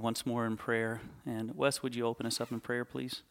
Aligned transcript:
once 0.00 0.24
more 0.26 0.46
in 0.46 0.56
prayer. 0.56 1.00
And 1.26 1.54
Wes, 1.54 1.82
would 1.82 1.94
you 1.94 2.06
open 2.06 2.26
us 2.26 2.40
up 2.40 2.50
in 2.50 2.60
prayer, 2.60 2.84
please? 2.84 3.22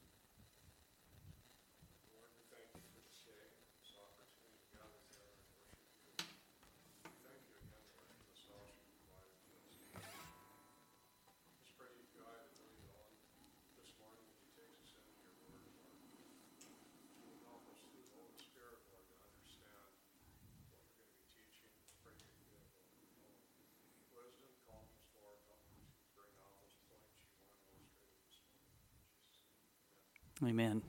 Amen. 30.43 30.81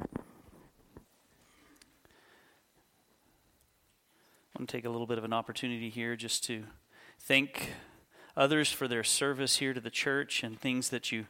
I 0.00 0.18
want 4.56 4.68
to 4.68 4.76
take 4.76 4.84
a 4.84 4.88
little 4.88 5.08
bit 5.08 5.18
of 5.18 5.24
an 5.24 5.32
opportunity 5.32 5.90
here 5.90 6.14
just 6.14 6.44
to 6.44 6.62
thank 7.18 7.70
others 8.36 8.70
for 8.70 8.86
their 8.86 9.02
service 9.02 9.56
here 9.56 9.74
to 9.74 9.80
the 9.80 9.90
church 9.90 10.44
and 10.44 10.60
things 10.60 10.90
that 10.90 11.10
you 11.10 11.26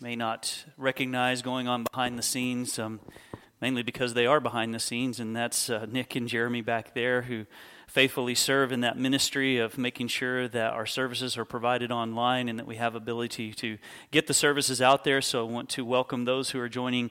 may 0.00 0.14
not 0.14 0.66
recognize 0.76 1.42
going 1.42 1.66
on 1.66 1.82
behind 1.90 2.16
the 2.16 2.22
scenes, 2.22 2.78
um, 2.78 3.00
mainly 3.60 3.82
because 3.82 4.14
they 4.14 4.24
are 4.24 4.38
behind 4.38 4.72
the 4.72 4.78
scenes, 4.78 5.18
and 5.18 5.34
that's 5.34 5.68
uh, 5.68 5.84
Nick 5.90 6.14
and 6.14 6.28
Jeremy 6.28 6.60
back 6.60 6.94
there 6.94 7.22
who 7.22 7.44
faithfully 7.88 8.34
serve 8.34 8.70
in 8.70 8.80
that 8.82 8.98
ministry 8.98 9.58
of 9.58 9.78
making 9.78 10.06
sure 10.06 10.46
that 10.46 10.72
our 10.74 10.84
services 10.84 11.38
are 11.38 11.44
provided 11.46 11.90
online 11.90 12.48
and 12.48 12.58
that 12.58 12.66
we 12.66 12.76
have 12.76 12.94
ability 12.94 13.52
to 13.54 13.78
get 14.10 14.26
the 14.26 14.34
services 14.34 14.82
out 14.82 15.04
there. 15.04 15.22
So 15.22 15.46
I 15.46 15.50
want 15.50 15.70
to 15.70 15.84
welcome 15.84 16.26
those 16.26 16.50
who 16.50 16.60
are 16.60 16.68
joining 16.68 17.10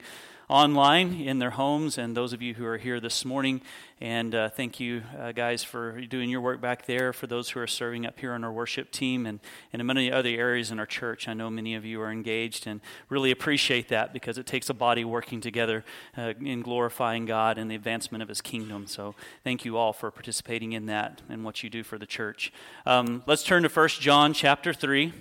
online 0.50 1.20
in 1.20 1.40
their 1.40 1.50
homes 1.50 1.98
and 1.98 2.16
those 2.16 2.31
of 2.31 2.42
you 2.42 2.53
who 2.53 2.66
are 2.66 2.78
here 2.78 3.02
this 3.02 3.26
morning. 3.26 3.62
And 4.00 4.34
uh, 4.34 4.50
thank 4.50 4.80
you, 4.80 5.03
uh, 5.20 5.34
guys, 5.34 5.62
for 5.62 6.00
doing 6.02 6.30
your 6.30 6.40
work 6.40 6.62
back 6.62 6.86
there. 6.86 7.12
For 7.12 7.28
those 7.28 7.50
who 7.50 7.59
are 7.59 7.67
serving 7.67 8.06
up 8.06 8.17
here 8.17 8.31
on 8.31 8.45
our 8.45 8.52
worship 8.52 8.92
team 8.92 9.25
and, 9.25 9.42
and 9.73 9.81
in 9.81 9.86
many 9.86 10.09
other 10.09 10.30
areas 10.30 10.72
in 10.72 10.80
our 10.80 10.86
church, 10.86 11.28
I 11.28 11.34
know 11.34 11.50
many 11.50 11.75
of 11.75 11.84
you 11.84 12.00
are 12.02 12.12
engaged 12.12 12.66
and 12.66 12.80
really 13.09 13.31
appreciate 13.31 13.90
that 13.90 14.14
because 14.14 14.38
it 14.38 14.45
takes 14.45 14.70
a 14.70 14.73
body 14.73 15.03
working 15.03 15.42
together 15.42 15.84
uh, 16.18 16.34
in 16.40 16.62
glorifying 16.62 17.25
God 17.25 17.58
and 17.58 17.70
the 17.70 17.75
advancement 17.75 18.22
of 18.22 18.30
His 18.30 18.40
kingdom. 18.40 18.88
So 18.88 19.16
thank 19.44 19.66
you 19.66 19.75
all 19.75 19.92
for 19.92 20.12
participating 20.12 20.72
in 20.72 20.86
that 20.86 21.22
and 21.28 21.44
what 21.44 21.62
you 21.62 21.70
do 21.70 21.84
for 21.84 21.98
the 21.98 22.06
church. 22.06 22.53
Um, 22.86 23.23
let's 23.25 23.44
turn 23.44 23.64
to 23.64 23.70
1 23.70 23.88
John 23.90 24.31
chapter 24.34 24.73
3. 24.73 25.12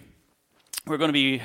We're 0.86 0.98
going 0.98 1.08
to 1.08 1.12
be 1.12 1.42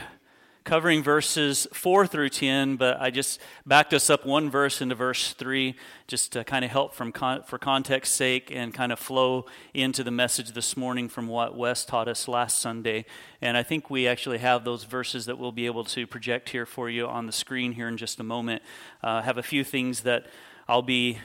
covering 0.63 1.01
verses 1.01 1.67
4 1.73 2.05
through 2.05 2.29
10, 2.29 2.75
but 2.75 3.01
I 3.01 3.09
just 3.09 3.39
backed 3.65 3.93
us 3.93 4.09
up 4.09 4.25
one 4.25 4.49
verse 4.49 4.81
into 4.81 4.93
verse 4.93 5.33
3 5.33 5.75
just 6.07 6.31
to 6.33 6.43
kind 6.43 6.63
of 6.63 6.71
help 6.71 6.93
from 6.93 7.11
con- 7.11 7.43
for 7.43 7.57
context's 7.57 8.15
sake 8.15 8.51
and 8.53 8.73
kind 8.73 8.91
of 8.91 8.99
flow 8.99 9.45
into 9.73 10.03
the 10.03 10.11
message 10.11 10.51
this 10.51 10.77
morning 10.77 11.09
from 11.09 11.27
what 11.27 11.57
Wes 11.57 11.83
taught 11.83 12.07
us 12.07 12.27
last 12.27 12.59
Sunday. 12.59 13.05
And 13.41 13.57
I 13.57 13.63
think 13.63 13.89
we 13.89 14.07
actually 14.07 14.37
have 14.37 14.63
those 14.63 14.83
verses 14.83 15.25
that 15.25 15.39
we'll 15.39 15.51
be 15.51 15.65
able 15.65 15.83
to 15.85 16.05
project 16.05 16.49
here 16.49 16.65
for 16.65 16.89
you 16.89 17.07
on 17.07 17.25
the 17.25 17.31
screen 17.31 17.71
here 17.73 17.87
in 17.87 17.97
just 17.97 18.19
a 18.19 18.23
moment. 18.23 18.61
Uh, 19.03 19.21
have 19.21 19.37
a 19.37 19.43
few 19.43 19.63
things 19.63 20.01
that 20.01 20.27
I'll 20.67 20.83
be 20.83 21.17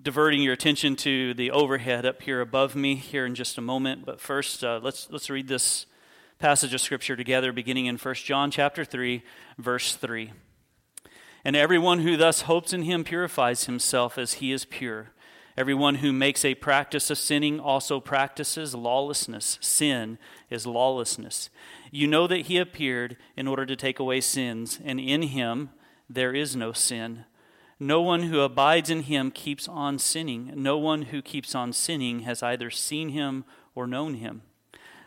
diverting 0.00 0.42
your 0.42 0.54
attention 0.54 0.96
to 0.96 1.34
the 1.34 1.50
overhead 1.50 2.06
up 2.06 2.22
here 2.22 2.40
above 2.40 2.74
me 2.74 2.96
here 2.96 3.26
in 3.26 3.34
just 3.34 3.58
a 3.58 3.60
moment. 3.60 4.04
But 4.06 4.20
first, 4.20 4.64
uh, 4.64 4.80
let's 4.82 5.08
let's 5.10 5.28
read 5.28 5.48
this 5.48 5.86
passage 6.42 6.74
of 6.74 6.80
scripture 6.80 7.14
together 7.14 7.52
beginning 7.52 7.86
in 7.86 7.96
1 7.96 8.14
John 8.16 8.50
chapter 8.50 8.84
3 8.84 9.22
verse 9.58 9.94
3. 9.94 10.32
And 11.44 11.54
everyone 11.54 12.00
who 12.00 12.16
thus 12.16 12.42
hopes 12.42 12.72
in 12.72 12.82
him 12.82 13.04
purifies 13.04 13.66
himself 13.66 14.18
as 14.18 14.34
he 14.34 14.50
is 14.50 14.64
pure. 14.64 15.12
Everyone 15.56 15.96
who 15.96 16.12
makes 16.12 16.44
a 16.44 16.56
practice 16.56 17.10
of 17.10 17.18
sinning 17.18 17.60
also 17.60 18.00
practices 18.00 18.74
lawlessness. 18.74 19.56
Sin 19.60 20.18
is 20.50 20.66
lawlessness. 20.66 21.48
You 21.92 22.08
know 22.08 22.26
that 22.26 22.46
he 22.46 22.58
appeared 22.58 23.16
in 23.36 23.46
order 23.46 23.64
to 23.64 23.76
take 23.76 24.00
away 24.00 24.20
sins, 24.20 24.80
and 24.84 24.98
in 24.98 25.22
him 25.22 25.70
there 26.10 26.34
is 26.34 26.56
no 26.56 26.72
sin. 26.72 27.24
No 27.78 28.02
one 28.02 28.24
who 28.24 28.40
abides 28.40 28.90
in 28.90 29.02
him 29.02 29.30
keeps 29.30 29.68
on 29.68 30.00
sinning. 30.00 30.50
No 30.56 30.76
one 30.76 31.02
who 31.02 31.22
keeps 31.22 31.54
on 31.54 31.72
sinning 31.72 32.20
has 32.20 32.42
either 32.42 32.68
seen 32.68 33.10
him 33.10 33.44
or 33.76 33.86
known 33.86 34.14
him. 34.14 34.42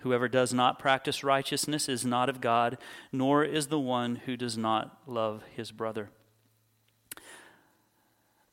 Whoever 0.00 0.28
does 0.28 0.52
not 0.52 0.78
practice 0.78 1.24
righteousness 1.24 1.88
is 1.88 2.04
not 2.04 2.28
of 2.28 2.40
God, 2.40 2.78
nor 3.12 3.44
is 3.44 3.68
the 3.68 3.80
one 3.80 4.16
who 4.16 4.36
does 4.36 4.56
not 4.56 4.98
love 5.06 5.42
his 5.54 5.72
brother. 5.72 6.10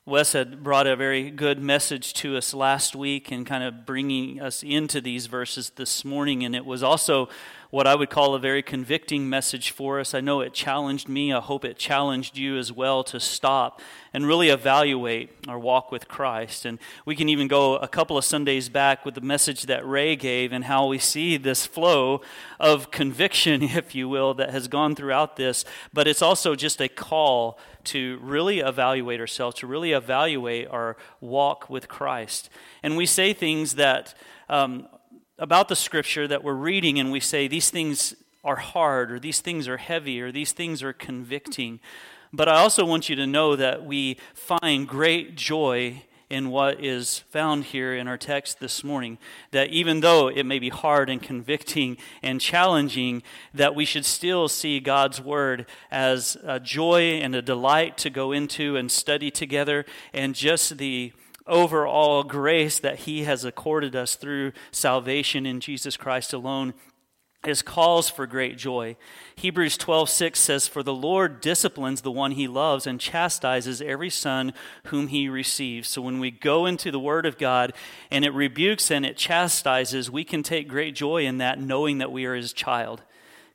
Wes 0.06 0.34
had 0.34 0.64
brought 0.64 0.86
a 0.86 0.98
very 0.98 1.32
good 1.32 1.60
message 1.60 2.14
to 2.16 2.36
us 2.36 2.54
last 2.54 2.94
week 2.94 3.32
and 3.32 3.46
kind 3.46 3.64
of 3.64 3.86
bringing 3.86 4.42
us 4.42 4.62
into 4.62 5.00
these 5.00 5.28
verses 5.28 5.70
this 5.78 6.04
morning. 6.04 6.44
And 6.44 6.54
it 6.54 6.66
was 6.66 6.84
also 6.84 7.30
what 7.74 7.88
I 7.88 7.96
would 7.96 8.12
call 8.12 8.36
a 8.36 8.40
very 8.40 8.62
convicting 8.62 9.28
message 9.28 9.72
for 9.72 10.00
us. 10.00 10.14
I 10.14 10.22
know 10.22 10.42
it 10.42 10.54
challenged 10.54 11.10
me. 11.10 11.34
I 11.34 11.40
hope 11.40 11.66
it 11.66 11.76
challenged 11.76 12.38
you 12.38 12.56
as 12.56 12.72
well 12.72 13.04
to 13.06 13.20
stop 13.20 13.82
and 14.14 14.28
really 14.28 14.50
evaluate 14.50 15.32
our 15.48 15.58
walk 15.58 15.92
with 15.92 16.08
Christ. 16.08 16.66
And 16.66 16.78
we 17.04 17.16
can 17.16 17.30
even 17.30 17.48
go 17.48 17.78
a 17.78 17.88
couple 17.88 18.16
of 18.16 18.24
Sundays 18.26 18.70
back 18.70 19.04
with 19.04 19.16
the 19.16 19.22
message 19.22 19.64
that 19.64 19.84
Ray 19.88 20.16
gave 20.16 20.54
and 20.54 20.66
how 20.66 20.86
we 20.86 21.00
see 21.00 21.36
this 21.36 21.66
flow 21.66 22.22
of 22.60 22.92
conviction, 22.92 23.64
if 23.64 23.96
you 23.96 24.08
will, 24.08 24.36
that 24.36 24.52
has 24.52 24.68
gone 24.68 24.94
throughout 24.94 25.36
this. 25.36 25.66
But 25.92 26.08
it's 26.08 26.22
also 26.22 26.54
just 26.54 26.80
a 26.80 26.88
call 26.88 27.58
to 27.86 28.20
really 28.22 28.60
evaluate 28.60 29.20
ourselves, 29.20 29.56
to 29.62 29.66
really 29.66 29.94
evaluate 29.94 30.68
our 30.68 30.96
walk 31.22 31.72
with 31.72 31.88
Christ. 31.88 32.52
And 32.84 32.96
we 32.96 33.08
say 33.08 33.34
things 33.34 33.74
that 33.74 34.14
um, 34.48 34.88
about 35.44 35.68
the 35.68 35.76
scripture 35.76 36.26
that 36.26 36.42
we're 36.42 36.54
reading 36.54 36.98
and 36.98 37.12
we 37.12 37.20
say 37.20 37.50
these 37.50 37.70
things 37.70 38.16
are 38.46 38.56
hard 38.56 39.12
or 39.12 39.20
these 39.20 39.42
things 39.42 39.68
are 39.68 39.76
heavy 39.76 40.22
or 40.22 40.32
these 40.32 40.54
things 40.54 40.82
are 40.82 40.94
convicting. 40.94 41.82
But 42.32 42.48
I 42.48 42.60
also 42.60 42.86
want 42.86 43.10
you 43.10 43.18
to 43.18 43.28
know 43.28 43.58
that 43.58 43.86
we 43.86 44.16
find 44.34 44.88
great 44.88 45.36
joy 45.36 46.04
in 46.30 46.50
what 46.50 46.82
is 46.82 47.20
found 47.30 47.66
here 47.66 47.94
in 47.94 48.08
our 48.08 48.18
text 48.18 48.62
this 48.62 48.86
morning. 48.86 49.18
That 49.52 49.68
even 49.68 50.00
though 50.00 50.30
it 50.30 50.46
may 50.46 50.60
be 50.60 50.70
hard 50.70 51.10
and 51.10 51.22
convicting 51.22 51.98
and 52.22 52.40
challenging, 52.40 53.22
that 53.54 53.76
we 53.76 53.84
should 53.84 54.06
still 54.06 54.48
see 54.48 54.80
God's 54.80 55.20
Word 55.20 55.66
as 55.92 56.38
a 56.42 56.58
joy 56.62 57.20
and 57.20 57.36
a 57.36 57.42
delight 57.42 57.98
to 57.98 58.10
go 58.10 58.32
into 58.32 58.78
and 58.78 58.90
study 58.90 59.30
together, 59.30 59.84
and 60.14 60.36
just 60.36 60.78
the 60.78 61.12
overall 61.48 62.24
grace 62.24 62.80
that 62.80 63.00
He 63.00 63.24
has 63.24 63.46
accorded 63.46 63.96
us 63.96 64.16
through 64.16 64.54
salvation 64.72 65.46
in 65.46 65.60
Jesus 65.60 65.98
Christ 65.98 66.34
alone 66.34 66.74
is 67.48 67.62
cause 67.62 68.10
for 68.10 68.26
great 68.26 68.58
joy. 68.58 68.96
Hebrews 69.36 69.78
12:6 69.78 70.38
says 70.38 70.68
for 70.68 70.84
the 70.84 70.94
Lord 70.94 71.42
disciplines 71.42 72.02
the 72.02 72.12
one 72.12 72.32
he 72.32 72.48
loves 72.48 72.88
and 72.88 73.00
chastises 73.00 73.82
every 73.82 74.10
son 74.10 74.54
whom 74.86 75.08
he 75.08 75.28
receives. 75.28 75.90
So 75.90 76.02
when 76.02 76.20
we 76.20 76.32
go 76.32 76.66
into 76.66 76.92
the 76.92 77.00
word 77.00 77.26
of 77.26 77.38
God 77.38 77.74
and 78.10 78.24
it 78.24 78.34
rebukes 78.34 78.90
and 78.90 79.06
it 79.06 79.18
chastises, 79.18 80.10
we 80.10 80.24
can 80.24 80.44
take 80.44 80.68
great 80.68 80.96
joy 80.96 81.26
in 81.26 81.38
that 81.40 81.60
knowing 81.60 81.98
that 81.98 82.12
we 82.12 82.26
are 82.26 82.36
his 82.36 82.54
child. 82.54 83.02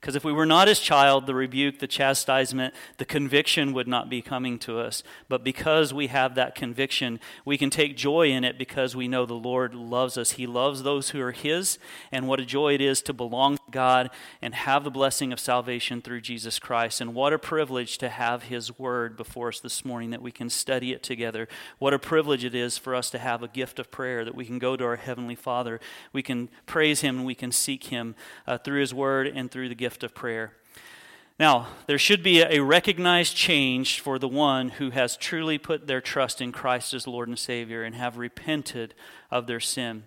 Because 0.00 0.14
if 0.14 0.24
we 0.24 0.32
were 0.32 0.46
not 0.46 0.68
his 0.68 0.78
child, 0.78 1.26
the 1.26 1.34
rebuke, 1.34 1.80
the 1.80 1.88
chastisement, 1.88 2.72
the 2.98 3.04
conviction 3.04 3.72
would 3.72 3.88
not 3.88 4.08
be 4.08 4.22
coming 4.22 4.56
to 4.60 4.78
us. 4.78 5.02
But 5.28 5.42
because 5.42 5.92
we 5.92 6.06
have 6.06 6.36
that 6.36 6.54
conviction, 6.54 7.18
we 7.44 7.58
can 7.58 7.68
take 7.68 7.96
joy 7.96 8.28
in 8.28 8.44
it 8.44 8.58
because 8.58 8.94
we 8.94 9.08
know 9.08 9.26
the 9.26 9.34
Lord 9.34 9.74
loves 9.74 10.16
us. 10.16 10.32
He 10.32 10.46
loves 10.46 10.84
those 10.84 11.10
who 11.10 11.20
are 11.20 11.32
his, 11.32 11.80
and 12.12 12.28
what 12.28 12.38
a 12.38 12.46
joy 12.46 12.74
it 12.74 12.80
is 12.80 13.02
to 13.02 13.12
belong 13.12 13.56
to 13.56 13.62
God 13.72 14.10
and 14.40 14.54
have 14.54 14.84
the 14.84 14.90
blessing 14.90 15.32
of 15.32 15.40
salvation 15.40 16.00
through 16.00 16.20
Jesus 16.20 16.60
Christ. 16.60 17.00
And 17.00 17.12
what 17.12 17.32
a 17.32 17.38
privilege 17.38 17.98
to 17.98 18.08
have 18.08 18.44
his 18.44 18.78
word 18.78 19.16
before 19.16 19.48
us 19.48 19.58
this 19.58 19.84
morning 19.84 20.10
that 20.10 20.22
we 20.22 20.30
can 20.30 20.48
study 20.48 20.92
it 20.92 21.02
together. 21.02 21.48
What 21.80 21.92
a 21.92 21.98
privilege 21.98 22.44
it 22.44 22.54
is 22.54 22.78
for 22.78 22.94
us 22.94 23.10
to 23.10 23.18
have 23.18 23.42
a 23.42 23.48
gift 23.48 23.80
of 23.80 23.90
prayer 23.90 24.24
that 24.24 24.36
we 24.36 24.44
can 24.46 24.60
go 24.60 24.76
to 24.76 24.84
our 24.84 24.96
Heavenly 24.96 25.34
Father. 25.34 25.80
We 26.12 26.22
can 26.22 26.50
praise 26.66 27.00
him 27.00 27.16
and 27.16 27.26
we 27.26 27.34
can 27.34 27.50
seek 27.50 27.84
him 27.84 28.14
uh, 28.46 28.58
through 28.58 28.80
his 28.80 28.94
word 28.94 29.26
and 29.26 29.50
through 29.50 29.68
the 29.68 29.74
gift 29.74 29.87
gift 29.88 30.04
of 30.04 30.14
prayer. 30.14 30.52
Now, 31.40 31.68
there 31.86 31.96
should 31.96 32.22
be 32.22 32.42
a 32.42 32.60
recognized 32.60 33.34
change 33.34 34.00
for 34.00 34.18
the 34.18 34.28
one 34.28 34.68
who 34.68 34.90
has 34.90 35.16
truly 35.16 35.56
put 35.56 35.86
their 35.86 36.02
trust 36.02 36.42
in 36.42 36.52
Christ 36.52 36.92
as 36.92 37.06
Lord 37.06 37.26
and 37.26 37.38
Savior 37.38 37.84
and 37.84 37.94
have 37.94 38.18
repented 38.18 38.92
of 39.30 39.46
their 39.46 39.60
sin. 39.60 40.02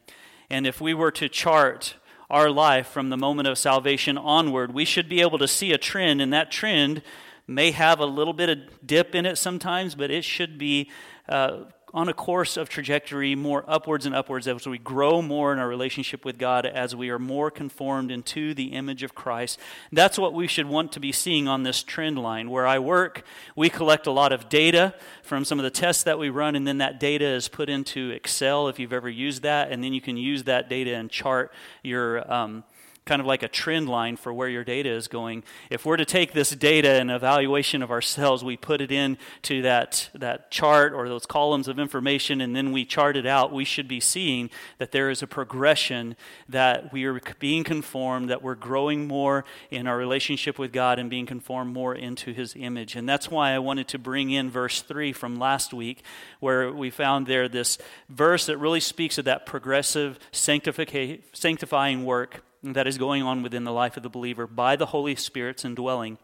And 0.52 0.68
if 0.68 0.82
we 0.82 0.94
were 0.94 1.10
to 1.14 1.28
chart 1.28 1.96
our 2.30 2.52
life 2.52 2.90
from 2.90 3.10
the 3.10 3.18
moment 3.18 3.48
of 3.48 3.58
salvation 3.58 4.20
onward, 4.20 4.72
we 4.72 4.86
should 4.86 5.10
be 5.10 5.20
able 5.20 5.40
to 5.40 5.48
see 5.48 5.72
a 5.72 5.80
trend, 5.80 6.22
and 6.22 6.32
that 6.32 6.52
trend 6.52 7.02
may 7.48 7.72
have 7.72 8.00
a 8.00 8.06
little 8.06 8.34
bit 8.34 8.50
of 8.50 8.86
dip 8.86 9.16
in 9.16 9.26
it 9.26 9.36
sometimes, 9.36 9.96
but 9.96 10.12
it 10.12 10.24
should 10.24 10.60
be 10.60 10.92
uh, 11.28 11.62
on 11.94 12.08
a 12.08 12.14
course 12.14 12.58
of 12.58 12.70
trajectory 12.70 13.36
more 13.36 13.64
upwards 13.68 14.06
and 14.06 14.16
upwards 14.16 14.48
as 14.48 14.68
we 14.68 14.78
grow 14.78 15.22
more 15.22 15.52
in 15.52 15.60
our 15.60 15.68
relationship 15.68 16.24
with 16.24 16.38
God, 16.38 16.66
as 16.66 16.96
we 16.96 17.10
are 17.10 17.20
more 17.20 17.52
conformed 17.52 18.12
into 18.12 18.54
the 18.54 18.74
image 18.74 19.04
of 19.04 19.14
Christ. 19.14 19.60
That's 19.92 20.18
what 20.18 20.34
we 20.34 20.48
should 20.48 20.68
want 20.68 20.92
to 20.94 21.00
be 21.00 21.12
seeing 21.12 21.48
on 21.48 21.64
this 21.64 21.84
trend 21.84 22.18
line. 22.18 22.50
Where 22.50 22.66
I 22.66 22.80
work, 22.80 23.24
we 23.56 23.70
collect 23.70 24.08
a 24.08 24.12
lot 24.12 24.32
of 24.32 24.50
data 24.50 24.94
from 25.24 25.44
some 25.46 25.60
of 25.60 25.64
the 25.64 25.70
tests 25.70 26.04
that 26.04 26.18
we 26.18 26.30
run, 26.30 26.56
and 26.56 26.66
then 26.66 26.78
that 26.80 27.00
data 27.00 27.26
is 27.26 27.48
put 27.48 27.70
into 27.70 28.10
Excel 28.12 28.68
if 28.68 28.80
you've 28.80 28.94
ever 28.94 29.10
used 29.10 29.44
that, 29.44 29.72
and 29.72 29.84
then 29.84 29.94
you 29.94 30.02
can 30.02 30.18
use 30.18 30.44
that 30.44 30.70
data 30.70 30.96
and 30.96 31.10
chart 31.10 31.52
your. 31.84 32.32
Um, 32.32 32.64
kind 33.04 33.20
of 33.20 33.26
like 33.26 33.42
a 33.42 33.48
trend 33.48 33.90
line 33.90 34.16
for 34.16 34.32
where 34.32 34.48
your 34.48 34.64
data 34.64 34.90
is 34.90 35.08
going. 35.08 35.44
If 35.72 35.86
we're 35.86 35.98
to 35.98 36.06
take 36.06 36.34
this 36.34 36.52
data 36.52 36.92
and 36.92 37.10
evaluation 37.10 37.82
of 37.82 37.90
ourselves, 37.90 38.44
we 38.44 38.58
put 38.58 38.80
it 38.80 38.92
into 38.92 39.64
that, 39.64 40.10
that 40.14 40.52
chart 40.52 40.94
or 40.94 41.10
those 41.10 41.26
columns 41.26 41.68
of 41.68 41.80
information, 41.80 42.42
and 42.42 42.56
then 42.56 42.72
we 42.72 42.86
chart 42.86 43.18
it 43.18 43.26
out, 43.26 43.52
we 43.52 43.66
should 43.66 43.88
be 43.88 44.00
seeing 44.00 44.52
that 44.78 44.92
there 44.92 45.10
is 45.10 45.24
a 45.24 45.28
progression, 45.28 46.16
that 46.48 46.94
we 46.94 47.06
are 47.06 47.20
being 47.40 47.64
conformed, 47.64 48.30
that 48.30 48.44
we're 48.44 48.54
growing 48.54 49.08
more 49.08 49.46
in 49.72 49.88
our 49.88 49.98
relationship 49.98 50.60
with 50.60 50.72
God 50.72 51.00
and 51.00 51.10
being 51.10 51.26
conformed 51.26 51.74
more 51.74 51.96
into 51.96 52.34
His 52.34 52.56
image. 52.56 52.96
And 52.96 53.10
that's 53.10 53.32
why 53.32 53.52
I 53.52 53.60
wanted 53.60 53.88
to 53.90 54.00
bring 54.00 54.30
in 54.30 54.52
verse 54.52 54.84
3 54.84 55.12
from 55.12 55.40
last 55.40 55.74
week, 55.74 56.04
where 56.40 56.72
we 56.72 56.92
found 56.92 57.26
there 57.26 57.50
this 57.50 57.80
verse 58.10 58.46
that 58.46 58.60
really 58.60 58.80
speaks 58.80 59.18
of 59.18 59.26
that 59.26 59.48
progressive 59.48 60.20
sanctifying 60.32 62.06
work 62.06 62.44
that 62.64 62.88
is 62.88 62.98
going 62.98 63.24
on 63.24 63.42
within 63.42 63.64
the 63.64 63.72
life 63.72 63.98
of 63.98 64.04
the 64.04 64.10
believer 64.10 64.48
by 64.48 64.76
the 64.76 64.88
Holy 64.88 65.16
Spirit's 65.16 65.66
indwelling. 65.66 66.18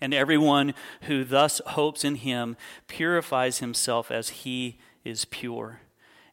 And 0.00 0.14
everyone 0.14 0.74
who 1.02 1.24
thus 1.24 1.60
hopes 1.68 2.04
in 2.04 2.16
him 2.16 2.56
purifies 2.86 3.58
himself 3.58 4.10
as 4.10 4.28
he 4.30 4.78
is 5.04 5.24
pure. 5.24 5.80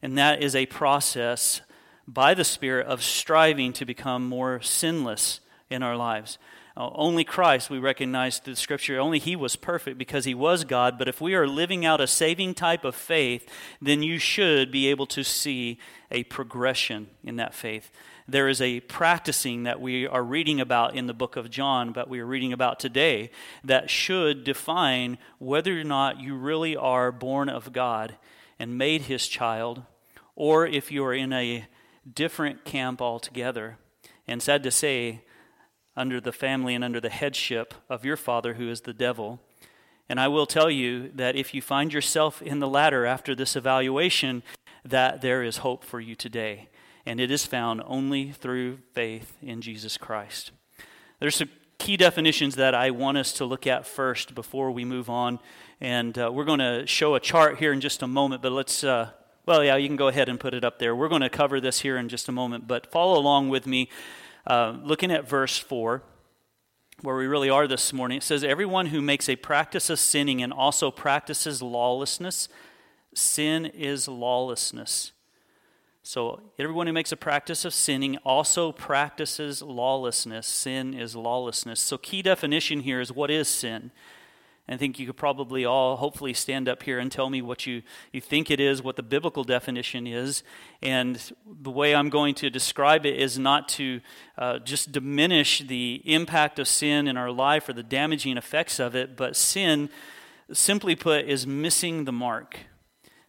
And 0.00 0.16
that 0.18 0.42
is 0.42 0.56
a 0.56 0.66
process 0.66 1.60
by 2.06 2.34
the 2.34 2.44
Spirit 2.44 2.86
of 2.86 3.02
striving 3.02 3.72
to 3.74 3.84
become 3.84 4.28
more 4.28 4.60
sinless 4.60 5.40
in 5.70 5.82
our 5.82 5.96
lives. 5.96 6.38
Uh, 6.74 6.90
only 6.94 7.22
Christ, 7.22 7.68
we 7.68 7.78
recognize 7.78 8.38
through 8.38 8.54
the 8.54 8.60
scripture, 8.60 8.98
only 8.98 9.18
He 9.18 9.36
was 9.36 9.56
perfect 9.56 9.98
because 9.98 10.24
He 10.24 10.34
was 10.34 10.64
God. 10.64 10.98
But 10.98 11.06
if 11.06 11.20
we 11.20 11.34
are 11.34 11.46
living 11.46 11.84
out 11.84 12.00
a 12.00 12.06
saving 12.06 12.54
type 12.54 12.84
of 12.84 12.94
faith, 12.94 13.46
then 13.80 14.02
you 14.02 14.18
should 14.18 14.72
be 14.72 14.88
able 14.88 15.06
to 15.06 15.22
see 15.22 15.78
a 16.10 16.24
progression 16.24 17.08
in 17.22 17.36
that 17.36 17.54
faith 17.54 17.90
there 18.32 18.48
is 18.48 18.60
a 18.60 18.80
practicing 18.80 19.62
that 19.64 19.80
we 19.80 20.06
are 20.06 20.22
reading 20.22 20.60
about 20.60 20.96
in 20.96 21.06
the 21.06 21.14
book 21.14 21.36
of 21.36 21.50
John, 21.50 21.92
but 21.92 22.08
we 22.08 22.18
are 22.20 22.26
reading 22.26 22.52
about 22.52 22.80
today, 22.80 23.30
that 23.62 23.90
should 23.90 24.42
define 24.42 25.18
whether 25.38 25.78
or 25.78 25.84
not 25.84 26.18
you 26.18 26.34
really 26.34 26.74
are 26.74 27.12
born 27.12 27.48
of 27.48 27.72
God 27.72 28.16
and 28.58 28.78
made 28.78 29.02
his 29.02 29.28
child, 29.28 29.82
or 30.34 30.66
if 30.66 30.90
you 30.90 31.04
are 31.04 31.14
in 31.14 31.32
a 31.32 31.66
different 32.10 32.64
camp 32.64 33.02
altogether. 33.02 33.76
And 34.26 34.42
sad 34.42 34.62
to 34.62 34.70
say, 34.70 35.22
under 35.94 36.20
the 36.20 36.32
family 36.32 36.74
and 36.74 36.82
under 36.82 37.00
the 37.00 37.10
headship 37.10 37.74
of 37.90 38.04
your 38.04 38.16
father, 38.16 38.54
who 38.54 38.70
is 38.70 38.82
the 38.82 38.94
devil. 38.94 39.40
And 40.08 40.18
I 40.18 40.28
will 40.28 40.46
tell 40.46 40.70
you 40.70 41.10
that 41.14 41.36
if 41.36 41.52
you 41.52 41.60
find 41.60 41.92
yourself 41.92 42.40
in 42.40 42.60
the 42.60 42.68
latter 42.68 43.04
after 43.04 43.34
this 43.34 43.56
evaluation, 43.56 44.42
that 44.84 45.20
there 45.20 45.42
is 45.42 45.58
hope 45.58 45.84
for 45.84 46.00
you 46.00 46.14
today 46.14 46.68
and 47.06 47.20
it 47.20 47.30
is 47.30 47.46
found 47.46 47.82
only 47.86 48.32
through 48.32 48.78
faith 48.92 49.36
in 49.42 49.60
Jesus 49.60 49.96
Christ. 49.96 50.50
There's 51.20 51.36
some 51.36 51.50
key 51.78 51.96
definitions 51.96 52.56
that 52.56 52.74
I 52.74 52.90
want 52.90 53.18
us 53.18 53.32
to 53.34 53.44
look 53.44 53.66
at 53.66 53.86
first 53.86 54.34
before 54.34 54.70
we 54.70 54.84
move 54.84 55.10
on, 55.10 55.38
and 55.80 56.16
uh, 56.18 56.30
we're 56.32 56.44
going 56.44 56.60
to 56.60 56.86
show 56.86 57.14
a 57.14 57.20
chart 57.20 57.58
here 57.58 57.72
in 57.72 57.80
just 57.80 58.02
a 58.02 58.06
moment, 58.06 58.42
but 58.42 58.52
let's. 58.52 58.84
Uh, 58.84 59.10
well, 59.44 59.64
yeah, 59.64 59.74
you 59.74 59.88
can 59.88 59.96
go 59.96 60.06
ahead 60.06 60.28
and 60.28 60.38
put 60.38 60.54
it 60.54 60.64
up 60.64 60.78
there. 60.78 60.94
We're 60.94 61.08
going 61.08 61.22
to 61.22 61.28
cover 61.28 61.60
this 61.60 61.80
here 61.80 61.96
in 61.96 62.08
just 62.08 62.28
a 62.28 62.32
moment, 62.32 62.68
but 62.68 62.92
follow 62.92 63.18
along 63.18 63.48
with 63.48 63.66
me 63.66 63.88
uh, 64.46 64.76
looking 64.84 65.10
at 65.10 65.28
verse 65.28 65.58
4 65.58 66.02
where 67.02 67.16
we 67.16 67.26
really 67.26 67.50
are 67.50 67.66
this 67.66 67.92
morning. 67.92 68.18
It 68.18 68.22
says, 68.22 68.44
Everyone 68.44 68.86
who 68.86 69.02
makes 69.02 69.28
a 69.28 69.36
practice 69.36 69.90
of 69.90 69.98
sinning 69.98 70.42
and 70.42 70.52
also 70.52 70.90
practices 70.90 71.60
lawlessness, 71.60 72.48
sin 73.14 73.66
is 73.66 74.08
lawlessness. 74.08 75.12
So, 76.04 76.40
everyone 76.58 76.88
who 76.88 76.92
makes 76.92 77.12
a 77.12 77.16
practice 77.16 77.64
of 77.64 77.72
sinning 77.72 78.16
also 78.18 78.72
practices 78.72 79.62
lawlessness. 79.62 80.48
Sin 80.48 80.94
is 80.94 81.14
lawlessness. 81.14 81.78
So, 81.80 81.96
key 81.96 82.22
definition 82.22 82.80
here 82.80 83.00
is 83.00 83.12
what 83.12 83.30
is 83.30 83.46
sin? 83.46 83.92
I 84.68 84.76
think 84.76 84.98
you 84.98 85.06
could 85.06 85.16
probably 85.16 85.64
all 85.64 85.96
hopefully 85.96 86.34
stand 86.34 86.68
up 86.68 86.82
here 86.82 86.98
and 86.98 87.10
tell 87.10 87.28
me 87.30 87.42
what 87.42 87.66
you, 87.66 87.82
you 88.12 88.20
think 88.20 88.50
it 88.50 88.58
is, 88.58 88.82
what 88.82 88.96
the 88.96 89.02
biblical 89.02 89.44
definition 89.44 90.06
is. 90.06 90.42
And 90.80 91.20
the 91.46 91.70
way 91.70 91.94
I'm 91.94 92.10
going 92.10 92.34
to 92.36 92.50
describe 92.50 93.04
it 93.04 93.18
is 93.18 93.38
not 93.38 93.68
to 93.70 94.00
uh, 94.38 94.58
just 94.60 94.90
diminish 94.90 95.60
the 95.60 96.00
impact 96.04 96.58
of 96.58 96.68
sin 96.68 97.06
in 97.06 97.16
our 97.16 97.30
life 97.30 97.68
or 97.68 97.72
the 97.72 97.82
damaging 97.82 98.36
effects 98.36 98.80
of 98.80 98.94
it, 98.94 99.16
but 99.16 99.36
sin, 99.36 99.90
simply 100.52 100.96
put, 100.96 101.26
is 101.26 101.46
missing 101.46 102.04
the 102.04 102.12
mark. 102.12 102.58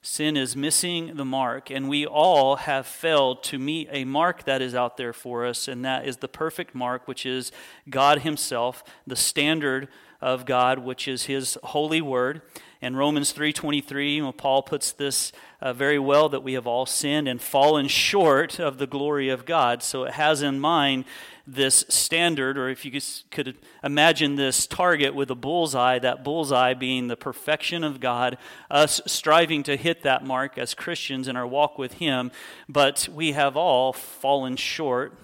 Sin 0.05 0.35
is 0.35 0.53
missing 0.53 1.15
the 1.15 1.23
mark, 1.23 1.71
and 1.71 1.87
we 1.87 2.05
all 2.05 2.57
have 2.57 2.85
failed 2.85 3.41
to 3.43 3.57
meet 3.57 3.87
a 3.89 4.03
mark 4.03 4.43
that 4.43 4.61
is 4.61 4.75
out 4.75 4.97
there 4.97 5.13
for 5.13 5.45
us, 5.45 5.69
and 5.69 5.85
that 5.85 6.05
is 6.05 6.17
the 6.17 6.27
perfect 6.27 6.75
mark, 6.75 7.07
which 7.07 7.25
is 7.25 7.53
God 7.89 8.19
Himself, 8.19 8.83
the 9.07 9.15
standard 9.15 9.87
of 10.23 10.45
God, 10.45 10.79
which 10.79 11.07
is 11.07 11.23
His 11.25 11.57
holy 11.63 12.01
word. 12.01 12.41
And 12.81 12.97
Romans 12.97 13.31
3:23, 13.33 14.35
Paul 14.37 14.61
puts 14.63 14.91
this 14.91 15.31
uh, 15.61 15.71
very 15.71 15.99
well 15.99 16.27
that 16.29 16.43
we 16.43 16.53
have 16.53 16.67
all 16.67 16.85
sinned 16.85 17.27
and 17.27 17.41
fallen 17.41 17.87
short 17.87 18.59
of 18.59 18.77
the 18.77 18.87
glory 18.87 19.29
of 19.29 19.45
God. 19.45 19.83
So 19.83 20.03
it 20.03 20.13
has 20.13 20.41
in 20.41 20.59
mind 20.59 21.05
this 21.45 21.85
standard, 21.89 22.57
or 22.57 22.69
if 22.69 22.85
you 22.85 23.01
could 23.31 23.57
imagine 23.83 24.35
this 24.35 24.65
target 24.65 25.13
with 25.13 25.29
a 25.29 25.35
bullseye, 25.35 25.99
that 25.99 26.23
bullseye 26.23 26.73
being 26.73 27.07
the 27.07 27.17
perfection 27.17 27.83
of 27.83 27.99
God, 27.99 28.37
us 28.71 29.01
striving 29.05 29.63
to 29.63 29.75
hit 29.75 30.03
that 30.03 30.25
mark 30.25 30.57
as 30.57 30.73
Christians 30.73 31.27
in 31.27 31.35
our 31.35 31.47
walk 31.47 31.77
with 31.77 31.95
Him, 31.95 32.31
but 32.69 33.09
we 33.11 33.33
have 33.33 33.57
all 33.57 33.93
fallen 33.93 34.55
short. 34.55 35.17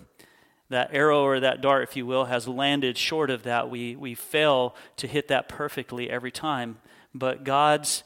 That 0.70 0.90
arrow 0.94 1.24
or 1.24 1.40
that 1.40 1.62
dart, 1.62 1.84
if 1.84 1.96
you 1.96 2.06
will, 2.06 2.26
has 2.26 2.48
landed 2.48 2.98
short 2.98 3.30
of 3.30 3.44
that. 3.44 3.70
We, 3.70 3.96
we 3.96 4.14
fail 4.14 4.76
to 4.98 5.08
hit 5.08 5.28
that 5.30 5.50
perfectly 5.50 6.10
every 6.10 6.32
time. 6.32 6.78
But 7.14 7.44
God's 7.44 8.04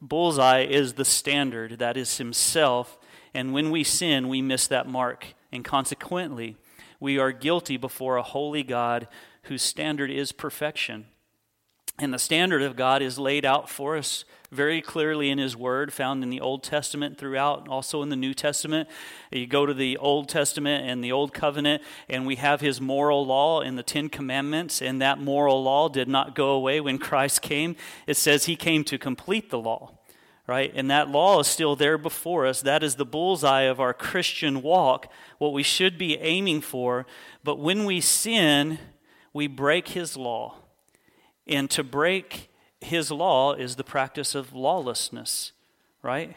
bullseye 0.00 0.64
is 0.64 0.94
the 0.94 1.04
standard, 1.04 1.78
that 1.78 1.96
is 1.96 2.18
Himself. 2.18 2.98
And 3.32 3.52
when 3.54 3.70
we 3.70 3.82
sin, 3.82 4.28
we 4.28 4.42
miss 4.42 4.66
that 4.66 4.86
mark. 4.86 5.28
And 5.50 5.64
consequently, 5.64 6.56
we 7.00 7.18
are 7.18 7.32
guilty 7.32 7.76
before 7.76 8.16
a 8.16 8.22
holy 8.22 8.62
God 8.62 9.08
whose 9.44 9.62
standard 9.62 10.10
is 10.10 10.32
perfection. 10.32 11.06
And 12.02 12.12
the 12.12 12.18
standard 12.18 12.62
of 12.62 12.74
God 12.74 13.00
is 13.00 13.16
laid 13.16 13.44
out 13.44 13.70
for 13.70 13.96
us 13.96 14.24
very 14.50 14.82
clearly 14.82 15.30
in 15.30 15.38
His 15.38 15.56
Word, 15.56 15.92
found 15.92 16.24
in 16.24 16.30
the 16.30 16.40
Old 16.40 16.64
Testament 16.64 17.16
throughout, 17.16 17.68
also 17.68 18.02
in 18.02 18.08
the 18.08 18.16
New 18.16 18.34
Testament. 18.34 18.88
You 19.30 19.46
go 19.46 19.66
to 19.66 19.72
the 19.72 19.96
Old 19.98 20.28
Testament 20.28 20.84
and 20.84 21.02
the 21.02 21.12
Old 21.12 21.32
Covenant, 21.32 21.80
and 22.08 22.26
we 22.26 22.34
have 22.36 22.60
His 22.60 22.80
moral 22.80 23.24
law 23.24 23.60
in 23.60 23.76
the 23.76 23.84
Ten 23.84 24.08
Commandments, 24.08 24.82
and 24.82 25.00
that 25.00 25.20
moral 25.20 25.62
law 25.62 25.88
did 25.88 26.08
not 26.08 26.34
go 26.34 26.50
away 26.50 26.80
when 26.80 26.98
Christ 26.98 27.40
came. 27.40 27.76
It 28.08 28.16
says 28.16 28.46
He 28.46 28.56
came 28.56 28.82
to 28.82 28.98
complete 28.98 29.50
the 29.50 29.60
law 29.60 29.92
right? 30.48 30.72
And 30.74 30.90
that 30.90 31.08
law 31.08 31.38
is 31.38 31.46
still 31.46 31.76
there 31.76 31.96
before 31.96 32.46
us. 32.46 32.62
That 32.62 32.82
is 32.82 32.96
the 32.96 33.06
bullseye 33.06 33.62
of 33.62 33.78
our 33.78 33.94
Christian 33.94 34.60
walk, 34.60 35.06
what 35.38 35.52
we 35.52 35.62
should 35.62 35.96
be 35.96 36.18
aiming 36.18 36.62
for. 36.62 37.06
But 37.44 37.60
when 37.60 37.84
we 37.84 38.00
sin, 38.00 38.80
we 39.32 39.46
break 39.46 39.88
his 39.88 40.16
law. 40.16 40.61
And 41.52 41.70
to 41.70 41.84
break 41.84 42.50
his 42.80 43.10
law 43.10 43.52
is 43.52 43.76
the 43.76 43.84
practice 43.84 44.34
of 44.34 44.54
lawlessness, 44.54 45.52
right? 46.02 46.34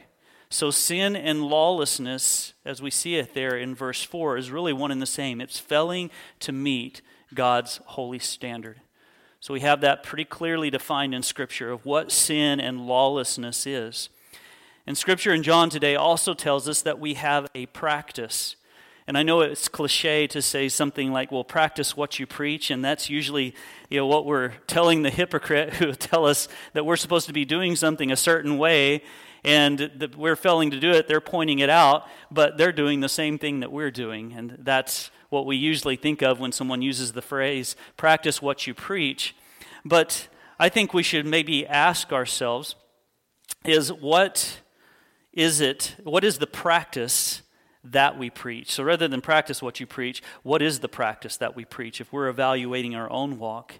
So 0.50 0.72
sin 0.72 1.16
and 1.16 1.44
lawlessness, 1.44 2.54
as 2.66 2.82
we 2.82 2.92
see 2.92 3.16
it 3.16 3.34
there 3.34 3.58
in 3.58 3.74
verse 3.76 4.04
4, 4.04 4.38
is 4.38 4.52
really 4.52 4.74
one 4.74 4.92
and 4.92 5.02
the 5.02 5.06
same. 5.06 5.42
It's 5.42 5.60
failing 5.60 6.12
to 6.42 6.52
meet 6.52 7.02
God's 7.34 7.78
holy 7.86 8.20
standard. 8.20 8.82
So 9.40 9.54
we 9.54 9.62
have 9.62 9.82
that 9.82 10.04
pretty 10.04 10.26
clearly 10.26 10.70
defined 10.70 11.16
in 11.16 11.24
Scripture 11.24 11.72
of 11.72 11.86
what 11.86 12.12
sin 12.12 12.60
and 12.60 12.88
lawlessness 12.88 13.66
is. 13.66 14.10
And 14.88 14.98
Scripture 14.98 15.34
in 15.34 15.44
John 15.44 15.70
today 15.70 15.96
also 15.96 16.34
tells 16.34 16.70
us 16.70 16.82
that 16.84 17.00
we 17.00 17.16
have 17.16 17.48
a 17.56 17.66
practice. 17.68 18.56
And 19.08 19.18
I 19.18 19.24
know 19.24 19.42
it's 19.42 19.68
cliche 19.68 20.26
to 20.28 20.42
say 20.42 20.68
something 20.68 21.12
like, 21.12 21.32
well, 21.32 21.44
practice 21.44 21.96
what 21.96 22.18
you 22.20 22.26
preach. 22.26 22.72
And 22.72 22.84
that's 22.84 23.10
usually 23.10 23.54
you 23.90 24.00
know, 24.00 24.08
what 24.08 24.26
we're 24.26 24.54
telling 24.66 25.04
the 25.04 25.12
hypocrite 25.12 25.74
who 25.76 25.94
tell 25.94 26.26
us 26.26 26.48
that 26.74 26.86
we're 26.86 26.96
supposed 26.96 27.28
to 27.28 27.34
be 27.34 27.46
doing 27.46 27.76
something 27.76 28.12
a 28.12 28.16
certain 28.16 28.58
way 28.58 29.04
and 29.44 29.92
that 29.98 30.16
we're 30.18 30.36
failing 30.36 30.72
to 30.72 30.80
do 30.80 30.90
it. 30.90 31.08
They're 31.08 31.22
pointing 31.22 31.60
it 31.60 31.70
out, 31.70 32.08
but 32.32 32.58
they're 32.58 32.72
doing 32.72 33.02
the 33.02 33.10
same 33.10 33.38
thing 33.38 33.60
that 33.60 33.72
we're 33.72 33.92
doing. 33.92 34.34
And 34.34 34.58
that's 34.60 35.12
what 35.30 35.46
we 35.46 35.56
usually 35.56 35.96
think 35.96 36.24
of 36.24 36.40
when 36.40 36.52
someone 36.52 36.82
uses 36.82 37.12
the 37.12 37.22
phrase, 37.22 37.76
practice 37.98 38.42
what 38.42 38.66
you 38.66 38.74
preach. 38.74 39.36
But 39.84 40.28
I 40.60 40.70
think 40.70 40.94
we 40.94 41.04
should 41.04 41.28
maybe 41.28 41.68
ask 41.68 42.12
ourselves 42.12 42.76
is 43.64 43.94
what 43.94 44.62
is 45.32 45.62
it, 45.62 45.96
what 46.04 46.24
is 46.24 46.40
the 46.40 46.48
practice 46.48 47.44
that 47.92 48.18
we 48.18 48.30
preach. 48.30 48.72
So 48.72 48.84
rather 48.84 49.08
than 49.08 49.22
practice 49.22 49.62
what 49.62 49.80
you 49.80 49.86
preach, 49.86 50.22
what 50.44 50.62
is 50.62 50.80
the 50.80 50.90
practice 50.90 51.38
that 51.38 51.56
we 51.56 51.66
preach 51.66 52.02
if 52.02 52.12
we're 52.12 52.28
evaluating 52.28 52.96
our 52.96 53.10
own 53.10 53.38
walk? 53.38 53.76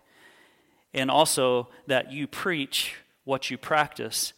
And 0.94 1.12
also 1.12 1.70
that 1.88 2.12
you 2.12 2.28
preach 2.28 2.96
what 3.24 3.50
you 3.50 3.58
practice. 3.58 4.34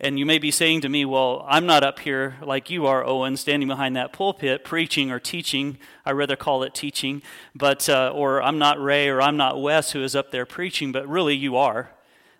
And 0.00 0.18
you 0.18 0.26
may 0.26 0.38
be 0.38 0.50
saying 0.50 0.80
to 0.80 0.88
me, 0.88 1.04
well, 1.04 1.44
I'm 1.48 1.66
not 1.66 1.84
up 1.84 2.00
here 2.00 2.36
like 2.42 2.70
you 2.70 2.86
are, 2.86 3.04
Owen, 3.04 3.36
standing 3.36 3.68
behind 3.68 3.94
that 3.96 4.12
pulpit 4.12 4.64
preaching 4.64 5.10
or 5.10 5.20
teaching. 5.20 5.78
I 6.04 6.12
rather 6.12 6.34
call 6.34 6.62
it 6.62 6.74
teaching. 6.74 7.22
But, 7.54 7.88
uh, 7.88 8.12
or 8.14 8.42
I'm 8.42 8.58
not 8.58 8.80
Ray 8.80 9.08
or 9.08 9.20
I'm 9.20 9.36
not 9.36 9.60
Wes 9.60 9.92
who 9.92 10.02
is 10.02 10.16
up 10.16 10.30
there 10.30 10.46
preaching, 10.46 10.92
but 10.92 11.08
really 11.08 11.36
you 11.36 11.56
are. 11.56 11.90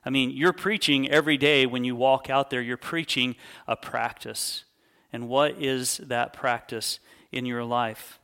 I 0.05 0.11
mean, 0.11 0.31
you're 0.31 0.53
preaching 0.53 1.09
every 1.09 1.37
day 1.37 1.67
when 1.67 1.85
you 1.85 1.95
walk 1.95 2.29
out 2.29 2.51
there, 2.51 2.61
you're 2.61 2.77
preaching 2.77 3.37
a 3.69 3.77
practice. 3.77 4.65
And 5.13 5.29
what 5.29 5.61
is 5.63 5.99
that 5.99 6.33
practice 6.33 6.99
in 7.31 7.47
your 7.47 7.65
life? 7.65 8.19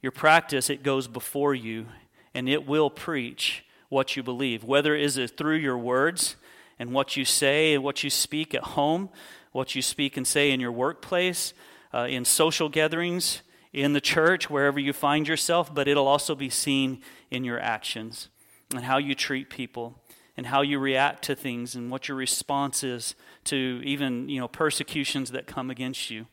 Your 0.00 0.12
practice, 0.12 0.70
it 0.70 0.82
goes 0.82 1.08
before 1.08 1.54
you, 1.54 1.86
and 2.34 2.48
it 2.48 2.66
will 2.66 2.90
preach 2.90 3.64
what 3.88 4.16
you 4.16 4.22
believe, 4.22 4.62
whether 4.62 4.94
it 4.94 5.02
is 5.02 5.30
through 5.32 5.56
your 5.56 5.78
words 5.78 6.36
and 6.78 6.92
what 6.92 7.16
you 7.16 7.24
say 7.24 7.74
and 7.74 7.82
what 7.82 8.04
you 8.04 8.10
speak 8.10 8.54
at 8.54 8.62
home, 8.62 9.08
what 9.52 9.74
you 9.74 9.82
speak 9.82 10.16
and 10.16 10.26
say 10.26 10.50
in 10.50 10.60
your 10.60 10.70
workplace, 10.72 11.52
uh, 11.92 12.06
in 12.08 12.24
social 12.24 12.68
gatherings, 12.68 13.42
in 13.72 13.92
the 13.92 14.00
church, 14.00 14.48
wherever 14.48 14.78
you 14.78 14.92
find 14.92 15.26
yourself, 15.26 15.74
but 15.74 15.88
it'll 15.88 16.06
also 16.06 16.34
be 16.34 16.50
seen 16.50 17.00
in 17.30 17.44
your 17.44 17.58
actions 17.58 18.28
and 18.70 18.84
how 18.84 18.98
you 18.98 19.14
treat 19.14 19.50
people 19.50 20.00
and 20.38 20.46
how 20.46 20.62
you 20.62 20.78
react 20.78 21.24
to 21.24 21.34
things 21.34 21.74
and 21.74 21.90
what 21.90 22.06
your 22.06 22.16
response 22.16 22.84
is 22.84 23.16
to 23.42 23.82
even 23.84 24.28
you 24.28 24.38
know 24.38 24.46
persecutions 24.46 25.32
that 25.32 25.48
come 25.48 25.68
against 25.68 26.10
you. 26.10 26.26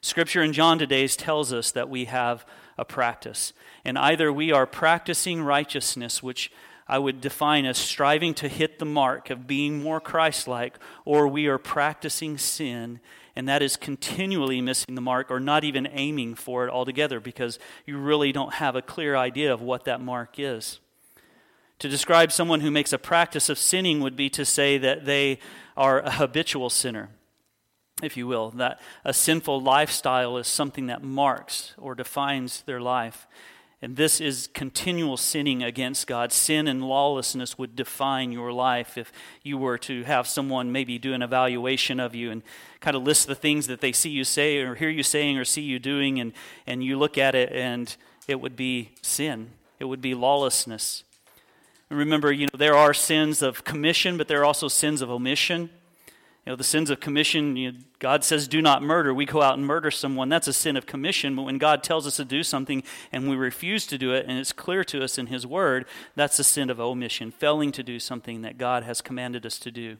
Scripture 0.00 0.44
in 0.44 0.52
John 0.52 0.78
today 0.78 1.08
tells 1.08 1.52
us 1.52 1.72
that 1.72 1.90
we 1.90 2.04
have 2.04 2.46
a 2.78 2.84
practice. 2.84 3.52
And 3.84 3.98
either 3.98 4.32
we 4.32 4.52
are 4.52 4.64
practicing 4.64 5.42
righteousness, 5.42 6.22
which 6.22 6.52
I 6.86 7.00
would 7.00 7.20
define 7.20 7.66
as 7.66 7.76
striving 7.78 8.32
to 8.34 8.46
hit 8.46 8.78
the 8.78 8.84
mark 8.84 9.28
of 9.28 9.48
being 9.48 9.82
more 9.82 10.00
Christ 10.00 10.46
like, 10.46 10.78
or 11.04 11.26
we 11.26 11.48
are 11.48 11.58
practicing 11.58 12.38
sin, 12.38 13.00
and 13.34 13.48
that 13.48 13.60
is 13.60 13.76
continually 13.76 14.60
missing 14.60 14.94
the 14.94 15.00
mark 15.00 15.32
or 15.32 15.40
not 15.40 15.64
even 15.64 15.88
aiming 15.90 16.36
for 16.36 16.64
it 16.64 16.70
altogether 16.70 17.18
because 17.18 17.58
you 17.86 17.98
really 17.98 18.30
don't 18.30 18.54
have 18.54 18.76
a 18.76 18.82
clear 18.82 19.16
idea 19.16 19.52
of 19.52 19.60
what 19.60 19.84
that 19.86 20.00
mark 20.00 20.38
is. 20.38 20.78
To 21.80 21.88
describe 21.88 22.32
someone 22.32 22.60
who 22.60 22.70
makes 22.70 22.92
a 22.92 22.98
practice 22.98 23.48
of 23.48 23.58
sinning 23.58 24.00
would 24.00 24.16
be 24.16 24.28
to 24.30 24.44
say 24.44 24.78
that 24.78 25.04
they 25.04 25.38
are 25.76 26.00
a 26.00 26.10
habitual 26.10 26.70
sinner, 26.70 27.10
if 28.02 28.16
you 28.16 28.26
will, 28.26 28.50
that 28.50 28.80
a 29.04 29.14
sinful 29.14 29.60
lifestyle 29.60 30.36
is 30.38 30.48
something 30.48 30.86
that 30.86 31.04
marks 31.04 31.74
or 31.78 31.94
defines 31.94 32.62
their 32.62 32.80
life. 32.80 33.28
And 33.80 33.94
this 33.94 34.20
is 34.20 34.48
continual 34.54 35.16
sinning 35.16 35.62
against 35.62 36.08
God. 36.08 36.32
Sin 36.32 36.66
and 36.66 36.82
lawlessness 36.82 37.56
would 37.58 37.76
define 37.76 38.32
your 38.32 38.52
life 38.52 38.98
if 38.98 39.12
you 39.44 39.56
were 39.56 39.78
to 39.78 40.02
have 40.02 40.26
someone 40.26 40.72
maybe 40.72 40.98
do 40.98 41.14
an 41.14 41.22
evaluation 41.22 42.00
of 42.00 42.12
you 42.12 42.32
and 42.32 42.42
kind 42.80 42.96
of 42.96 43.04
list 43.04 43.28
the 43.28 43.36
things 43.36 43.68
that 43.68 43.80
they 43.80 43.92
see 43.92 44.10
you 44.10 44.24
say 44.24 44.58
or 44.58 44.74
hear 44.74 44.88
you 44.88 45.04
saying 45.04 45.38
or 45.38 45.44
see 45.44 45.62
you 45.62 45.78
doing, 45.78 46.18
and, 46.18 46.32
and 46.66 46.82
you 46.82 46.98
look 46.98 47.16
at 47.16 47.36
it 47.36 47.52
and 47.52 47.96
it 48.26 48.40
would 48.40 48.56
be 48.56 48.90
sin. 49.00 49.50
It 49.78 49.84
would 49.84 50.02
be 50.02 50.12
lawlessness. 50.12 51.04
Remember, 51.90 52.30
you 52.30 52.46
know, 52.46 52.58
there 52.58 52.76
are 52.76 52.92
sins 52.92 53.40
of 53.40 53.64
commission, 53.64 54.18
but 54.18 54.28
there 54.28 54.40
are 54.40 54.44
also 54.44 54.68
sins 54.68 55.00
of 55.00 55.10
omission. 55.10 55.70
You 56.44 56.52
know, 56.52 56.56
the 56.56 56.64
sins 56.64 56.90
of 56.90 57.00
commission, 57.00 57.56
you 57.56 57.72
know, 57.72 57.78
God 57.98 58.24
says, 58.24 58.48
do 58.48 58.62
not 58.62 58.82
murder. 58.82 59.12
We 59.12 59.26
go 59.26 59.42
out 59.42 59.58
and 59.58 59.66
murder 59.66 59.90
someone. 59.90 60.28
That's 60.28 60.48
a 60.48 60.52
sin 60.52 60.76
of 60.76 60.86
commission. 60.86 61.34
But 61.34 61.42
when 61.42 61.58
God 61.58 61.82
tells 61.82 62.06
us 62.06 62.16
to 62.16 62.24
do 62.24 62.42
something 62.42 62.82
and 63.12 63.28
we 63.28 63.36
refuse 63.36 63.86
to 63.86 63.98
do 63.98 64.12
it, 64.12 64.26
and 64.26 64.38
it's 64.38 64.52
clear 64.52 64.84
to 64.84 65.02
us 65.02 65.18
in 65.18 65.26
His 65.26 65.46
Word, 65.46 65.86
that's 66.14 66.38
a 66.38 66.44
sin 66.44 66.70
of 66.70 66.80
omission, 66.80 67.30
failing 67.30 67.72
to 67.72 67.82
do 67.82 67.98
something 67.98 68.42
that 68.42 68.58
God 68.58 68.82
has 68.82 69.00
commanded 69.00 69.44
us 69.44 69.58
to 69.58 69.70
do. 69.70 69.96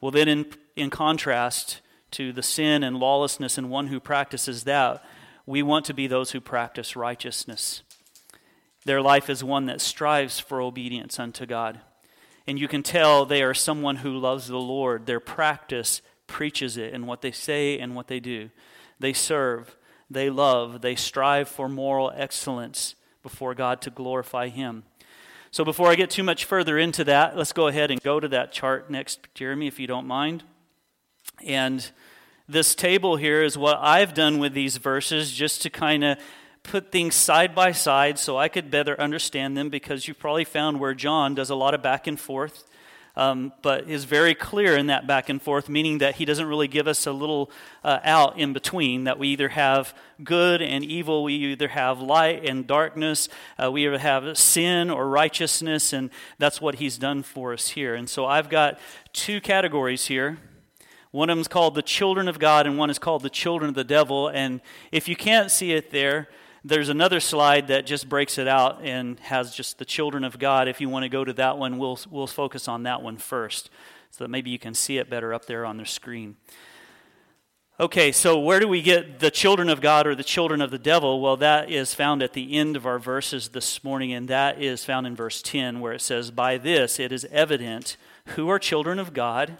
Well, 0.00 0.12
then, 0.12 0.28
in, 0.28 0.46
in 0.76 0.90
contrast 0.90 1.80
to 2.12 2.32
the 2.32 2.42
sin 2.42 2.82
and 2.82 2.98
lawlessness 2.98 3.58
and 3.58 3.68
one 3.68 3.88
who 3.88 4.00
practices 4.00 4.64
that, 4.64 5.04
we 5.44 5.62
want 5.62 5.84
to 5.86 5.94
be 5.94 6.06
those 6.06 6.30
who 6.30 6.40
practice 6.40 6.94
righteousness. 6.94 7.82
Their 8.88 9.02
life 9.02 9.28
is 9.28 9.44
one 9.44 9.66
that 9.66 9.82
strives 9.82 10.40
for 10.40 10.62
obedience 10.62 11.20
unto 11.20 11.44
God. 11.44 11.80
And 12.46 12.58
you 12.58 12.68
can 12.68 12.82
tell 12.82 13.26
they 13.26 13.42
are 13.42 13.52
someone 13.52 13.96
who 13.96 14.16
loves 14.16 14.48
the 14.48 14.56
Lord. 14.56 15.04
Their 15.04 15.20
practice 15.20 16.00
preaches 16.26 16.78
it 16.78 16.94
in 16.94 17.04
what 17.04 17.20
they 17.20 17.30
say 17.30 17.78
and 17.78 17.94
what 17.94 18.08
they 18.08 18.18
do. 18.18 18.48
They 18.98 19.12
serve, 19.12 19.76
they 20.08 20.30
love, 20.30 20.80
they 20.80 20.94
strive 20.94 21.50
for 21.50 21.68
moral 21.68 22.10
excellence 22.16 22.94
before 23.22 23.54
God 23.54 23.82
to 23.82 23.90
glorify 23.90 24.48
Him. 24.48 24.84
So 25.50 25.66
before 25.66 25.90
I 25.90 25.94
get 25.94 26.08
too 26.08 26.22
much 26.22 26.46
further 26.46 26.78
into 26.78 27.04
that, 27.04 27.36
let's 27.36 27.52
go 27.52 27.66
ahead 27.66 27.90
and 27.90 28.02
go 28.02 28.18
to 28.18 28.28
that 28.28 28.52
chart 28.52 28.90
next, 28.90 29.20
Jeremy, 29.34 29.66
if 29.66 29.78
you 29.78 29.86
don't 29.86 30.06
mind. 30.06 30.44
And 31.44 31.90
this 32.48 32.74
table 32.74 33.16
here 33.16 33.42
is 33.42 33.58
what 33.58 33.76
I've 33.76 34.14
done 34.14 34.38
with 34.38 34.54
these 34.54 34.78
verses 34.78 35.30
just 35.30 35.60
to 35.60 35.68
kind 35.68 36.02
of 36.02 36.18
put 36.68 36.92
things 36.92 37.14
side 37.14 37.54
by 37.54 37.72
side 37.72 38.18
so 38.18 38.36
I 38.36 38.48
could 38.48 38.70
better 38.70 38.98
understand 39.00 39.56
them 39.56 39.70
because 39.70 40.06
you've 40.06 40.18
probably 40.18 40.44
found 40.44 40.78
where 40.78 40.94
John 40.94 41.34
does 41.34 41.48
a 41.48 41.54
lot 41.54 41.72
of 41.72 41.82
back 41.82 42.06
and 42.06 42.20
forth, 42.20 42.64
um, 43.16 43.52
but 43.62 43.88
is 43.88 44.04
very 44.04 44.34
clear 44.34 44.76
in 44.76 44.88
that 44.88 45.06
back 45.06 45.30
and 45.30 45.40
forth, 45.40 45.70
meaning 45.70 45.98
that 45.98 46.16
he 46.16 46.26
doesn't 46.26 46.46
really 46.46 46.68
give 46.68 46.86
us 46.86 47.06
a 47.06 47.12
little 47.12 47.50
uh, 47.82 48.00
out 48.04 48.38
in 48.38 48.52
between, 48.52 49.04
that 49.04 49.18
we 49.18 49.28
either 49.28 49.48
have 49.48 49.94
good 50.22 50.60
and 50.60 50.84
evil, 50.84 51.24
we 51.24 51.34
either 51.34 51.68
have 51.68 52.00
light 52.00 52.44
and 52.44 52.66
darkness, 52.66 53.30
uh, 53.62 53.72
we 53.72 53.86
either 53.86 53.98
have 53.98 54.36
sin 54.36 54.90
or 54.90 55.08
righteousness, 55.08 55.94
and 55.94 56.10
that's 56.38 56.60
what 56.60 56.76
he's 56.76 56.98
done 56.98 57.22
for 57.22 57.54
us 57.54 57.68
here. 57.70 57.94
And 57.94 58.10
so 58.10 58.26
I've 58.26 58.50
got 58.50 58.78
two 59.14 59.40
categories 59.40 60.06
here. 60.06 60.38
One 61.12 61.30
of 61.30 61.36
them 61.36 61.40
is 61.40 61.48
called 61.48 61.74
the 61.74 61.82
children 61.82 62.28
of 62.28 62.38
God, 62.38 62.66
and 62.66 62.76
one 62.76 62.90
is 62.90 62.98
called 62.98 63.22
the 63.22 63.30
children 63.30 63.70
of 63.70 63.74
the 63.74 63.84
devil. 63.84 64.28
And 64.28 64.60
if 64.92 65.08
you 65.08 65.16
can't 65.16 65.50
see 65.50 65.72
it 65.72 65.90
there, 65.90 66.28
there's 66.64 66.88
another 66.88 67.20
slide 67.20 67.68
that 67.68 67.86
just 67.86 68.08
breaks 68.08 68.38
it 68.38 68.48
out 68.48 68.80
and 68.82 69.18
has 69.20 69.54
just 69.54 69.78
the 69.78 69.84
children 69.84 70.24
of 70.24 70.38
God. 70.38 70.68
If 70.68 70.80
you 70.80 70.88
want 70.88 71.04
to 71.04 71.08
go 71.08 71.24
to 71.24 71.32
that 71.34 71.58
one, 71.58 71.78
we'll, 71.78 71.98
we'll 72.10 72.26
focus 72.26 72.68
on 72.68 72.82
that 72.82 73.02
one 73.02 73.16
first 73.16 73.70
so 74.10 74.24
that 74.24 74.28
maybe 74.28 74.50
you 74.50 74.58
can 74.58 74.74
see 74.74 74.98
it 74.98 75.08
better 75.08 75.32
up 75.32 75.46
there 75.46 75.64
on 75.64 75.76
the 75.76 75.86
screen. 75.86 76.36
Okay, 77.80 78.10
so 78.10 78.40
where 78.40 78.58
do 78.58 78.66
we 78.66 78.82
get 78.82 79.20
the 79.20 79.30
children 79.30 79.68
of 79.68 79.80
God 79.80 80.08
or 80.08 80.16
the 80.16 80.24
children 80.24 80.60
of 80.60 80.72
the 80.72 80.80
devil? 80.80 81.20
Well, 81.20 81.36
that 81.36 81.70
is 81.70 81.94
found 81.94 82.24
at 82.24 82.32
the 82.32 82.56
end 82.56 82.74
of 82.74 82.86
our 82.86 82.98
verses 82.98 83.50
this 83.50 83.84
morning, 83.84 84.12
and 84.12 84.26
that 84.26 84.60
is 84.60 84.84
found 84.84 85.06
in 85.06 85.14
verse 85.14 85.40
10, 85.42 85.78
where 85.78 85.92
it 85.92 86.00
says, 86.00 86.32
By 86.32 86.58
this 86.58 86.98
it 86.98 87.12
is 87.12 87.24
evident 87.30 87.96
who 88.34 88.48
are 88.48 88.58
children 88.58 88.98
of 88.98 89.14
God 89.14 89.58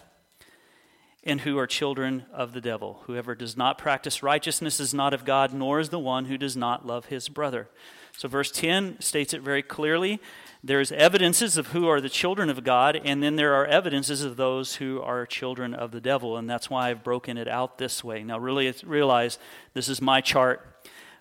and 1.29 1.43
who 1.43 1.59
are 1.59 1.67
children 1.67 2.25
of 2.33 2.53
the 2.53 2.61
devil. 2.61 3.03
Whoever 3.07 3.35
does 3.35 3.57
not 3.57 3.79
practice 3.79 4.23
righteousness 4.23 4.81
is 4.81 4.95
not 4.95 5.13
of 5.13 5.25
God, 5.25 5.53
nor 5.53 5.79
is 5.79 5.91
the 5.91 5.99
one 5.99 6.25
who 6.25 6.39
does 6.39 6.57
not 6.57 6.87
love 6.87 7.07
his 7.07 7.29
brother. 7.29 7.69
So, 8.17 8.27
verse 8.29 8.51
10 8.51 9.01
states 9.01 9.35
it 9.35 9.43
very 9.43 9.63
clearly. 9.63 10.21
There's 10.65 10.91
evidences 10.91 11.57
of 11.57 11.69
who 11.69 11.87
are 11.87 12.01
the 12.01 12.09
children 12.09 12.51
of 12.51 12.65
God, 12.65 13.01
and 13.05 13.23
then 13.23 13.37
there 13.37 13.55
are 13.55 13.67
evidences 13.67 14.25
of 14.25 14.37
those 14.37 14.77
who 14.77 15.01
are 15.03 15.25
children 15.27 15.75
of 15.75 15.93
the 15.93 16.01
devil, 16.01 16.37
and 16.37 16.51
that's 16.51 16.69
why 16.69 16.91
I've 16.91 17.05
broken 17.05 17.37
it 17.37 17.47
out 17.47 17.79
this 17.79 18.03
way. 18.03 18.25
Now, 18.25 18.39
really 18.39 18.75
realize 18.85 19.39
this 19.75 19.89
is 19.89 20.03
my 20.03 20.21
chart. 20.21 20.67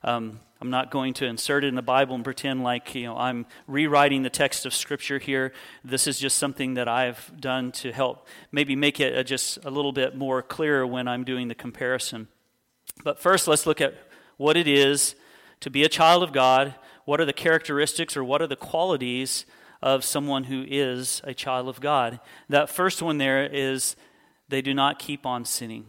Um, 0.03 0.39
I'm 0.59 0.69
not 0.69 0.89
going 0.89 1.13
to 1.15 1.25
insert 1.25 1.63
it 1.63 1.67
in 1.67 1.75
the 1.75 1.81
Bible 1.81 2.15
and 2.15 2.23
pretend 2.23 2.63
like 2.63 2.95
you 2.95 3.03
know 3.03 3.17
I'm 3.17 3.45
rewriting 3.67 4.23
the 4.23 4.29
text 4.29 4.65
of 4.65 4.73
Scripture 4.73 5.19
here. 5.19 5.53
This 5.83 6.07
is 6.07 6.19
just 6.19 6.37
something 6.37 6.73
that 6.73 6.87
I've 6.87 7.31
done 7.39 7.71
to 7.73 7.91
help 7.91 8.27
maybe 8.51 8.75
make 8.75 8.99
it 8.99 9.23
just 9.25 9.63
a 9.63 9.69
little 9.69 9.91
bit 9.91 10.15
more 10.15 10.41
clear 10.41 10.85
when 10.85 11.07
I'm 11.07 11.23
doing 11.23 11.47
the 11.47 11.55
comparison. 11.55 12.27
But 13.03 13.19
first, 13.19 13.47
let's 13.47 13.67
look 13.67 13.81
at 13.81 13.95
what 14.37 14.57
it 14.57 14.67
is 14.67 15.15
to 15.59 15.69
be 15.69 15.83
a 15.83 15.89
child 15.89 16.23
of 16.23 16.31
God. 16.31 16.73
What 17.05 17.21
are 17.21 17.25
the 17.25 17.33
characteristics 17.33 18.17
or 18.17 18.23
what 18.23 18.41
are 18.41 18.47
the 18.47 18.55
qualities 18.55 19.45
of 19.81 20.03
someone 20.03 20.45
who 20.45 20.65
is 20.67 21.21
a 21.23 21.33
child 21.33 21.67
of 21.69 21.79
God? 21.79 22.19
That 22.49 22.69
first 22.69 23.01
one 23.01 23.19
there 23.19 23.45
is 23.45 23.95
they 24.49 24.61
do 24.61 24.73
not 24.73 24.97
keep 24.97 25.25
on 25.25 25.45
sinning. 25.45 25.85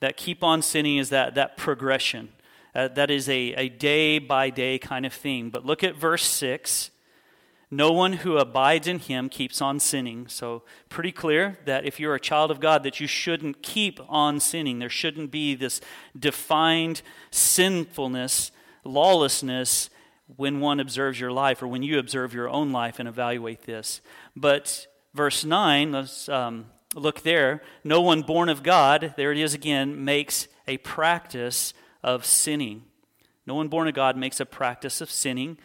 That 0.00 0.16
keep 0.16 0.42
on 0.42 0.62
sinning 0.62 0.96
is 0.96 1.10
that, 1.10 1.34
that 1.34 1.58
progression 1.58 2.30
Uh, 2.74 2.88
that 2.88 3.10
is 3.10 3.28
a, 3.28 3.54
a 3.54 3.68
day 3.68 4.18
by 4.18 4.50
day 4.50 4.78
kind 4.78 5.04
of 5.04 5.12
thing. 5.12 5.50
But 5.50 5.66
look 5.66 5.82
at 5.82 5.96
verse 5.96 6.24
6. 6.24 6.90
No 7.72 7.92
one 7.92 8.14
who 8.14 8.36
abides 8.36 8.88
in 8.88 8.98
him 8.98 9.28
keeps 9.28 9.62
on 9.62 9.78
sinning. 9.78 10.26
So, 10.26 10.62
pretty 10.88 11.12
clear 11.12 11.58
that 11.66 11.84
if 11.84 12.00
you're 12.00 12.16
a 12.16 12.20
child 12.20 12.50
of 12.50 12.58
God, 12.58 12.82
that 12.82 12.98
you 12.98 13.06
shouldn't 13.06 13.62
keep 13.62 14.00
on 14.08 14.40
sinning. 14.40 14.80
There 14.80 14.88
shouldn't 14.88 15.30
be 15.30 15.54
this 15.54 15.80
defined 16.18 17.02
sinfulness, 17.30 18.50
lawlessness 18.82 19.88
when 20.36 20.60
one 20.60 20.80
observes 20.80 21.20
your 21.20 21.30
life 21.30 21.62
or 21.62 21.68
when 21.68 21.82
you 21.82 21.98
observe 21.98 22.34
your 22.34 22.48
own 22.48 22.72
life 22.72 22.98
and 22.98 23.08
evaluate 23.08 23.62
this. 23.62 24.00
But 24.34 24.86
verse 25.14 25.44
9, 25.44 25.92
let's 25.92 26.28
um, 26.28 26.66
look 26.94 27.22
there. 27.22 27.62
No 27.84 28.00
one 28.00 28.22
born 28.22 28.48
of 28.48 28.62
God, 28.62 29.14
there 29.16 29.30
it 29.32 29.38
is 29.38 29.54
again, 29.54 30.04
makes 30.04 30.48
a 30.66 30.78
practice 30.78 31.72
of 32.02 32.24
sinning. 32.24 32.84
No 33.46 33.54
one 33.54 33.68
born 33.68 33.88
of 33.88 33.94
God 33.94 34.16
makes 34.16 34.40
a 34.40 34.46
practice 34.46 35.00
of 35.00 35.10
sinning. 35.10 35.58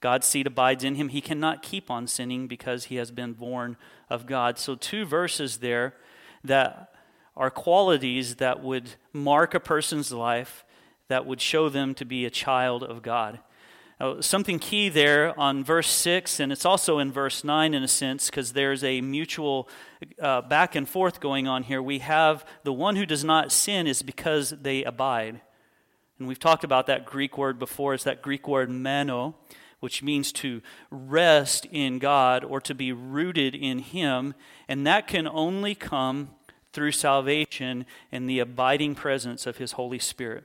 God's 0.00 0.26
seed 0.26 0.46
abides 0.46 0.84
in 0.84 0.96
him. 0.96 1.08
He 1.08 1.20
cannot 1.20 1.62
keep 1.62 1.90
on 1.90 2.06
sinning 2.06 2.48
because 2.48 2.84
he 2.84 2.96
has 2.96 3.10
been 3.10 3.32
born 3.32 3.76
of 4.10 4.26
God. 4.26 4.58
So, 4.58 4.74
two 4.74 5.04
verses 5.04 5.58
there 5.58 5.94
that 6.44 6.92
are 7.36 7.50
qualities 7.50 8.36
that 8.36 8.62
would 8.62 8.90
mark 9.12 9.54
a 9.54 9.60
person's 9.60 10.12
life, 10.12 10.64
that 11.08 11.24
would 11.24 11.40
show 11.40 11.68
them 11.68 11.94
to 11.94 12.04
be 12.04 12.24
a 12.24 12.30
child 12.30 12.82
of 12.82 13.02
God. 13.02 13.38
Now, 14.00 14.20
something 14.20 14.58
key 14.58 14.88
there 14.88 15.38
on 15.38 15.62
verse 15.62 15.88
6, 15.88 16.40
and 16.40 16.50
it's 16.50 16.64
also 16.64 16.98
in 16.98 17.12
verse 17.12 17.44
9 17.44 17.72
in 17.72 17.82
a 17.84 17.88
sense, 17.88 18.28
because 18.28 18.52
there's 18.52 18.82
a 18.82 19.00
mutual 19.00 19.68
uh, 20.20 20.42
back 20.42 20.74
and 20.74 20.88
forth 20.88 21.20
going 21.20 21.46
on 21.46 21.62
here. 21.62 21.80
We 21.80 22.00
have 22.00 22.44
the 22.64 22.72
one 22.72 22.96
who 22.96 23.06
does 23.06 23.22
not 23.22 23.52
sin 23.52 23.86
is 23.86 24.02
because 24.02 24.50
they 24.50 24.82
abide. 24.82 25.40
And 26.22 26.28
we've 26.28 26.38
talked 26.38 26.62
about 26.62 26.86
that 26.86 27.04
Greek 27.04 27.36
word 27.36 27.58
before. 27.58 27.94
It's 27.94 28.04
that 28.04 28.22
Greek 28.22 28.46
word 28.46 28.70
meno 28.70 29.34
which 29.82 30.00
means 30.00 30.30
to 30.30 30.62
rest 30.92 31.66
in 31.72 31.98
God 31.98 32.44
or 32.44 32.60
to 32.60 32.72
be 32.72 32.92
rooted 32.92 33.52
in 33.52 33.80
Him. 33.80 34.32
And 34.68 34.86
that 34.86 35.08
can 35.08 35.26
only 35.26 35.74
come 35.74 36.30
through 36.72 36.92
salvation 36.92 37.84
and 38.12 38.30
the 38.30 38.38
abiding 38.38 38.94
presence 38.94 39.44
of 39.44 39.56
His 39.56 39.72
Holy 39.72 39.98
Spirit. 39.98 40.44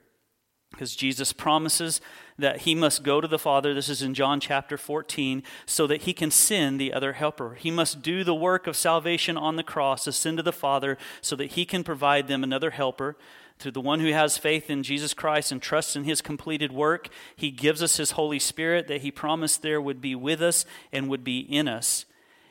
Because 0.71 0.95
Jesus 0.95 1.33
promises 1.33 2.01
that 2.39 2.61
He 2.61 2.73
must 2.73 3.03
go 3.03 3.21
to 3.21 3.27
the 3.27 3.37
Father, 3.37 3.75
this 3.75 3.89
is 3.89 4.01
in 4.01 4.15
John 4.15 4.39
chapter 4.39 4.75
14, 4.75 5.43
so 5.67 5.85
that 5.85 6.01
He 6.01 6.13
can 6.13 6.31
send 6.31 6.81
the 6.81 6.91
other 6.91 7.13
helper. 7.13 7.53
He 7.53 7.69
must 7.69 8.01
do 8.01 8.23
the 8.23 8.33
work 8.33 8.65
of 8.65 8.75
salvation 8.75 9.37
on 9.37 9.55
the 9.55 9.61
cross, 9.61 10.07
ascend 10.07 10.37
to 10.37 10.43
the 10.43 10.51
Father, 10.51 10.97
so 11.21 11.35
that 11.35 11.51
He 11.51 11.63
can 11.63 11.83
provide 11.83 12.27
them 12.27 12.43
another 12.43 12.71
helper 12.71 13.15
to 13.59 13.71
the 13.71 13.81
one 13.81 13.99
who 13.99 14.11
has 14.11 14.37
faith 14.37 14.69
in 14.69 14.83
Jesus 14.83 15.13
Christ 15.13 15.51
and 15.51 15.61
trusts 15.61 15.95
in 15.95 16.03
his 16.03 16.21
completed 16.21 16.71
work, 16.71 17.09
he 17.35 17.51
gives 17.51 17.81
us 17.81 17.97
his 17.97 18.11
Holy 18.11 18.39
Spirit 18.39 18.87
that 18.87 19.01
he 19.01 19.11
promised 19.11 19.61
there 19.61 19.81
would 19.81 20.01
be 20.01 20.15
with 20.15 20.41
us 20.41 20.65
and 20.91 21.09
would 21.09 21.23
be 21.23 21.39
in 21.39 21.67
us. 21.67 22.05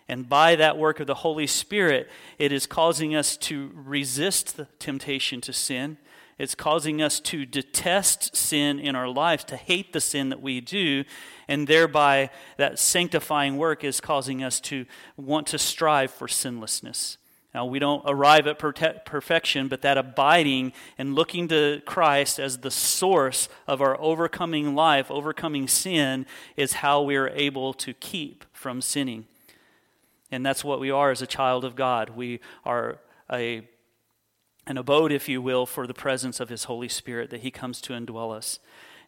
And 0.09 0.29
by 0.29 0.57
that 0.57 0.79
work 0.79 1.01
of 1.01 1.07
the 1.07 1.15
Holy 1.15 1.47
Spirit, 1.47 2.09
it 2.39 2.53
is 2.53 2.67
causing 2.67 3.15
us 3.15 3.37
to 3.39 3.73
resist 3.75 4.57
the 4.57 4.67
temptation 4.79 5.41
to 5.43 5.53
sin. 5.53 5.99
It's 6.39 6.55
causing 6.55 7.01
us 7.01 7.19
to 7.21 7.47
detest 7.47 8.37
sin 8.37 8.79
in 8.79 8.95
our 8.95 9.09
lives, 9.09 9.43
to 9.45 9.57
hate 9.57 9.93
the 9.93 10.01
sin 10.01 10.29
that 10.29 10.43
we 10.43 10.61
do, 10.61 11.05
and 11.49 11.67
thereby 11.67 12.31
that 12.59 12.79
sanctifying 12.79 13.57
work 13.57 13.83
is 13.83 14.01
causing 14.01 14.43
us 14.43 14.61
to 14.61 14.85
want 15.17 15.47
to 15.49 15.59
strive 15.59 16.11
for 16.11 16.29
sinlessness. 16.29 17.17
Now, 17.57 17.65
we 17.65 17.79
don't 17.79 18.03
arrive 18.05 18.47
at 18.47 18.59
perfection, 18.59 19.69
but 19.69 19.81
that 19.81 19.97
abiding 19.97 20.75
and 20.99 21.15
looking 21.15 21.49
to 21.49 21.81
Christ 21.87 22.39
as 22.39 22.59
the 22.59 22.71
source 22.71 23.49
of 23.67 23.81
our 23.81 23.99
overcoming 23.99 24.75
life, 24.75 25.11
overcoming 25.11 25.67
sin, 25.67 26.27
is 26.59 26.75
how 26.75 27.01
we 27.01 27.17
are 27.17 27.31
able 27.31 27.73
to 27.73 27.95
keep 27.95 28.45
from 28.53 28.83
sinning. 28.83 29.25
And 30.31 30.45
that's 30.45 30.65
what 30.65 30.81
we 30.81 30.91
are 30.91 31.11
as 31.11 31.23
a 31.23 31.27
child 31.27 31.65
of 31.65 31.77
God. 31.77 32.11
We 32.11 32.41
are 32.67 32.99
a, 33.33 33.67
an 34.67 34.77
abode, 34.77 35.11
if 35.11 35.27
you 35.27 35.41
will, 35.41 35.65
for 35.65 35.87
the 35.87 35.95
presence 35.95 36.41
of 36.41 36.51
His 36.51 36.65
Holy 36.65 36.89
Spirit 36.91 37.31
that 37.31 37.41
He 37.41 37.51
comes 37.51 37.81
to 37.81 37.95
indwell 37.95 38.37
us. 38.37 38.59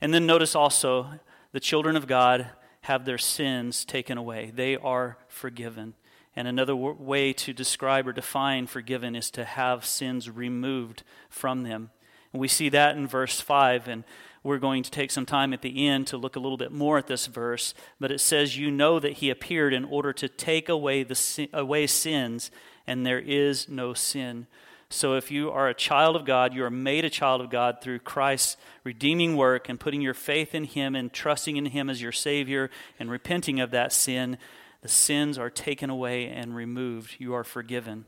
And 0.00 0.14
then 0.14 0.24
notice 0.24 0.54
also 0.54 1.20
the 1.52 1.60
children 1.60 1.96
of 1.96 2.06
God 2.06 2.46
have 2.84 3.04
their 3.04 3.18
sins 3.18 3.84
taken 3.84 4.16
away, 4.16 4.50
they 4.54 4.74
are 4.74 5.18
forgiven. 5.28 5.92
And 6.38 6.46
another 6.46 6.74
w- 6.74 6.94
way 7.00 7.32
to 7.32 7.52
describe 7.52 8.06
or 8.06 8.12
define 8.12 8.68
forgiven 8.68 9.16
is 9.16 9.28
to 9.32 9.44
have 9.44 9.84
sins 9.84 10.30
removed 10.30 11.02
from 11.28 11.64
them. 11.64 11.90
And 12.32 12.40
we 12.40 12.46
see 12.46 12.68
that 12.68 12.96
in 12.96 13.08
verse 13.08 13.40
5, 13.40 13.88
and 13.88 14.04
we're 14.44 14.58
going 14.58 14.84
to 14.84 14.90
take 14.92 15.10
some 15.10 15.26
time 15.26 15.52
at 15.52 15.62
the 15.62 15.88
end 15.88 16.06
to 16.06 16.16
look 16.16 16.36
a 16.36 16.38
little 16.38 16.56
bit 16.56 16.70
more 16.70 16.96
at 16.96 17.08
this 17.08 17.26
verse. 17.26 17.74
But 17.98 18.12
it 18.12 18.20
says, 18.20 18.56
You 18.56 18.70
know 18.70 19.00
that 19.00 19.14
he 19.14 19.30
appeared 19.30 19.74
in 19.74 19.84
order 19.84 20.12
to 20.12 20.28
take 20.28 20.68
away, 20.68 21.02
the, 21.02 21.48
away 21.52 21.88
sins, 21.88 22.52
and 22.86 23.04
there 23.04 23.18
is 23.18 23.68
no 23.68 23.92
sin. 23.92 24.46
So 24.90 25.16
if 25.16 25.32
you 25.32 25.50
are 25.50 25.68
a 25.68 25.74
child 25.74 26.14
of 26.14 26.24
God, 26.24 26.54
you 26.54 26.62
are 26.62 26.70
made 26.70 27.04
a 27.04 27.10
child 27.10 27.40
of 27.40 27.50
God 27.50 27.78
through 27.82 27.98
Christ's 27.98 28.56
redeeming 28.84 29.36
work 29.36 29.68
and 29.68 29.80
putting 29.80 30.02
your 30.02 30.14
faith 30.14 30.54
in 30.54 30.62
him 30.62 30.94
and 30.94 31.12
trusting 31.12 31.56
in 31.56 31.66
him 31.66 31.90
as 31.90 32.00
your 32.00 32.12
Savior 32.12 32.70
and 33.00 33.10
repenting 33.10 33.58
of 33.58 33.72
that 33.72 33.92
sin, 33.92 34.38
the 34.80 34.88
sins 34.88 35.38
are 35.38 35.50
taken 35.50 35.90
away 35.90 36.28
and 36.28 36.54
removed. 36.54 37.16
You 37.18 37.34
are 37.34 37.44
forgiven. 37.44 38.04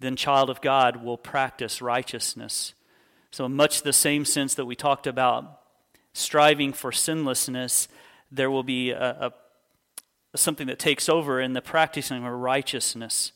Then, 0.00 0.14
child 0.14 0.48
of 0.48 0.60
God 0.60 1.02
will 1.02 1.18
practice 1.18 1.82
righteousness. 1.82 2.74
So, 3.30 3.48
much 3.48 3.82
the 3.82 3.92
same 3.92 4.24
sense 4.24 4.54
that 4.54 4.64
we 4.64 4.76
talked 4.76 5.06
about 5.06 5.60
striving 6.12 6.72
for 6.72 6.92
sinlessness, 6.92 7.88
there 8.30 8.50
will 8.50 8.62
be 8.62 8.90
a, 8.90 9.32
a, 10.34 10.36
something 10.36 10.66
that 10.66 10.78
takes 10.78 11.08
over 11.08 11.40
in 11.40 11.52
the 11.52 11.62
practicing 11.62 12.24
of 12.24 12.32
righteousness. 12.32 13.32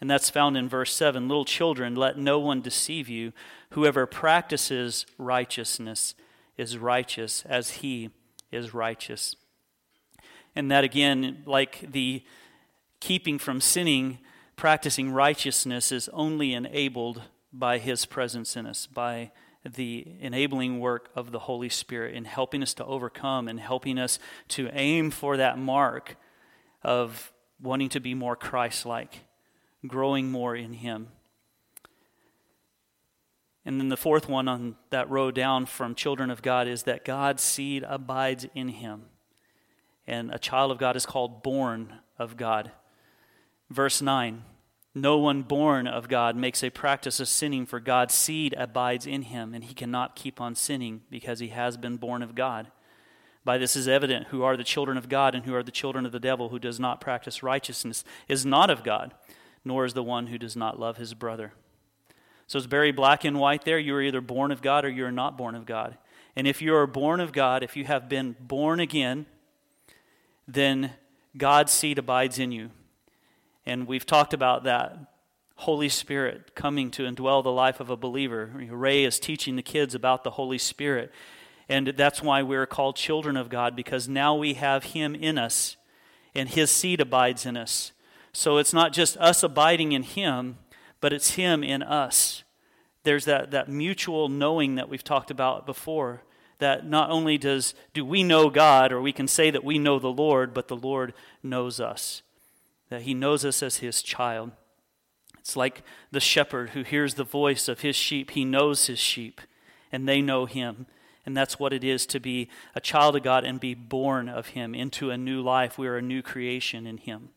And 0.00 0.10
that's 0.10 0.30
found 0.30 0.56
in 0.56 0.68
verse 0.68 0.94
7 0.94 1.28
Little 1.28 1.44
children, 1.44 1.94
let 1.94 2.18
no 2.18 2.38
one 2.38 2.60
deceive 2.60 3.08
you. 3.08 3.32
Whoever 3.70 4.04
practices 4.06 5.06
righteousness 5.16 6.14
is 6.56 6.76
righteous 6.76 7.44
as 7.46 7.70
he 7.70 8.10
is 8.50 8.74
righteous. 8.74 9.36
And 10.54 10.70
that, 10.70 10.84
again, 10.84 11.42
like 11.46 11.92
the 11.92 12.22
keeping 13.00 13.38
from 13.38 13.60
sinning, 13.60 14.18
practicing 14.56 15.10
righteousness 15.10 15.90
is 15.90 16.08
only 16.10 16.52
enabled 16.52 17.22
by 17.52 17.78
His 17.78 18.06
presence 18.06 18.56
in 18.56 18.66
us, 18.66 18.86
by 18.86 19.32
the 19.64 20.06
enabling 20.20 20.80
work 20.80 21.10
of 21.14 21.30
the 21.30 21.40
Holy 21.40 21.68
Spirit 21.68 22.14
in 22.14 22.24
helping 22.24 22.62
us 22.62 22.74
to 22.74 22.84
overcome 22.84 23.48
and 23.48 23.60
helping 23.60 23.98
us 23.98 24.18
to 24.48 24.68
aim 24.72 25.10
for 25.10 25.36
that 25.36 25.58
mark 25.58 26.16
of 26.82 27.32
wanting 27.60 27.88
to 27.88 28.00
be 28.00 28.14
more 28.14 28.36
Christ 28.36 28.84
like, 28.84 29.20
growing 29.86 30.30
more 30.30 30.56
in 30.56 30.74
Him. 30.74 31.08
And 33.64 33.80
then 33.80 33.88
the 33.88 33.96
fourth 33.96 34.28
one 34.28 34.48
on 34.48 34.76
that 34.90 35.08
row 35.08 35.30
down 35.30 35.66
from 35.66 35.94
children 35.94 36.30
of 36.30 36.42
God 36.42 36.66
is 36.66 36.82
that 36.82 37.04
God's 37.04 37.42
seed 37.42 37.84
abides 37.86 38.46
in 38.54 38.68
Him 38.68 39.04
and 40.06 40.32
a 40.32 40.38
child 40.38 40.70
of 40.70 40.78
God 40.78 40.96
is 40.96 41.06
called 41.06 41.42
born 41.42 41.94
of 42.18 42.36
God. 42.36 42.72
Verse 43.70 44.02
9 44.02 44.42
No 44.94 45.18
one 45.18 45.42
born 45.42 45.86
of 45.86 46.08
God 46.08 46.36
makes 46.36 46.62
a 46.62 46.70
practice 46.70 47.20
of 47.20 47.28
sinning, 47.28 47.66
for 47.66 47.80
God's 47.80 48.14
seed 48.14 48.54
abides 48.56 49.06
in 49.06 49.22
him, 49.22 49.54
and 49.54 49.64
he 49.64 49.74
cannot 49.74 50.16
keep 50.16 50.40
on 50.40 50.54
sinning 50.54 51.02
because 51.10 51.38
he 51.38 51.48
has 51.48 51.76
been 51.76 51.96
born 51.96 52.22
of 52.22 52.34
God. 52.34 52.70
By 53.44 53.58
this 53.58 53.74
is 53.74 53.88
evident 53.88 54.28
who 54.28 54.42
are 54.42 54.56
the 54.56 54.62
children 54.62 54.96
of 54.96 55.08
God 55.08 55.34
and 55.34 55.44
who 55.44 55.54
are 55.54 55.64
the 55.64 55.72
children 55.72 56.06
of 56.06 56.12
the 56.12 56.20
devil, 56.20 56.50
who 56.50 56.60
does 56.60 56.78
not 56.78 57.00
practice 57.00 57.42
righteousness, 57.42 58.04
is 58.28 58.46
not 58.46 58.70
of 58.70 58.84
God, 58.84 59.14
nor 59.64 59.84
is 59.84 59.94
the 59.94 60.02
one 60.02 60.28
who 60.28 60.38
does 60.38 60.54
not 60.54 60.78
love 60.78 60.96
his 60.96 61.14
brother. 61.14 61.52
So 62.46 62.58
it's 62.58 62.66
very 62.66 62.92
black 62.92 63.24
and 63.24 63.38
white 63.38 63.64
there. 63.64 63.78
You 63.78 63.96
are 63.96 64.02
either 64.02 64.20
born 64.20 64.52
of 64.52 64.62
God 64.62 64.84
or 64.84 64.90
you 64.90 65.04
are 65.06 65.12
not 65.12 65.38
born 65.38 65.54
of 65.54 65.66
God. 65.66 65.98
And 66.36 66.46
if 66.46 66.62
you 66.62 66.74
are 66.74 66.86
born 66.86 67.20
of 67.20 67.32
God, 67.32 67.62
if 67.62 67.76
you 67.76 67.84
have 67.84 68.08
been 68.08 68.36
born 68.38 68.78
again, 68.78 69.26
then 70.46 70.92
God's 71.36 71.72
seed 71.72 71.98
abides 71.98 72.38
in 72.38 72.52
you. 72.52 72.70
And 73.64 73.86
we've 73.86 74.06
talked 74.06 74.34
about 74.34 74.64
that. 74.64 74.96
Holy 75.56 75.88
Spirit 75.88 76.54
coming 76.54 76.90
to 76.92 77.04
indwell 77.04 77.44
the 77.44 77.52
life 77.52 77.78
of 77.78 77.90
a 77.90 77.96
believer. 77.96 78.50
Ray 78.70 79.04
is 79.04 79.20
teaching 79.20 79.56
the 79.56 79.62
kids 79.62 79.94
about 79.94 80.24
the 80.24 80.32
Holy 80.32 80.58
Spirit. 80.58 81.12
And 81.68 81.88
that's 81.88 82.20
why 82.20 82.42
we're 82.42 82.66
called 82.66 82.96
children 82.96 83.36
of 83.36 83.48
God, 83.48 83.76
because 83.76 84.08
now 84.08 84.34
we 84.34 84.54
have 84.54 84.84
Him 84.84 85.14
in 85.14 85.38
us, 85.38 85.76
and 86.34 86.48
His 86.48 86.70
seed 86.70 87.00
abides 87.00 87.46
in 87.46 87.56
us. 87.56 87.92
So 88.32 88.58
it's 88.58 88.72
not 88.72 88.92
just 88.92 89.16
us 89.18 89.42
abiding 89.42 89.92
in 89.92 90.02
Him, 90.02 90.58
but 91.00 91.12
it's 91.12 91.32
Him 91.32 91.62
in 91.62 91.82
us. 91.82 92.42
There's 93.04 93.24
that, 93.26 93.52
that 93.52 93.68
mutual 93.68 94.28
knowing 94.28 94.74
that 94.74 94.88
we've 94.88 95.04
talked 95.04 95.30
about 95.30 95.66
before 95.66 96.22
that 96.62 96.86
not 96.86 97.10
only 97.10 97.38
does 97.38 97.74
do 97.92 98.04
we 98.04 98.22
know 98.22 98.50
God 98.50 98.92
or 98.92 99.00
we 99.00 99.12
can 99.12 99.28
say 99.28 99.50
that 99.50 99.64
we 99.64 99.78
know 99.78 99.98
the 99.98 100.08
Lord, 100.08 100.54
but 100.54 100.68
the 100.68 100.76
Lord 100.76 101.12
knows 101.42 101.80
us. 101.80 102.22
That 102.88 103.02
he 103.02 103.14
knows 103.14 103.44
us 103.44 103.62
as 103.62 103.76
his 103.76 104.02
child. 104.02 104.52
It's 105.38 105.56
like 105.56 105.82
the 106.10 106.20
shepherd 106.20 106.70
who 106.70 106.82
hears 106.82 107.14
the 107.14 107.24
voice 107.24 107.68
of 107.68 107.80
his 107.80 107.96
sheep. 107.96 108.30
He 108.30 108.44
knows 108.44 108.86
his 108.86 108.98
sheep 108.98 109.40
and 109.90 110.08
they 110.08 110.22
know 110.22 110.46
him. 110.46 110.86
And 111.24 111.36
that's 111.36 111.58
what 111.58 111.72
it 111.72 111.84
is 111.84 112.06
to 112.06 112.20
be 112.20 112.48
a 112.74 112.80
child 112.80 113.14
of 113.14 113.22
God 113.22 113.44
and 113.44 113.60
be 113.60 113.74
born 113.74 114.28
of 114.28 114.48
Him 114.48 114.74
into 114.74 115.10
a 115.10 115.16
new 115.16 115.40
life. 115.40 115.78
We 115.78 115.86
are 115.86 115.96
a 115.96 116.02
new 116.02 116.20
creation 116.20 116.86
in 116.86 116.98
Him. 116.98 117.30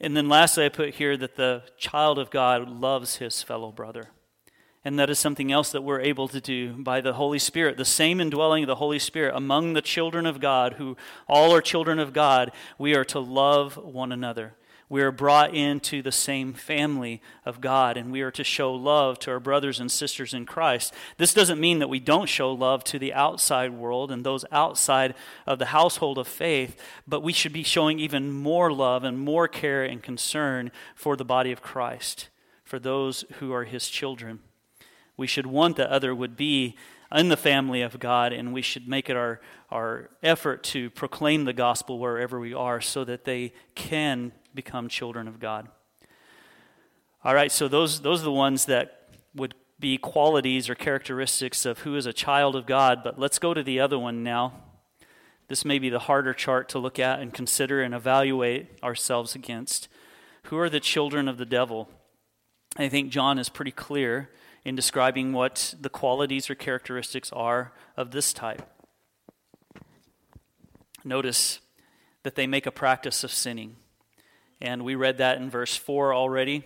And 0.00 0.16
then 0.16 0.28
lastly, 0.28 0.66
I 0.66 0.68
put 0.68 0.94
here 0.94 1.16
that 1.16 1.36
the 1.36 1.62
child 1.78 2.18
of 2.18 2.30
God 2.30 2.68
loves 2.68 3.16
his 3.16 3.42
fellow 3.42 3.72
brother. 3.72 4.10
And 4.84 4.98
that 4.98 5.10
is 5.10 5.18
something 5.18 5.50
else 5.52 5.72
that 5.72 5.82
we're 5.82 6.00
able 6.00 6.28
to 6.28 6.40
do 6.40 6.72
by 6.72 7.00
the 7.00 7.14
Holy 7.14 7.38
Spirit. 7.38 7.76
The 7.76 7.84
same 7.84 8.20
indwelling 8.20 8.62
of 8.62 8.68
the 8.68 8.76
Holy 8.76 8.98
Spirit 8.98 9.34
among 9.34 9.72
the 9.72 9.82
children 9.82 10.24
of 10.24 10.40
God, 10.40 10.74
who 10.74 10.96
all 11.26 11.54
are 11.54 11.60
children 11.60 11.98
of 11.98 12.12
God, 12.12 12.52
we 12.78 12.94
are 12.94 13.04
to 13.06 13.18
love 13.18 13.76
one 13.76 14.12
another. 14.12 14.54
We 14.90 15.02
are 15.02 15.12
brought 15.12 15.54
into 15.54 16.00
the 16.00 16.12
same 16.12 16.54
family 16.54 17.20
of 17.44 17.60
God, 17.60 17.98
and 17.98 18.10
we 18.10 18.22
are 18.22 18.30
to 18.30 18.44
show 18.44 18.72
love 18.72 19.18
to 19.18 19.30
our 19.32 19.40
brothers 19.40 19.80
and 19.80 19.90
sisters 19.90 20.32
in 20.32 20.46
Christ. 20.46 20.94
This 21.18 21.34
doesn't 21.34 21.60
mean 21.60 21.80
that 21.80 21.90
we 21.90 22.00
don't 22.00 22.28
show 22.28 22.50
love 22.52 22.84
to 22.84 22.98
the 22.98 23.12
outside 23.12 23.74
world 23.74 24.10
and 24.10 24.24
those 24.24 24.46
outside 24.50 25.14
of 25.46 25.58
the 25.58 25.66
household 25.66 26.16
of 26.16 26.26
faith, 26.26 26.80
but 27.06 27.22
we 27.22 27.34
should 27.34 27.52
be 27.52 27.62
showing 27.62 27.98
even 27.98 28.32
more 28.32 28.72
love 28.72 29.04
and 29.04 29.18
more 29.18 29.46
care 29.46 29.84
and 29.84 30.02
concern 30.02 30.70
for 30.94 31.16
the 31.16 31.24
body 31.24 31.52
of 31.52 31.60
Christ, 31.60 32.30
for 32.64 32.78
those 32.78 33.26
who 33.40 33.52
are 33.52 33.64
his 33.64 33.90
children. 33.90 34.40
We 35.18 35.26
should 35.26 35.46
want 35.46 35.76
that 35.76 35.90
other 35.90 36.14
would 36.14 36.36
be 36.36 36.76
in 37.12 37.28
the 37.28 37.36
family 37.36 37.82
of 37.82 37.98
God, 37.98 38.32
and 38.32 38.54
we 38.54 38.62
should 38.62 38.88
make 38.88 39.10
it 39.10 39.16
our, 39.16 39.40
our 39.70 40.10
effort 40.22 40.62
to 40.62 40.90
proclaim 40.90 41.44
the 41.44 41.52
gospel 41.52 41.98
wherever 41.98 42.38
we 42.38 42.54
are 42.54 42.80
so 42.80 43.04
that 43.04 43.24
they 43.24 43.52
can 43.74 44.32
become 44.54 44.88
children 44.88 45.28
of 45.28 45.40
God. 45.40 45.68
All 47.24 47.34
right, 47.34 47.50
so 47.50 47.66
those, 47.66 48.00
those 48.00 48.20
are 48.22 48.26
the 48.26 48.32
ones 48.32 48.66
that 48.66 49.08
would 49.34 49.54
be 49.80 49.98
qualities 49.98 50.68
or 50.68 50.74
characteristics 50.74 51.66
of 51.66 51.80
who 51.80 51.96
is 51.96 52.06
a 52.06 52.12
child 52.12 52.54
of 52.54 52.66
God. 52.66 53.02
But 53.02 53.18
let's 53.18 53.38
go 53.38 53.54
to 53.54 53.62
the 53.62 53.80
other 53.80 53.98
one 53.98 54.22
now. 54.22 54.52
This 55.48 55.64
may 55.64 55.78
be 55.78 55.88
the 55.88 56.00
harder 56.00 56.34
chart 56.34 56.68
to 56.70 56.78
look 56.78 56.98
at 56.98 57.20
and 57.20 57.32
consider 57.32 57.82
and 57.82 57.94
evaluate 57.94 58.68
ourselves 58.82 59.34
against. 59.34 59.88
Who 60.44 60.58
are 60.58 60.68
the 60.68 60.80
children 60.80 61.26
of 61.26 61.38
the 61.38 61.46
devil? 61.46 61.88
I 62.76 62.88
think 62.88 63.10
John 63.10 63.38
is 63.38 63.48
pretty 63.48 63.72
clear 63.72 64.30
in 64.68 64.76
describing 64.76 65.32
what 65.32 65.74
the 65.80 65.88
qualities 65.88 66.50
or 66.50 66.54
characteristics 66.54 67.32
are 67.32 67.72
of 67.96 68.10
this 68.10 68.34
type. 68.34 68.62
Notice 71.02 71.60
that 72.22 72.34
they 72.34 72.46
make 72.46 72.66
a 72.66 72.70
practice 72.70 73.24
of 73.24 73.32
sinning. 73.32 73.76
And 74.60 74.84
we 74.84 74.94
read 74.94 75.16
that 75.18 75.38
in 75.38 75.48
verse 75.48 75.74
4 75.74 76.12
already. 76.12 76.64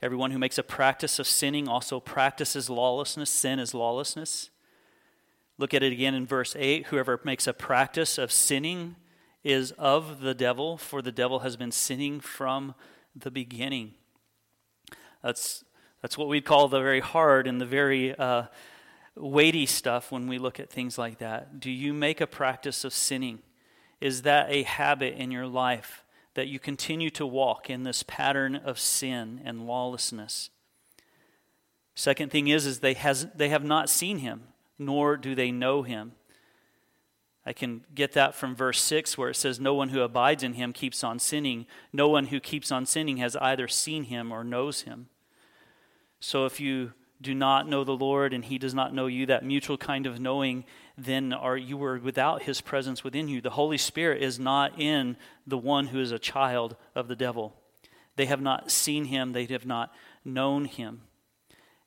Everyone 0.00 0.30
who 0.30 0.38
makes 0.38 0.56
a 0.56 0.62
practice 0.62 1.18
of 1.18 1.26
sinning 1.26 1.68
also 1.68 2.00
practices 2.00 2.70
lawlessness. 2.70 3.28
Sin 3.28 3.58
is 3.58 3.74
lawlessness. 3.74 4.48
Look 5.58 5.74
at 5.74 5.82
it 5.82 5.92
again 5.92 6.14
in 6.14 6.26
verse 6.26 6.56
8. 6.58 6.86
Whoever 6.86 7.20
makes 7.24 7.46
a 7.46 7.52
practice 7.52 8.16
of 8.16 8.32
sinning 8.32 8.96
is 9.42 9.72
of 9.72 10.20
the 10.20 10.34
devil, 10.34 10.78
for 10.78 11.02
the 11.02 11.12
devil 11.12 11.40
has 11.40 11.56
been 11.56 11.72
sinning 11.72 12.20
from 12.20 12.74
the 13.14 13.30
beginning. 13.30 13.94
That's, 15.22 15.62
that's 16.04 16.18
what 16.18 16.28
we'd 16.28 16.44
call 16.44 16.68
the 16.68 16.80
very 16.80 17.00
hard 17.00 17.46
and 17.46 17.58
the 17.58 17.64
very 17.64 18.14
uh, 18.14 18.44
weighty 19.16 19.64
stuff 19.64 20.12
when 20.12 20.26
we 20.26 20.36
look 20.36 20.60
at 20.60 20.68
things 20.68 20.98
like 20.98 21.16
that. 21.16 21.58
Do 21.58 21.70
you 21.70 21.94
make 21.94 22.20
a 22.20 22.26
practice 22.26 22.84
of 22.84 22.92
sinning? 22.92 23.38
Is 24.02 24.20
that 24.22 24.50
a 24.50 24.64
habit 24.64 25.14
in 25.14 25.30
your 25.30 25.46
life? 25.46 26.04
that 26.34 26.48
you 26.48 26.58
continue 26.58 27.10
to 27.10 27.24
walk 27.24 27.70
in 27.70 27.84
this 27.84 28.02
pattern 28.02 28.56
of 28.56 28.78
sin 28.78 29.40
and 29.44 29.66
lawlessness. 29.66 30.50
Second 31.94 32.30
thing 32.30 32.48
is, 32.48 32.66
is 32.66 32.80
they, 32.80 32.94
has, 32.94 33.28
they 33.34 33.48
have 33.48 33.64
not 33.64 33.88
seen 33.88 34.18
him, 34.18 34.42
nor 34.78 35.16
do 35.16 35.34
they 35.34 35.52
know 35.52 35.82
him. 35.82 36.12
I 37.46 37.52
can 37.52 37.84
get 37.94 38.12
that 38.12 38.34
from 38.34 38.56
verse 38.56 38.80
6 38.80 39.16
where 39.16 39.30
it 39.30 39.36
says, 39.36 39.60
No 39.60 39.74
one 39.74 39.90
who 39.90 40.00
abides 40.00 40.42
in 40.42 40.54
him 40.54 40.72
keeps 40.72 41.04
on 41.04 41.18
sinning. 41.18 41.66
No 41.92 42.08
one 42.08 42.26
who 42.26 42.40
keeps 42.40 42.72
on 42.72 42.84
sinning 42.86 43.18
has 43.18 43.36
either 43.36 43.68
seen 43.68 44.04
him 44.04 44.32
or 44.32 44.42
knows 44.42 44.82
him. 44.82 45.08
So 46.24 46.46
if 46.46 46.58
you 46.58 46.94
do 47.20 47.34
not 47.34 47.68
know 47.68 47.84
the 47.84 47.92
Lord 47.92 48.32
and 48.32 48.42
he 48.42 48.56
does 48.56 48.72
not 48.72 48.94
know 48.94 49.08
you, 49.08 49.26
that 49.26 49.44
mutual 49.44 49.76
kind 49.76 50.06
of 50.06 50.18
knowing, 50.18 50.64
then 50.96 51.34
are 51.34 51.54
you 51.54 51.76
were 51.76 51.98
without 51.98 52.44
his 52.44 52.62
presence 52.62 53.04
within 53.04 53.28
you. 53.28 53.42
The 53.42 53.50
Holy 53.50 53.76
Spirit 53.76 54.22
is 54.22 54.38
not 54.38 54.80
in 54.80 55.18
the 55.46 55.58
one 55.58 55.88
who 55.88 56.00
is 56.00 56.12
a 56.12 56.18
child 56.18 56.76
of 56.94 57.08
the 57.08 57.14
devil. 57.14 57.52
They 58.16 58.24
have 58.24 58.40
not 58.40 58.70
seen 58.70 59.04
him, 59.04 59.32
they 59.32 59.44
have 59.44 59.66
not 59.66 59.92
known 60.24 60.64
him. 60.64 61.02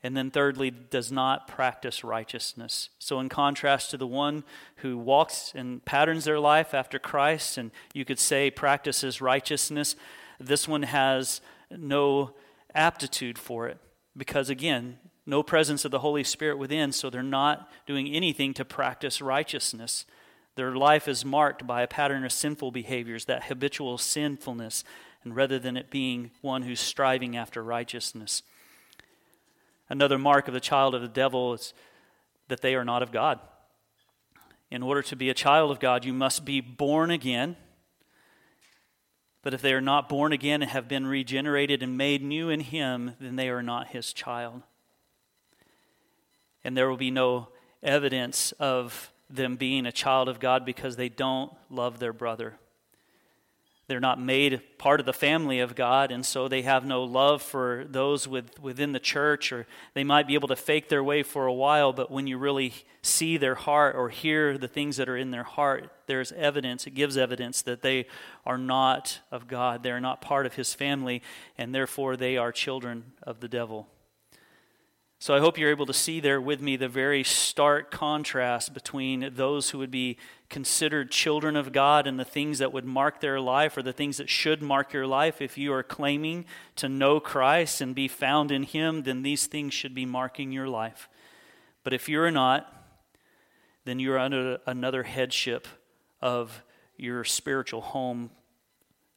And 0.04 0.16
then, 0.16 0.30
thirdly, 0.30 0.70
does 0.70 1.12
not 1.12 1.48
practice 1.48 2.04
righteousness. 2.04 2.90
So, 3.00 3.20
in 3.20 3.30
contrast 3.30 3.90
to 3.90 3.98
the 3.98 4.06
one 4.06 4.44
who 4.78 5.00
walks 5.00 5.52
and 5.56 5.84
patterns 5.84 6.26
their 6.26 6.40
life 6.40 6.76
after 6.76 7.00
Christ, 7.00 7.58
and 7.58 7.72
you 7.92 8.06
could 8.06 8.20
say 8.20 8.52
practices 8.52 9.20
righteousness, 9.20 9.96
this 10.40 10.68
one 10.68 10.84
has 10.84 11.42
no 11.72 12.36
aptitude 12.76 13.40
for 13.40 13.68
it. 13.68 13.80
Because, 14.18 14.50
again, 14.50 14.98
no 15.26 15.44
presence 15.44 15.86
of 15.86 15.92
the 15.92 16.00
Holy 16.00 16.24
Spirit 16.24 16.58
within, 16.58 16.92
so 16.92 17.10
they're 17.10 17.22
not 17.22 17.70
doing 17.86 18.08
anything 18.08 18.54
to 18.56 18.66
practice 18.66 19.22
righteousness. 19.22 20.06
Their 20.56 20.76
life 20.76 21.08
is 21.08 21.24
marked 21.24 21.68
by 21.68 21.84
a 21.84 21.88
pattern 21.88 22.26
of 22.26 22.32
sinful 22.32 22.72
behaviors, 22.72 23.26
that 23.26 23.44
habitual 23.44 23.98
sinfulness, 23.98 24.84
and 25.24 25.36
rather 25.36 25.60
than 25.60 25.78
it 25.78 25.92
being 25.92 26.32
one 26.42 26.64
who's 26.64 26.80
striving 26.80 27.38
after 27.38 27.62
righteousness. 27.62 28.42
Another 29.90 30.18
mark 30.18 30.48
of 30.48 30.54
the 30.54 30.60
child 30.60 30.96
of 30.96 31.02
the 31.02 31.08
devil 31.08 31.54
is 31.54 31.74
that 32.48 32.62
they 32.62 32.74
are 32.74 32.86
not 32.86 33.04
of 33.04 33.12
God. 33.12 33.40
In 34.72 34.82
order 34.82 35.02
to 35.04 35.16
be 35.16 35.30
a 35.30 35.34
child 35.34 35.72
of 35.72 35.80
God, 35.80 36.06
you 36.06 36.14
must 36.14 36.44
be 36.44 36.60
born 36.60 37.12
again. 37.12 37.56
But 39.48 39.54
if 39.54 39.62
they 39.62 39.72
are 39.72 39.80
not 39.80 40.10
born 40.10 40.34
again 40.34 40.62
and 40.62 40.70
have 40.72 40.90
been 40.90 41.08
regenerated 41.08 41.82
and 41.82 41.98
made 41.98 42.22
new 42.22 42.50
in 42.50 42.60
Him, 42.60 43.14
then 43.18 43.38
they 43.38 43.48
are 43.48 43.64
not 43.64 43.88
His 43.88 44.12
child 44.12 44.62
and 46.66 46.76
there 46.76 46.90
will 46.90 46.98
be 46.98 47.12
no 47.12 47.48
evidence 47.82 48.52
of 48.60 49.14
them 49.30 49.56
being 49.56 49.86
a 49.86 49.92
child 49.94 50.28
of 50.28 50.42
God 50.42 50.66
because 50.66 50.98
they 50.98 51.08
don't 51.08 51.50
love 51.70 52.00
their 52.00 52.12
brother. 52.12 52.56
They're 53.88 54.02
not 54.02 54.22
made 54.22 54.62
part 54.78 55.00
of 55.00 55.06
the 55.06 55.14
family 55.14 55.60
of 55.60 55.74
God, 55.74 56.12
and 56.12 56.26
so 56.26 56.50
they 56.50 56.64
have 56.64 56.86
no 56.86 57.06
love 57.06 57.42
for 57.42 57.86
those 57.90 58.28
with, 58.28 58.60
within 58.62 58.92
the 58.92 59.00
church, 59.00 59.54
or 59.54 59.66
they 59.94 60.04
might 60.04 60.28
be 60.28 60.34
able 60.34 60.50
to 60.50 60.58
fake 60.58 60.90
their 60.90 61.04
way 61.04 61.24
for 61.24 61.46
a 61.46 61.54
while, 61.54 61.94
but 61.94 62.12
when 62.12 62.28
you 62.28 62.38
really 62.38 62.74
see 63.02 63.38
their 63.38 63.56
heart 63.56 63.96
or 63.96 64.10
hear 64.10 64.58
the 64.58 64.68
things 64.68 64.98
that 64.98 65.08
are 65.08 65.16
in 65.16 65.32
their 65.32 65.44
heart, 65.44 65.90
there's 66.06 66.34
evidence, 66.34 66.86
it 66.86 66.96
gives 66.96 67.16
evidence 67.16 67.62
that 67.62 67.82
they 67.82 68.08
are 68.46 68.58
not 68.58 69.20
of 69.32 69.48
God. 69.48 69.84
They're 69.84 70.02
not 70.02 70.20
part 70.22 70.46
of 70.46 70.56
His 70.56 70.74
family, 70.74 71.22
and 71.58 71.74
therefore 71.74 72.18
they 72.18 72.36
are 72.36 72.52
children 72.52 73.14
of 73.24 73.40
the 73.40 73.48
devil. 73.48 73.88
So 75.20 75.34
I 75.34 75.40
hope 75.40 75.58
you're 75.58 75.72
able 75.72 75.88
to 75.88 75.94
see 75.94 76.20
there 76.20 76.40
with 76.40 76.62
me 76.62 76.76
the 76.76 76.88
very 76.88 77.24
stark 77.24 77.90
contrast 77.90 78.74
between 78.76 79.32
those 79.34 79.72
who 79.72 79.80
would 79.80 79.90
be 79.90 80.18
considered 80.50 81.12
children 81.12 81.56
of 81.56 81.74
God 81.74 82.08
and 82.08 82.20
the 82.20 82.26
things 82.26 82.60
that 82.60 82.72
would 82.72 82.86
mark 82.86 83.20
their 83.20 83.40
life 83.40 83.76
or 83.76 83.82
the 83.82 83.94
things 83.94 84.18
that 84.18 84.30
should 84.30 84.62
mark 84.62 84.94
your 84.94 85.06
life. 85.06 85.42
If 85.42 85.58
you 85.58 85.74
are 85.74 85.84
claiming 85.84 86.46
to 86.78 86.88
know 86.88 87.20
Christ 87.20 87.82
and 87.82 87.94
be 87.94 88.08
found 88.08 88.52
in 88.52 88.64
Him, 88.64 89.04
then 89.04 89.24
these 89.24 89.48
things 89.48 89.74
should 89.74 89.94
be 89.94 90.06
marking 90.06 90.52
your 90.52 90.68
life. 90.68 91.10
But 91.84 91.94
if 91.94 92.08
you're 92.08 92.32
not, 92.32 92.74
then 93.86 94.00
you're 94.00 94.20
under 94.20 94.60
another 94.66 95.04
headship 95.04 95.68
of 96.22 96.64
your 96.98 97.24
spiritual 97.24 97.82
home. 97.82 98.32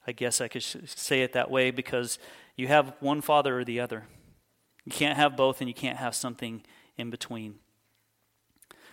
I 0.07 0.13
guess 0.13 0.41
I 0.41 0.49
could 0.49 0.63
say 0.63 1.23
it 1.23 1.33
that 1.33 1.51
way 1.51 1.71
because 1.71 2.19
you 2.57 2.69
have 2.69 2.95
one 3.01 3.21
father 3.21 3.61
or 3.61 3.65
the 3.65 3.81
other. 3.81 4.05
You 4.85 4.93
can't 4.93 5.17
have 5.17 5.37
both, 5.37 5.61
and 5.61 5.69
you 5.69 5.75
can't 5.75 5.99
have 5.99 6.15
something 6.15 6.63
in 6.97 7.11
between. 7.11 7.57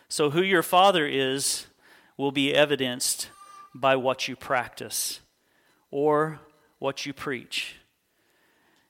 So, 0.10 0.30
who 0.30 0.42
your 0.42 0.64
father 0.64 1.08
is 1.08 1.68
will 2.18 2.32
be 2.32 2.54
evidenced 2.54 3.30
by 3.74 3.96
what 3.96 4.28
you 4.28 4.36
practice 4.36 5.22
or 5.92 6.40
what 6.80 7.06
you 7.06 7.14
preach. 7.14 7.76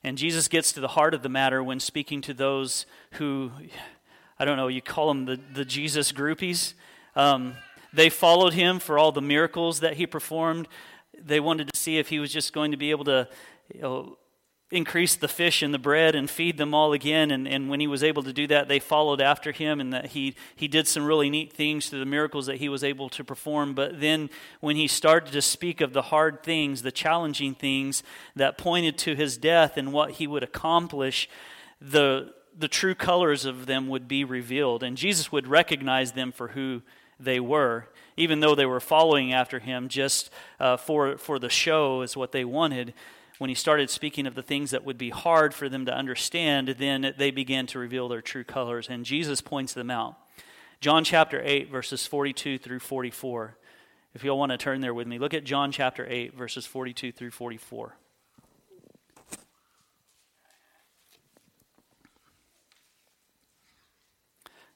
And 0.03 0.17
Jesus 0.17 0.47
gets 0.47 0.71
to 0.73 0.79
the 0.79 0.89
heart 0.89 1.13
of 1.13 1.21
the 1.21 1.29
matter 1.29 1.61
when 1.61 1.79
speaking 1.79 2.21
to 2.21 2.33
those 2.33 2.85
who, 3.13 3.51
I 4.39 4.45
don't 4.45 4.57
know, 4.57 4.69
you 4.69 4.81
call 4.81 5.09
them 5.09 5.25
the, 5.25 5.39
the 5.53 5.65
Jesus 5.65 6.11
groupies. 6.11 6.73
Um, 7.15 7.55
they 7.93 8.09
followed 8.09 8.53
him 8.53 8.79
for 8.79 8.97
all 8.97 9.11
the 9.11 9.21
miracles 9.21 9.81
that 9.81 9.95
he 9.95 10.07
performed. 10.07 10.67
They 11.19 11.39
wanted 11.39 11.73
to 11.73 11.77
see 11.77 11.97
if 11.97 12.09
he 12.09 12.19
was 12.19 12.31
just 12.31 12.53
going 12.53 12.71
to 12.71 12.77
be 12.77 12.91
able 12.91 13.05
to 13.05 13.27
you 13.73 13.81
know, 13.81 14.17
increase 14.69 15.15
the 15.15 15.27
fish 15.29 15.61
and 15.61 15.73
the 15.73 15.79
bread 15.79 16.13
and 16.13 16.29
feed 16.29 16.57
them 16.57 16.73
all 16.73 16.91
again. 16.91 17.31
And, 17.31 17.47
and 17.47 17.69
when 17.69 17.79
he 17.79 17.87
was 17.87 18.03
able 18.03 18.23
to 18.23 18.33
do 18.33 18.47
that, 18.47 18.67
they 18.67 18.79
followed 18.79 19.21
after 19.21 19.51
him 19.51 19.79
and 19.79 19.93
that 19.93 20.07
he, 20.07 20.35
he 20.55 20.67
did 20.67 20.87
some 20.87 21.05
really 21.05 21.29
neat 21.29 21.53
things 21.53 21.87
through 21.87 21.99
the 21.99 22.05
miracles 22.05 22.47
that 22.47 22.57
he 22.57 22.67
was 22.67 22.83
able 22.83 23.07
to 23.09 23.23
perform. 23.23 23.73
But 23.73 24.01
then 24.01 24.29
when 24.59 24.75
he 24.75 24.87
started 24.87 25.31
to 25.31 25.41
speak 25.41 25.79
of 25.79 25.93
the 25.93 26.01
hard 26.03 26.43
things, 26.43 26.81
the 26.81 26.91
challenging 26.91 27.55
things 27.55 28.03
that 28.35 28.57
pointed 28.57 28.97
to 28.99 29.15
his 29.15 29.37
death 29.37 29.77
and 29.77 29.93
what 29.93 30.11
he 30.11 30.27
would 30.27 30.43
accomplish, 30.43 31.29
the 31.79 32.33
the 32.57 32.67
true 32.67 32.95
colors 32.95 33.45
of 33.45 33.67
them 33.67 33.87
would 33.87 34.07
be 34.07 34.23
revealed, 34.23 34.81
and 34.81 34.97
Jesus 34.97 35.31
would 35.31 35.47
recognize 35.47 36.13
them 36.13 36.31
for 36.31 36.49
who 36.49 36.81
they 37.19 37.39
were, 37.39 37.87
even 38.15 38.39
though 38.39 38.55
they 38.55 38.65
were 38.65 38.79
following 38.79 39.31
after 39.31 39.59
him 39.59 39.87
just 39.87 40.31
uh, 40.59 40.77
for, 40.77 41.17
for 41.17 41.39
the 41.39 41.49
show, 41.49 42.01
is 42.01 42.17
what 42.17 42.31
they 42.31 42.45
wanted. 42.45 42.93
When 43.37 43.49
he 43.49 43.55
started 43.55 43.89
speaking 43.89 44.25
of 44.25 44.33
the 44.33 44.41
things 44.41 44.71
that 44.71 44.83
would 44.83 44.97
be 44.97 45.11
hard 45.11 45.53
for 45.53 45.69
them 45.69 45.85
to 45.85 45.93
understand, 45.93 46.69
then 46.79 47.13
they 47.17 47.29
began 47.29 47.67
to 47.67 47.79
reveal 47.79 48.07
their 48.07 48.21
true 48.21 48.43
colors, 48.43 48.87
and 48.89 49.05
Jesus 49.05 49.41
points 49.41 49.73
them 49.73 49.91
out. 49.91 50.15
John 50.81 51.03
chapter 51.03 51.41
8, 51.43 51.69
verses 51.69 52.07
42 52.07 52.57
through 52.57 52.79
44. 52.79 53.57
If 54.15 54.23
you'll 54.23 54.39
want 54.39 54.51
to 54.51 54.57
turn 54.57 54.81
there 54.81 54.93
with 54.93 55.05
me, 55.05 55.19
look 55.19 55.35
at 55.35 55.43
John 55.43 55.71
chapter 55.71 56.07
8, 56.09 56.35
verses 56.35 56.65
42 56.65 57.11
through 57.11 57.31
44. 57.31 57.95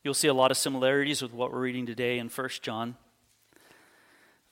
You'll 0.04 0.14
see 0.16 0.28
a 0.28 0.34
lot 0.34 0.52
of 0.52 0.58
similarities 0.58 1.22
with 1.22 1.34
what 1.34 1.52
we're 1.52 1.62
reading 1.62 1.86
today 1.86 2.20
in 2.20 2.30
1 2.30 2.50
John. 2.62 2.96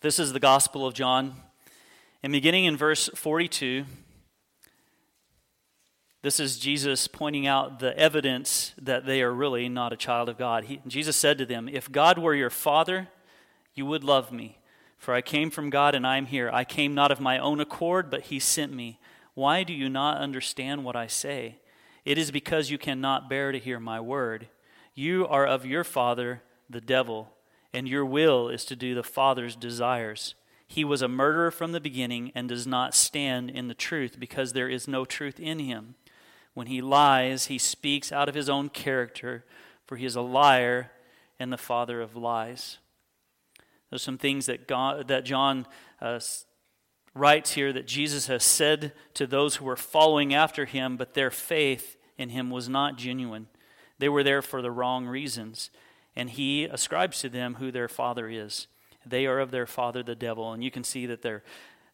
This 0.02 0.20
is 0.20 0.34
the 0.34 0.40
Gospel 0.40 0.86
of 0.86 0.94
John. 0.94 1.36
And 2.22 2.34
beginning 2.34 2.66
in 2.66 2.76
verse 2.76 3.10
42, 3.16 3.86
this 6.22 6.40
is 6.40 6.60
Jesus 6.60 7.08
pointing 7.08 7.48
out 7.48 7.80
the 7.80 7.98
evidence 7.98 8.74
that 8.78 9.06
they 9.06 9.22
are 9.22 9.34
really 9.34 9.70
not 9.70 9.94
a 9.94 9.98
child 9.98 10.28
of 10.28 10.38
God. 10.38 10.66
He, 10.66 10.82
Jesus 10.86 11.16
said 11.16 11.38
to 11.38 11.46
them, 11.46 11.70
If 11.70 11.92
God 11.92 12.18
were 12.18 12.36
your 12.36 12.50
Father, 12.50 13.08
you 13.74 13.86
would 13.86 14.04
love 14.04 14.32
me. 14.32 14.58
For 14.98 15.14
I 15.14 15.22
came 15.22 15.50
from 15.50 15.70
God 15.70 15.96
and 15.96 16.06
I 16.06 16.18
am 16.18 16.26
here. 16.26 16.50
I 16.52 16.66
came 16.66 16.94
not 16.94 17.10
of 17.10 17.22
my 17.22 17.40
own 17.40 17.62
accord, 17.62 18.10
but 18.10 18.24
He 18.24 18.38
sent 18.38 18.74
me. 18.74 19.00
Why 19.34 19.64
do 19.64 19.72
you 19.72 19.88
not 19.88 20.18
understand 20.18 20.84
what 20.84 20.98
I 20.98 21.08
say? 21.08 21.60
It 22.04 22.18
is 22.18 22.32
because 22.32 22.70
you 22.70 22.78
cannot 22.78 23.30
bear 23.30 23.54
to 23.54 23.60
hear 23.60 23.80
my 23.80 24.02
word. 24.02 24.50
You 24.94 25.26
are 25.26 25.48
of 25.48 25.66
your 25.66 25.86
father, 25.86 26.42
the 26.70 26.82
devil, 26.82 27.32
and 27.74 27.88
your 27.88 28.06
will 28.06 28.50
is 28.50 28.66
to 28.66 28.76
do 28.76 28.94
the 28.94 29.04
Father's 29.04 29.56
desires. 29.56 30.36
He 30.72 30.86
was 30.86 31.02
a 31.02 31.08
murderer 31.08 31.50
from 31.50 31.72
the 31.72 31.82
beginning 31.82 32.32
and 32.36 32.48
does 32.48 32.68
not 32.68 32.94
stand 32.94 33.50
in 33.50 33.68
the 33.68 33.74
truth 33.74 34.20
because 34.20 34.54
there 34.54 34.70
is 34.70 34.88
no 34.88 35.04
truth 35.04 35.40
in 35.40 35.58
him. 35.58 35.96
When 36.54 36.68
he 36.68 36.80
lies, 36.80 37.48
he 37.48 37.58
speaks 37.58 38.12
out 38.12 38.30
of 38.30 38.36
his 38.36 38.50
own 38.50 38.70
character, 38.70 39.46
for 39.88 39.98
he 39.98 40.06
is 40.06 40.16
a 40.16 40.22
liar 40.22 40.92
and 41.40 41.52
the 41.52 41.58
father 41.58 42.02
of 42.02 42.16
lies. 42.16 42.78
There's 43.90 44.04
some 44.04 44.20
things 44.20 44.46
that, 44.46 44.68
God, 44.68 45.08
that 45.08 45.26
John 45.26 45.66
uh, 46.00 46.20
writes 47.16 47.54
here 47.54 47.74
that 47.74 47.88
Jesus 47.88 48.28
has 48.28 48.44
said 48.44 48.94
to 49.16 49.26
those 49.26 49.56
who 49.56 49.66
were 49.66 49.76
following 49.76 50.36
after 50.36 50.66
him, 50.66 50.98
but 50.98 51.16
their 51.16 51.32
faith 51.32 51.98
in 52.16 52.30
him 52.30 52.52
was 52.52 52.70
not 52.70 52.96
genuine. 52.96 53.48
They 53.98 54.10
were 54.10 54.24
there 54.24 54.44
for 54.44 54.62
the 54.62 54.70
wrong 54.70 55.08
reasons. 55.08 55.72
And 56.16 56.30
he 56.30 56.66
ascribes 56.66 57.22
to 57.22 57.30
them 57.30 57.56
who 57.56 57.72
their 57.72 57.88
father 57.88 58.30
is. 58.30 58.68
They 59.10 59.26
are 59.26 59.40
of 59.40 59.52
their 59.52 59.66
father, 59.66 60.04
the 60.04 60.16
devil. 60.16 60.54
And 60.54 60.64
you 60.64 60.72
can 60.72 60.84
see 60.84 61.06
that 61.06 61.22
they're, 61.22 61.44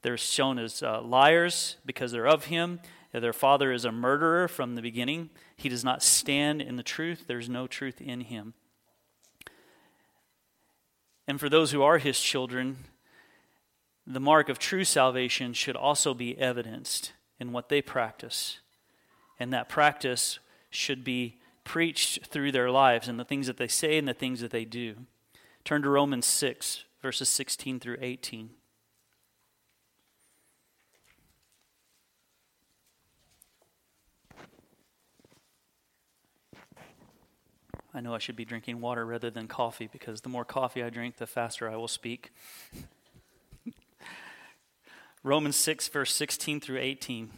they're 0.02 0.18
shown 0.18 0.60
as 0.60 0.84
uh, 0.84 1.02
liars 1.02 1.78
because 1.86 2.12
they're 2.12 2.28
of 2.28 2.46
him. 2.46 2.80
Their 3.12 3.34
father 3.34 3.72
is 3.72 3.86
a 3.86 3.92
murderer 3.92 4.48
from 4.48 4.76
the 4.76 4.82
beginning. 4.82 5.30
He 5.56 5.70
does 5.70 5.84
not 5.84 6.04
stand 6.04 6.62
in 6.62 6.76
the 6.76 6.84
truth, 6.84 7.26
there's 7.28 7.50
no 7.50 7.66
truth 7.68 8.02
in 8.02 8.22
him. 8.22 8.54
And 11.28 11.40
for 11.40 11.50
those 11.50 11.72
who 11.72 11.82
are 11.82 11.98
his 11.98 12.20
children, 12.20 12.78
the 14.06 14.20
mark 14.20 14.50
of 14.50 14.60
true 14.60 14.84
salvation 14.84 15.54
should 15.54 15.76
also 15.76 16.14
be 16.14 16.38
evidenced 16.38 17.14
in 17.40 17.52
what 17.52 17.70
they 17.70 17.82
practice. 17.82 18.60
And 19.40 19.52
that 19.52 19.70
practice 19.70 20.40
should 20.70 21.04
be 21.04 21.40
preached 21.64 22.28
through 22.28 22.52
their 22.52 22.70
lives 22.70 23.08
and 23.08 23.20
the 23.20 23.26
things 23.26 23.48
that 23.48 23.58
they 23.58 23.68
say 23.68 23.98
and 23.98 24.08
the 24.08 24.14
things 24.14 24.42
that 24.42 24.52
they 24.52 24.66
do. 24.66 24.96
Turn 25.64 25.82
to 25.82 25.90
Romans 25.90 26.28
6, 26.28 26.85
verses 27.06 27.30
16 27.30 27.80
through 27.80 27.98
18. 28.02 28.50
I 37.94 38.02
know 38.02 38.16
I 38.16 38.18
should 38.18 38.36
be 38.36 38.44
drinking 38.44 38.82
water 38.82 39.06
rather 39.06 39.30
than 39.30 39.48
coffee 39.48 39.88
because 39.88 40.22
the 40.22 40.30
more 40.30 40.44
coffee 40.44 40.82
I 40.82 40.90
drink, 40.90 41.18
the 41.18 41.28
faster 41.28 41.70
I 41.70 41.76
will 41.76 41.88
speak. 41.88 42.34
Romans 45.24 45.58
6, 45.58 45.88
verse 45.90 46.12
16 46.16 46.60
through 46.60 46.80
18. 46.80 47.30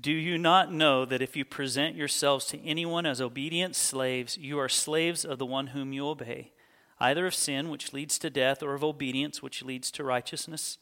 Do 0.00 0.12
you 0.12 0.38
not 0.38 0.72
know 0.72 1.04
that 1.04 1.20
if 1.20 1.34
you 1.34 1.44
present 1.44 1.96
yourselves 1.96 2.46
to 2.46 2.64
anyone 2.64 3.04
as 3.04 3.20
obedient 3.20 3.74
slaves, 3.74 4.38
you 4.38 4.60
are 4.60 4.68
slaves 4.68 5.24
of 5.24 5.40
the 5.40 5.46
one 5.46 5.66
whom 5.68 5.92
you 5.92 6.06
obey, 6.06 6.52
either 7.02 7.26
of 7.26 7.34
sin, 7.34 7.68
which 7.68 7.92
leads 7.92 8.18
to 8.20 8.30
death, 8.30 8.62
or 8.62 8.74
of 8.74 8.84
obedience, 8.84 9.42
which 9.42 9.64
leads 9.64 9.90
to 9.90 10.04
righteousness? 10.04 10.78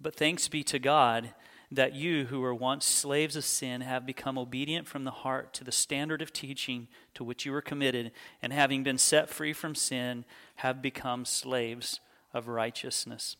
But 0.00 0.14
thanks 0.14 0.48
be 0.48 0.62
to 0.64 0.78
God 0.78 1.34
that 1.72 1.94
you, 1.94 2.26
who 2.26 2.40
were 2.40 2.54
once 2.54 2.84
slaves 2.84 3.36
of 3.36 3.44
sin, 3.44 3.80
have 3.80 4.06
become 4.06 4.38
obedient 4.38 4.88
from 4.88 5.04
the 5.04 5.10
heart 5.10 5.52
to 5.54 5.64
the 5.64 5.72
standard 5.72 6.22
of 6.22 6.32
teaching 6.32 6.88
to 7.14 7.24
which 7.24 7.44
you 7.44 7.52
were 7.52 7.60
committed, 7.60 8.12
and 8.40 8.52
having 8.52 8.82
been 8.82 8.98
set 8.98 9.28
free 9.28 9.52
from 9.52 9.74
sin, 9.74 10.24
have 10.56 10.80
become 10.80 11.24
slaves 11.24 12.00
of 12.32 12.48
righteousness. 12.48 13.36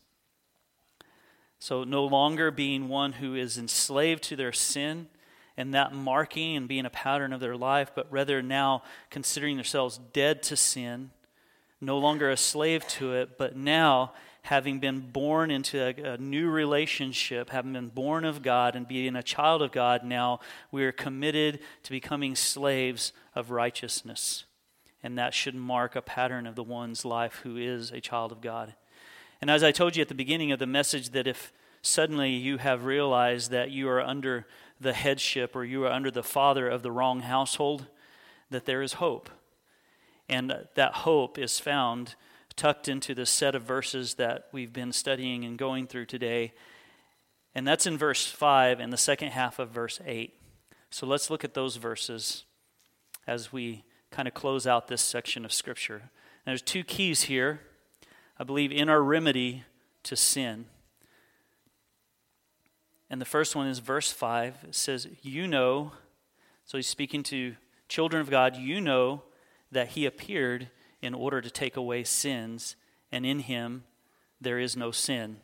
So, 1.59 1.83
no 1.83 2.05
longer 2.05 2.51
being 2.51 2.89
one 2.89 3.13
who 3.13 3.35
is 3.35 3.57
enslaved 3.57 4.23
to 4.23 4.35
their 4.35 4.51
sin 4.51 5.07
and 5.57 5.73
that 5.73 5.93
marking 5.93 6.55
and 6.55 6.67
being 6.67 6.85
a 6.85 6.89
pattern 6.89 7.33
of 7.33 7.39
their 7.39 7.57
life, 7.57 7.91
but 7.93 8.11
rather 8.11 8.41
now 8.41 8.83
considering 9.09 9.57
themselves 9.57 9.99
dead 10.13 10.41
to 10.43 10.57
sin, 10.57 11.11
no 11.81 11.97
longer 11.97 12.29
a 12.29 12.37
slave 12.37 12.87
to 12.87 13.13
it, 13.13 13.37
but 13.37 13.55
now 13.55 14.13
having 14.43 14.79
been 14.79 14.99
born 14.99 15.51
into 15.51 15.79
a, 15.79 16.13
a, 16.13 16.17
new 16.17 16.49
relationship, 16.49 17.49
having 17.49 17.73
been 17.73 17.89
born 17.89 18.25
of 18.25 18.41
God 18.41 18.75
and 18.75 18.87
being 18.87 19.15
a 19.15 19.23
child 19.23 19.61
of 19.61 19.71
God, 19.71 20.03
now 20.03 20.39
we 20.71 20.83
are 20.83 20.91
committed 20.91 21.59
to 21.83 21.91
becoming 21.91 22.35
slaves 22.35 23.13
of 23.35 23.51
righteousness. 23.51 24.45
And 25.03 25.17
that 25.17 25.33
should 25.33 25.55
mark 25.55 25.95
a 25.95 26.01
pattern 26.01 26.47
of 26.47 26.55
the 26.55 26.63
one's 26.63 27.05
life 27.05 27.41
who 27.43 27.57
is 27.57 27.91
a 27.91 28.01
child 28.01 28.31
of 28.31 28.41
God. 28.41 28.75
And 29.41 29.49
as 29.49 29.63
I 29.63 29.71
told 29.71 29.95
you 29.95 30.01
at 30.01 30.07
the 30.07 30.15
beginning 30.15 30.51
of 30.51 30.59
the 30.59 30.67
message, 30.67 31.09
that 31.09 31.27
if 31.27 31.51
suddenly 31.81 32.31
you 32.31 32.57
have 32.57 32.85
realized 32.85 33.49
that 33.51 33.71
you 33.71 33.89
are 33.89 34.01
under 34.01 34.45
the 34.79 34.93
headship 34.93 35.55
or 35.55 35.63
you 35.63 35.85
are 35.85 35.91
under 35.91 36.11
the 36.11 36.23
father 36.23 36.67
of 36.67 36.83
the 36.83 36.91
wrong 36.91 37.21
household, 37.21 37.87
that 38.49 38.65
there 38.65 38.81
is 38.81 38.93
hope. 38.93 39.29
And 40.31 40.55
that 40.73 40.93
hope 40.93 41.37
is 41.37 41.59
found 41.59 42.15
tucked 42.55 42.87
into 42.87 43.13
the 43.13 43.25
set 43.25 43.53
of 43.53 43.61
verses 43.63 44.15
that 44.15 44.47
we've 44.51 44.73
been 44.73 44.91
studying 44.91 45.45
and 45.45 45.57
going 45.57 45.85
through 45.85 46.05
today. 46.05 46.53
And 47.53 47.67
that's 47.67 47.85
in 47.85 47.97
verse 47.97 48.25
5 48.25 48.79
and 48.79 48.91
the 48.91 48.97
second 48.97 49.29
half 49.29 49.59
of 49.59 49.69
verse 49.69 50.01
8. 50.05 50.33
So 50.89 51.05
let's 51.05 51.29
look 51.29 51.43
at 51.43 51.53
those 51.53 51.75
verses 51.75 52.45
as 53.27 53.53
we 53.53 53.83
kind 54.09 54.27
of 54.27 54.33
close 54.33 54.65
out 54.65 54.87
this 54.87 55.01
section 55.01 55.45
of 55.45 55.53
Scripture. 55.53 55.95
And 55.95 56.51
there's 56.51 56.63
two 56.63 56.83
keys 56.83 57.23
here 57.23 57.61
I 58.41 58.43
believe, 58.43 58.71
in 58.71 58.89
our 58.89 59.03
remedy 59.03 59.65
to 60.01 60.15
sin. 60.15 60.65
And 63.07 63.21
the 63.21 63.25
first 63.25 63.55
one 63.55 63.67
is 63.67 63.77
verse 63.77 64.11
5. 64.11 64.65
It 64.69 64.73
says, 64.73 65.07
You 65.21 65.47
know, 65.47 65.91
so 66.65 66.79
he's 66.79 66.87
speaking 66.87 67.21
to 67.23 67.55
children 67.87 68.19
of 68.19 68.31
God, 68.31 68.55
you 68.55 68.81
know 68.81 69.21
that 69.71 69.89
he 69.89 70.05
appeared 70.05 70.69
in 71.01 71.13
order 71.13 71.41
to 71.41 71.49
take 71.49 71.75
away 71.75 72.03
sins, 72.03 72.75
and 73.11 73.25
in 73.25 73.39
him 73.39 73.83
there 74.39 74.59
is 74.59 74.75
no 74.75 74.91
sin. 74.91 75.37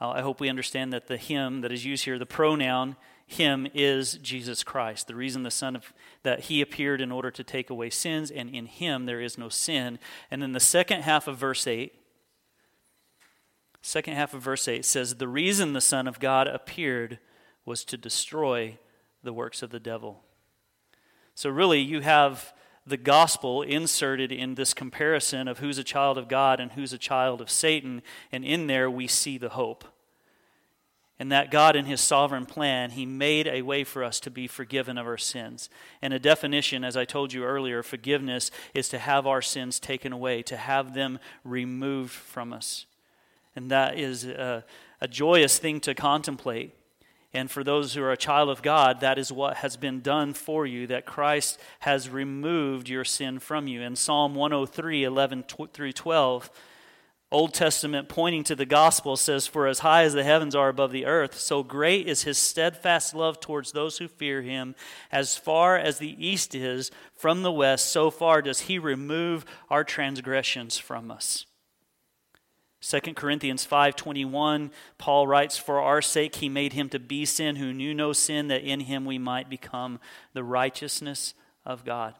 I 0.00 0.20
hope 0.20 0.40
we 0.40 0.48
understand 0.48 0.92
that 0.92 1.06
the 1.06 1.16
him 1.16 1.60
that 1.60 1.70
is 1.70 1.84
used 1.84 2.04
here, 2.04 2.18
the 2.18 2.26
pronoun 2.26 2.96
him 3.26 3.66
is 3.72 4.14
Jesus 4.14 4.64
Christ. 4.64 5.06
The 5.06 5.14
reason 5.14 5.42
the 5.42 5.50
Son 5.50 5.76
of 5.76 5.92
that 6.22 6.40
he 6.40 6.60
appeared 6.60 7.00
in 7.00 7.12
order 7.12 7.30
to 7.30 7.44
take 7.44 7.70
away 7.70 7.90
sins, 7.90 8.30
and 8.30 8.50
in 8.50 8.66
him 8.66 9.06
there 9.06 9.20
is 9.20 9.38
no 9.38 9.48
sin. 9.48 9.98
And 10.30 10.42
then 10.42 10.52
the 10.52 10.60
second 10.60 11.02
half 11.02 11.28
of 11.28 11.38
verse 11.38 11.66
8, 11.66 11.94
second 13.80 14.14
half 14.14 14.34
of 14.34 14.42
verse 14.42 14.68
8 14.68 14.84
says, 14.84 15.14
The 15.14 15.28
reason 15.28 15.72
the 15.72 15.80
Son 15.80 16.06
of 16.06 16.20
God 16.20 16.46
appeared 16.46 17.18
was 17.64 17.84
to 17.86 17.96
destroy 17.96 18.78
the 19.22 19.32
works 19.32 19.62
of 19.62 19.70
the 19.70 19.80
devil. 19.80 20.24
So 21.34 21.48
really 21.48 21.80
you 21.80 22.00
have 22.00 22.52
the 22.86 22.96
gospel 22.96 23.62
inserted 23.62 24.32
in 24.32 24.54
this 24.54 24.74
comparison 24.74 25.48
of 25.48 25.58
who's 25.58 25.78
a 25.78 25.84
child 25.84 26.18
of 26.18 26.28
God 26.28 26.60
and 26.60 26.72
who's 26.72 26.92
a 26.92 26.98
child 26.98 27.40
of 27.40 27.50
Satan, 27.50 28.02
and 28.30 28.44
in 28.44 28.66
there 28.66 28.90
we 28.90 29.06
see 29.06 29.38
the 29.38 29.50
hope 29.50 29.84
and 31.22 31.30
that 31.30 31.52
God, 31.52 31.76
in 31.76 31.84
His 31.84 32.00
sovereign 32.00 32.46
plan, 32.46 32.90
He 32.90 33.06
made 33.06 33.46
a 33.46 33.62
way 33.62 33.84
for 33.84 34.02
us 34.02 34.18
to 34.18 34.28
be 34.28 34.48
forgiven 34.48 34.98
of 34.98 35.06
our 35.06 35.16
sins. 35.16 35.70
And 36.02 36.12
a 36.12 36.18
definition, 36.18 36.82
as 36.82 36.96
I 36.96 37.04
told 37.04 37.32
you 37.32 37.44
earlier, 37.44 37.84
forgiveness 37.84 38.50
is 38.74 38.88
to 38.88 38.98
have 38.98 39.24
our 39.24 39.40
sins 39.40 39.78
taken 39.78 40.12
away, 40.12 40.42
to 40.42 40.56
have 40.56 40.94
them 40.94 41.20
removed 41.44 42.10
from 42.10 42.52
us. 42.52 42.86
And 43.54 43.70
that 43.70 44.00
is 44.00 44.24
a, 44.24 44.64
a 45.00 45.06
joyous 45.06 45.60
thing 45.60 45.78
to 45.82 45.94
contemplate. 45.94 46.74
And 47.34 47.50
for 47.50 47.64
those 47.64 47.94
who 47.94 48.02
are 48.02 48.12
a 48.12 48.16
child 48.16 48.50
of 48.50 48.60
God, 48.60 49.00
that 49.00 49.18
is 49.18 49.32
what 49.32 49.58
has 49.58 49.76
been 49.76 50.00
done 50.00 50.34
for 50.34 50.66
you, 50.66 50.86
that 50.88 51.06
Christ 51.06 51.58
has 51.80 52.10
removed 52.10 52.88
your 52.88 53.04
sin 53.04 53.38
from 53.38 53.66
you. 53.66 53.80
In 53.80 53.96
Psalm 53.96 54.34
103, 54.34 55.04
11 55.04 55.44
through 55.72 55.92
12, 55.92 56.50
Old 57.30 57.54
Testament 57.54 58.10
pointing 58.10 58.44
to 58.44 58.54
the 58.54 58.66
gospel 58.66 59.16
says, 59.16 59.46
For 59.46 59.66
as 59.66 59.78
high 59.78 60.02
as 60.02 60.12
the 60.12 60.22
heavens 60.22 60.54
are 60.54 60.68
above 60.68 60.92
the 60.92 61.06
earth, 61.06 61.38
so 61.38 61.62
great 61.62 62.06
is 62.06 62.24
his 62.24 62.36
steadfast 62.36 63.14
love 63.14 63.40
towards 63.40 63.72
those 63.72 63.96
who 63.96 64.08
fear 64.08 64.42
him. 64.42 64.74
As 65.10 65.34
far 65.34 65.78
as 65.78 65.98
the 65.98 66.14
east 66.24 66.54
is 66.54 66.90
from 67.16 67.42
the 67.42 67.50
west, 67.50 67.90
so 67.90 68.10
far 68.10 68.42
does 68.42 68.60
he 68.60 68.78
remove 68.78 69.46
our 69.70 69.84
transgressions 69.84 70.76
from 70.76 71.10
us. 71.10 71.46
2 72.82 73.14
Corinthians 73.14 73.64
5:21 73.64 74.72
Paul 74.98 75.28
writes 75.28 75.56
for 75.56 75.80
our 75.80 76.02
sake 76.02 76.36
he 76.36 76.48
made 76.48 76.72
him 76.72 76.88
to 76.88 76.98
be 76.98 77.24
sin 77.24 77.56
who 77.56 77.72
knew 77.72 77.94
no 77.94 78.12
sin 78.12 78.48
that 78.48 78.64
in 78.64 78.80
him 78.80 79.04
we 79.04 79.18
might 79.18 79.48
become 79.48 80.00
the 80.32 80.42
righteousness 80.42 81.34
of 81.64 81.84
God. 81.84 82.14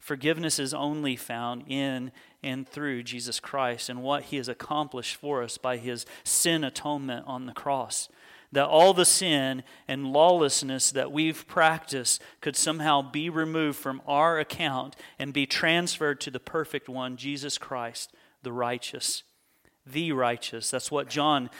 Forgiveness 0.00 0.58
is 0.58 0.74
only 0.74 1.14
found 1.14 1.62
in 1.68 2.10
and 2.42 2.68
through 2.68 3.04
Jesus 3.04 3.38
Christ 3.38 3.88
and 3.88 4.02
what 4.02 4.24
he 4.24 4.36
has 4.36 4.48
accomplished 4.48 5.14
for 5.14 5.44
us 5.44 5.58
by 5.58 5.76
his 5.76 6.04
sin 6.24 6.64
atonement 6.64 7.24
on 7.28 7.46
the 7.46 7.52
cross. 7.52 8.08
That 8.50 8.66
all 8.66 8.94
the 8.94 9.04
sin 9.04 9.62
and 9.86 10.12
lawlessness 10.12 10.90
that 10.90 11.12
we've 11.12 11.46
practiced 11.46 12.20
could 12.40 12.56
somehow 12.56 13.02
be 13.02 13.30
removed 13.30 13.78
from 13.78 14.02
our 14.08 14.40
account 14.40 14.96
and 15.20 15.32
be 15.32 15.46
transferred 15.46 16.20
to 16.22 16.32
the 16.32 16.40
perfect 16.40 16.88
one, 16.88 17.16
Jesus 17.16 17.58
Christ, 17.58 18.12
the 18.42 18.52
righteous 18.52 19.22
the 19.92 20.12
righteous. 20.12 20.70
That's 20.70 20.90
what 20.90 21.08
John, 21.08 21.50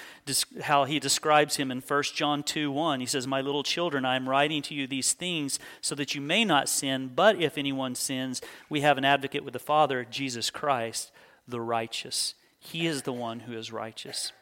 how 0.63 0.85
he 0.85 0.99
describes 0.99 1.57
him 1.57 1.71
in 1.71 1.81
1 1.81 2.03
John 2.15 2.43
2 2.43 2.71
1. 2.71 3.01
He 3.01 3.07
says, 3.07 3.27
My 3.27 3.41
little 3.41 3.63
children, 3.63 4.05
I 4.05 4.17
am 4.17 4.29
writing 4.29 4.63
to 4.63 4.75
you 4.75 4.87
these 4.87 5.13
things 5.13 5.59
so 5.81 5.95
that 5.95 6.15
you 6.15 6.21
may 6.21 6.45
not 6.45 6.69
sin, 6.69 7.13
but 7.15 7.41
if 7.41 7.59
anyone 7.59 7.95
sins, 7.95 8.41
we 8.69 8.81
have 8.83 8.99
an 8.99 9.05
advocate 9.05 9.45
with 9.45 9.53
the 9.53 9.59
Father, 9.59 10.05
Jesus 10.05 10.51
Christ, 10.51 11.11
the 11.47 11.61
righteous. 11.61 12.35
He 12.59 12.87
is 12.87 13.03
the 13.03 13.13
one 13.13 13.41
who 13.41 13.57
is 13.57 13.73
righteous. 13.73 14.33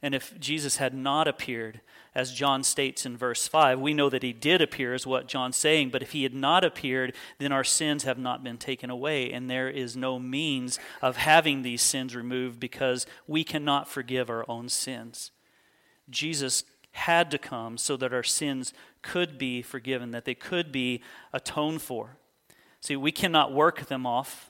And 0.00 0.14
if 0.14 0.38
Jesus 0.38 0.76
had 0.76 0.94
not 0.94 1.26
appeared, 1.26 1.80
as 2.14 2.32
John 2.32 2.62
states 2.64 3.06
in 3.06 3.16
verse 3.16 3.46
5, 3.46 3.78
we 3.80 3.94
know 3.94 4.10
that 4.10 4.22
he 4.22 4.32
did 4.32 4.60
appear, 4.60 4.94
is 4.94 5.06
what 5.06 5.28
John's 5.28 5.56
saying, 5.56 5.90
but 5.90 6.02
if 6.02 6.12
he 6.12 6.22
had 6.22 6.34
not 6.34 6.64
appeared, 6.64 7.14
then 7.38 7.52
our 7.52 7.64
sins 7.64 8.04
have 8.04 8.18
not 8.18 8.42
been 8.42 8.58
taken 8.58 8.90
away, 8.90 9.32
and 9.32 9.48
there 9.48 9.68
is 9.68 9.96
no 9.96 10.18
means 10.18 10.78
of 11.02 11.16
having 11.16 11.62
these 11.62 11.82
sins 11.82 12.16
removed 12.16 12.58
because 12.58 13.06
we 13.26 13.44
cannot 13.44 13.88
forgive 13.88 14.30
our 14.30 14.44
own 14.48 14.68
sins. 14.68 15.30
Jesus 16.10 16.64
had 16.92 17.30
to 17.30 17.38
come 17.38 17.78
so 17.78 17.96
that 17.96 18.12
our 18.12 18.22
sins 18.22 18.72
could 19.02 19.38
be 19.38 19.62
forgiven, 19.62 20.10
that 20.10 20.24
they 20.24 20.34
could 20.34 20.72
be 20.72 21.02
atoned 21.32 21.82
for. 21.82 22.16
See, 22.80 22.96
we 22.96 23.12
cannot 23.12 23.52
work 23.52 23.86
them 23.86 24.06
off. 24.06 24.47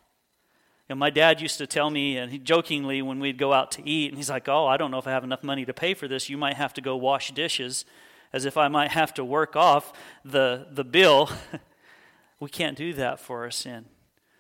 Know, 0.88 0.94
my 0.94 1.11
dad 1.11 1.40
used 1.40 1.59
to 1.59 1.66
tell 1.66 1.90
me, 1.90 2.16
and 2.16 2.33
he 2.33 2.38
jokingly, 2.38 3.03
when 3.03 3.20
we'd 3.20 3.37
go 3.37 3.53
out 3.53 3.70
to 3.72 3.87
eat, 3.87 4.09
and 4.09 4.16
he's 4.16 4.31
like, 4.31 4.48
"Oh, 4.48 4.66
I 4.66 4.79
don't 4.79 4.90
know 4.90 4.98
if 4.98 5.07
I 5.07 5.11
have 5.11 5.24
enough 5.24 5.44
money 5.44 5.66
to 5.66 5.74
pay 5.74 5.92
for 5.92 6.09
this. 6.09 6.31
You 6.31 6.38
might 6.38 6.55
have 6.55 6.72
to 6.74 6.81
go 6.81 6.96
wash 6.96 7.31
dishes, 7.33 7.85
as 8.33 8.46
if 8.46 8.57
I 8.57 8.68
might 8.68 8.92
have 8.92 9.12
to 9.14 9.24
work 9.24 9.55
off 9.55 9.92
the 10.24 10.66
the 10.70 10.85
bill." 10.85 11.31
we 12.40 12.48
can't 12.48 12.77
do 12.77 12.94
that 12.94 13.20
for 13.20 13.42
our 13.42 13.51
sin. 13.51 13.87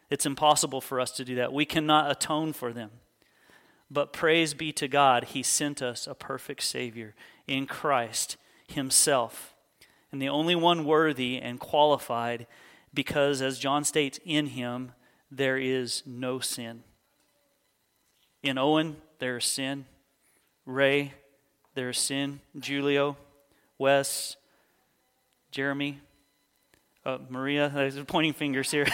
It's 0.08 0.24
impossible 0.24 0.80
for 0.80 1.00
us 1.00 1.10
to 1.12 1.24
do 1.24 1.34
that. 1.34 1.52
We 1.52 1.66
cannot 1.66 2.10
atone 2.10 2.54
for 2.54 2.72
them. 2.72 2.90
But 3.90 4.12
praise 4.14 4.54
be 4.54 4.72
to 4.72 4.88
God, 4.88 5.24
He 5.24 5.42
sent 5.42 5.82
us 5.82 6.06
a 6.06 6.14
perfect 6.14 6.62
Savior 6.62 7.14
in 7.46 7.66
Christ 7.66 8.38
Himself, 8.66 9.54
and 10.10 10.20
the 10.20 10.28
only 10.30 10.54
one 10.54 10.86
worthy 10.86 11.38
and 11.38 11.60
qualified, 11.60 12.46
because 12.94 13.42
as 13.42 13.58
John 13.58 13.84
states, 13.84 14.18
in 14.24 14.46
Him 14.48 14.92
there 15.30 15.58
is 15.58 16.02
no 16.06 16.40
sin. 16.40 16.82
In 18.42 18.58
Owen, 18.58 18.96
there 19.18 19.36
is 19.36 19.44
sin. 19.44 19.86
Ray, 20.64 21.12
there 21.74 21.90
is 21.90 21.98
sin. 21.98 22.40
Julio, 22.60 23.16
Wes, 23.78 24.36
Jeremy, 25.50 26.00
uh, 27.04 27.18
Maria, 27.28 27.68
there's 27.74 27.98
pointing 28.04 28.32
fingers 28.32 28.70
here. 28.70 28.86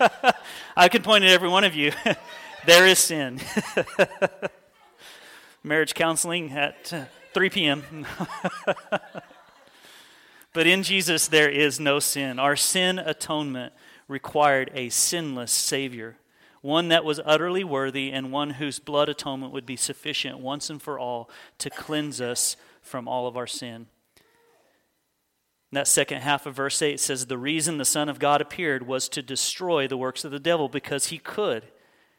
I 0.76 0.88
could 0.88 1.04
point 1.04 1.24
at 1.24 1.30
every 1.30 1.48
one 1.48 1.64
of 1.64 1.74
you. 1.74 1.92
there 2.66 2.86
is 2.86 2.98
sin. 2.98 3.40
Marriage 5.62 5.94
counseling 5.94 6.50
at 6.52 6.92
uh, 6.92 7.04
3 7.32 7.50
p.m. 7.50 8.06
but 10.52 10.66
in 10.66 10.82
Jesus, 10.82 11.26
there 11.26 11.48
is 11.48 11.80
no 11.80 11.98
sin. 11.98 12.38
Our 12.38 12.54
sin 12.54 12.98
atonement 12.98 13.72
required 14.08 14.70
a 14.74 14.88
sinless 14.88 15.52
Savior, 15.52 16.16
one 16.60 16.88
that 16.88 17.04
was 17.04 17.20
utterly 17.24 17.64
worthy 17.64 18.10
and 18.10 18.32
one 18.32 18.50
whose 18.50 18.78
blood 18.78 19.08
atonement 19.08 19.52
would 19.52 19.66
be 19.66 19.76
sufficient 19.76 20.38
once 20.38 20.70
and 20.70 20.80
for 20.80 20.98
all 20.98 21.28
to 21.58 21.70
cleanse 21.70 22.20
us 22.20 22.56
from 22.80 23.06
all 23.08 23.26
of 23.26 23.36
our 23.36 23.46
sin. 23.46 23.86
In 25.74 25.76
that 25.76 25.88
second 25.88 26.20
half 26.20 26.46
of 26.46 26.54
verse 26.54 26.80
8 26.80 27.00
says, 27.00 27.26
The 27.26 27.36
reason 27.36 27.78
the 27.78 27.84
Son 27.84 28.08
of 28.08 28.18
God 28.18 28.40
appeared 28.40 28.86
was 28.86 29.08
to 29.08 29.22
destroy 29.22 29.88
the 29.88 29.96
works 29.96 30.24
of 30.24 30.30
the 30.30 30.38
devil 30.38 30.68
because 30.68 31.08
he 31.08 31.18
could, 31.18 31.64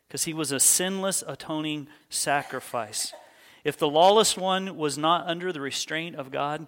because 0.08 0.26
he 0.26 0.34
was 0.34 0.52
a 0.52 0.60
sinless 0.60 1.24
atoning 1.26 1.88
sacrifice. 2.10 3.14
If 3.64 3.78
the 3.78 3.88
lawless 3.88 4.36
one 4.36 4.78
was 4.78 4.98
not 4.98 5.26
under 5.28 5.54
the 5.54 5.62
restraint 5.62 6.18
of 6.18 6.32
God, 6.32 6.68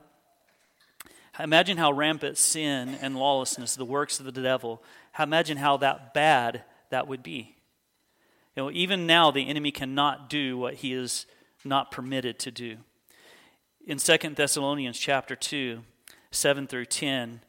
imagine 1.40 1.78
how 1.78 1.92
rampant 1.92 2.38
sin 2.38 2.98
and 3.02 3.18
lawlessness, 3.18 3.76
the 3.76 3.86
works 3.86 4.20
of 4.20 4.26
the 4.26 4.32
devil, 4.32 4.82
imagine 5.20 5.58
how 5.58 5.78
that 5.78 6.14
bad 6.14 6.64
that 6.90 7.08
would 7.08 7.24
be. 7.24 7.56
You 8.56 8.64
know, 8.64 8.72
even 8.72 9.06
now 9.06 9.30
the 9.32 9.48
enemy 9.48 9.72
cannot 9.72 10.30
do 10.30 10.58
what 10.58 10.76
he 10.76 10.94
is 10.94 11.26
not 11.64 11.92
permitted 11.92 12.40
to 12.40 12.52
do. 12.52 12.78
In 13.86 13.98
2 13.98 14.18
Thessalonians 14.36 14.98
chapter 14.98 15.36
2, 15.36 15.84
7 16.32 16.68
through 16.68 16.86
10, 16.86 17.42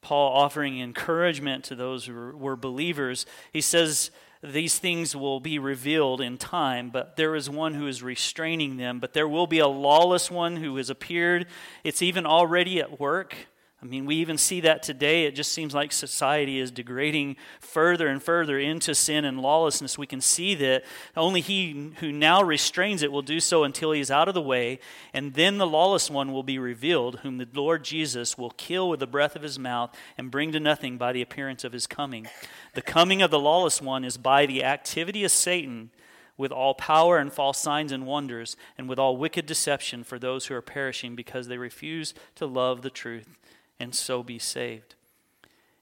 Paul 0.00 0.32
offering 0.32 0.80
encouragement 0.80 1.64
to 1.64 1.74
those 1.74 2.06
who 2.06 2.36
were 2.36 2.56
believers, 2.56 3.26
he 3.52 3.60
says 3.60 4.10
these 4.42 4.78
things 4.78 5.16
will 5.16 5.40
be 5.40 5.58
revealed 5.58 6.20
in 6.20 6.38
time, 6.38 6.90
but 6.90 7.16
there 7.16 7.34
is 7.34 7.50
one 7.50 7.74
who 7.74 7.86
is 7.86 8.02
restraining 8.02 8.76
them. 8.76 9.00
But 9.00 9.12
there 9.12 9.28
will 9.28 9.46
be 9.46 9.58
a 9.58 9.68
lawless 9.68 10.30
one 10.30 10.56
who 10.56 10.76
has 10.76 10.90
appeared. 10.90 11.46
It's 11.84 12.02
even 12.02 12.24
already 12.24 12.80
at 12.80 13.00
work. 13.00 13.34
I 13.80 13.86
mean, 13.86 14.06
we 14.06 14.16
even 14.16 14.38
see 14.38 14.60
that 14.62 14.82
today. 14.82 15.24
It 15.24 15.36
just 15.36 15.52
seems 15.52 15.72
like 15.72 15.92
society 15.92 16.58
is 16.58 16.72
degrading 16.72 17.36
further 17.60 18.08
and 18.08 18.20
further 18.20 18.58
into 18.58 18.92
sin 18.92 19.24
and 19.24 19.40
lawlessness. 19.40 19.96
We 19.96 20.06
can 20.06 20.20
see 20.20 20.56
that 20.56 20.84
only 21.16 21.40
he 21.40 21.92
who 22.00 22.10
now 22.10 22.42
restrains 22.42 23.04
it 23.04 23.12
will 23.12 23.22
do 23.22 23.38
so 23.38 23.62
until 23.62 23.92
he 23.92 24.00
is 24.00 24.10
out 24.10 24.26
of 24.26 24.34
the 24.34 24.42
way, 24.42 24.80
and 25.14 25.34
then 25.34 25.58
the 25.58 25.66
lawless 25.66 26.10
one 26.10 26.32
will 26.32 26.42
be 26.42 26.58
revealed, 26.58 27.20
whom 27.20 27.38
the 27.38 27.46
Lord 27.54 27.84
Jesus 27.84 28.36
will 28.36 28.50
kill 28.50 28.88
with 28.88 28.98
the 28.98 29.06
breath 29.06 29.36
of 29.36 29.42
his 29.42 29.60
mouth 29.60 29.94
and 30.16 30.32
bring 30.32 30.50
to 30.52 30.60
nothing 30.60 30.98
by 30.98 31.12
the 31.12 31.22
appearance 31.22 31.62
of 31.62 31.72
his 31.72 31.86
coming. 31.86 32.26
The 32.74 32.82
coming 32.82 33.22
of 33.22 33.30
the 33.30 33.38
lawless 33.38 33.80
one 33.80 34.04
is 34.04 34.16
by 34.16 34.44
the 34.44 34.64
activity 34.64 35.22
of 35.22 35.30
Satan 35.30 35.90
with 36.36 36.50
all 36.50 36.74
power 36.74 37.18
and 37.18 37.32
false 37.32 37.58
signs 37.58 37.92
and 37.92 38.06
wonders, 38.06 38.56
and 38.76 38.88
with 38.88 38.98
all 38.98 39.16
wicked 39.16 39.46
deception 39.46 40.02
for 40.02 40.18
those 40.18 40.46
who 40.46 40.54
are 40.54 40.62
perishing 40.62 41.14
because 41.14 41.46
they 41.46 41.58
refuse 41.58 42.12
to 42.34 42.46
love 42.46 42.82
the 42.82 42.90
truth 42.90 43.38
and 43.80 43.94
so 43.94 44.22
be 44.22 44.38
saved. 44.38 44.94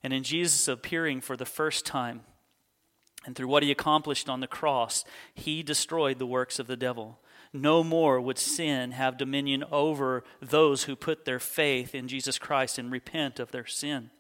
And 0.02 0.12
in 0.12 0.22
Jesus 0.22 0.68
appearing 0.68 1.20
for 1.20 1.37
the 1.37 1.44
first 1.44 1.85
time, 1.85 2.22
and 3.24 3.35
through 3.35 3.48
what 3.48 3.62
he 3.62 3.72
accomplished 3.72 4.28
on 4.28 4.40
the 4.40 4.46
cross, 4.46 5.04
he 5.35 5.62
destroyed 5.62 6.18
the 6.18 6.26
works 6.26 6.59
of 6.59 6.68
the 6.68 6.76
devil. 6.76 7.18
No 7.52 7.82
more 7.82 8.20
would 8.20 8.38
sin 8.38 8.92
have 8.92 9.18
dominion 9.18 9.64
over 9.72 10.22
those 10.40 10.85
who 10.85 10.94
put 10.94 11.24
their 11.24 11.40
faith 11.40 11.94
in 11.94 12.06
Jesus 12.06 12.38
Christ 12.38 12.78
and 12.78 12.92
repent 12.92 13.40
of 13.40 13.50
their 13.50 13.66
sin. 13.66 14.11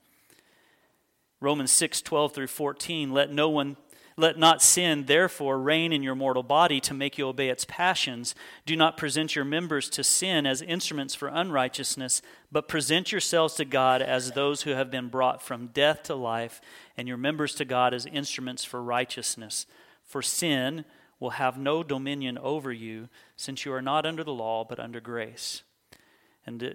Romans 1.40 1.70
6 1.70 2.02
12 2.02 2.32
through 2.32 2.46
14, 2.46 3.12
let 3.12 3.30
no 3.30 3.48
one 3.48 3.76
let 4.18 4.38
not 4.38 4.62
sin, 4.62 5.04
therefore, 5.04 5.58
reign 5.58 5.92
in 5.92 6.02
your 6.02 6.14
mortal 6.14 6.42
body 6.42 6.80
to 6.80 6.94
make 6.94 7.18
you 7.18 7.28
obey 7.28 7.50
its 7.50 7.66
passions. 7.68 8.34
Do 8.64 8.74
not 8.74 8.96
present 8.96 9.36
your 9.36 9.44
members 9.44 9.90
to 9.90 10.02
sin 10.02 10.46
as 10.46 10.62
instruments 10.62 11.14
for 11.14 11.28
unrighteousness, 11.28 12.22
but 12.50 12.66
present 12.66 13.12
yourselves 13.12 13.54
to 13.54 13.66
God 13.66 14.00
as 14.00 14.32
those 14.32 14.62
who 14.62 14.70
have 14.70 14.90
been 14.90 15.08
brought 15.08 15.42
from 15.42 15.66
death 15.66 16.02
to 16.04 16.14
life, 16.14 16.62
and 16.96 17.06
your 17.06 17.18
members 17.18 17.54
to 17.56 17.66
God 17.66 17.92
as 17.92 18.06
instruments 18.06 18.64
for 18.64 18.82
righteousness. 18.82 19.66
For 20.02 20.22
sin 20.22 20.86
will 21.20 21.30
have 21.30 21.58
no 21.58 21.82
dominion 21.82 22.38
over 22.38 22.72
you, 22.72 23.10
since 23.36 23.66
you 23.66 23.72
are 23.74 23.82
not 23.82 24.06
under 24.06 24.24
the 24.24 24.32
law, 24.32 24.64
but 24.64 24.80
under 24.80 25.00
grace. 25.00 25.62
And 26.46 26.62
uh, 26.62 26.70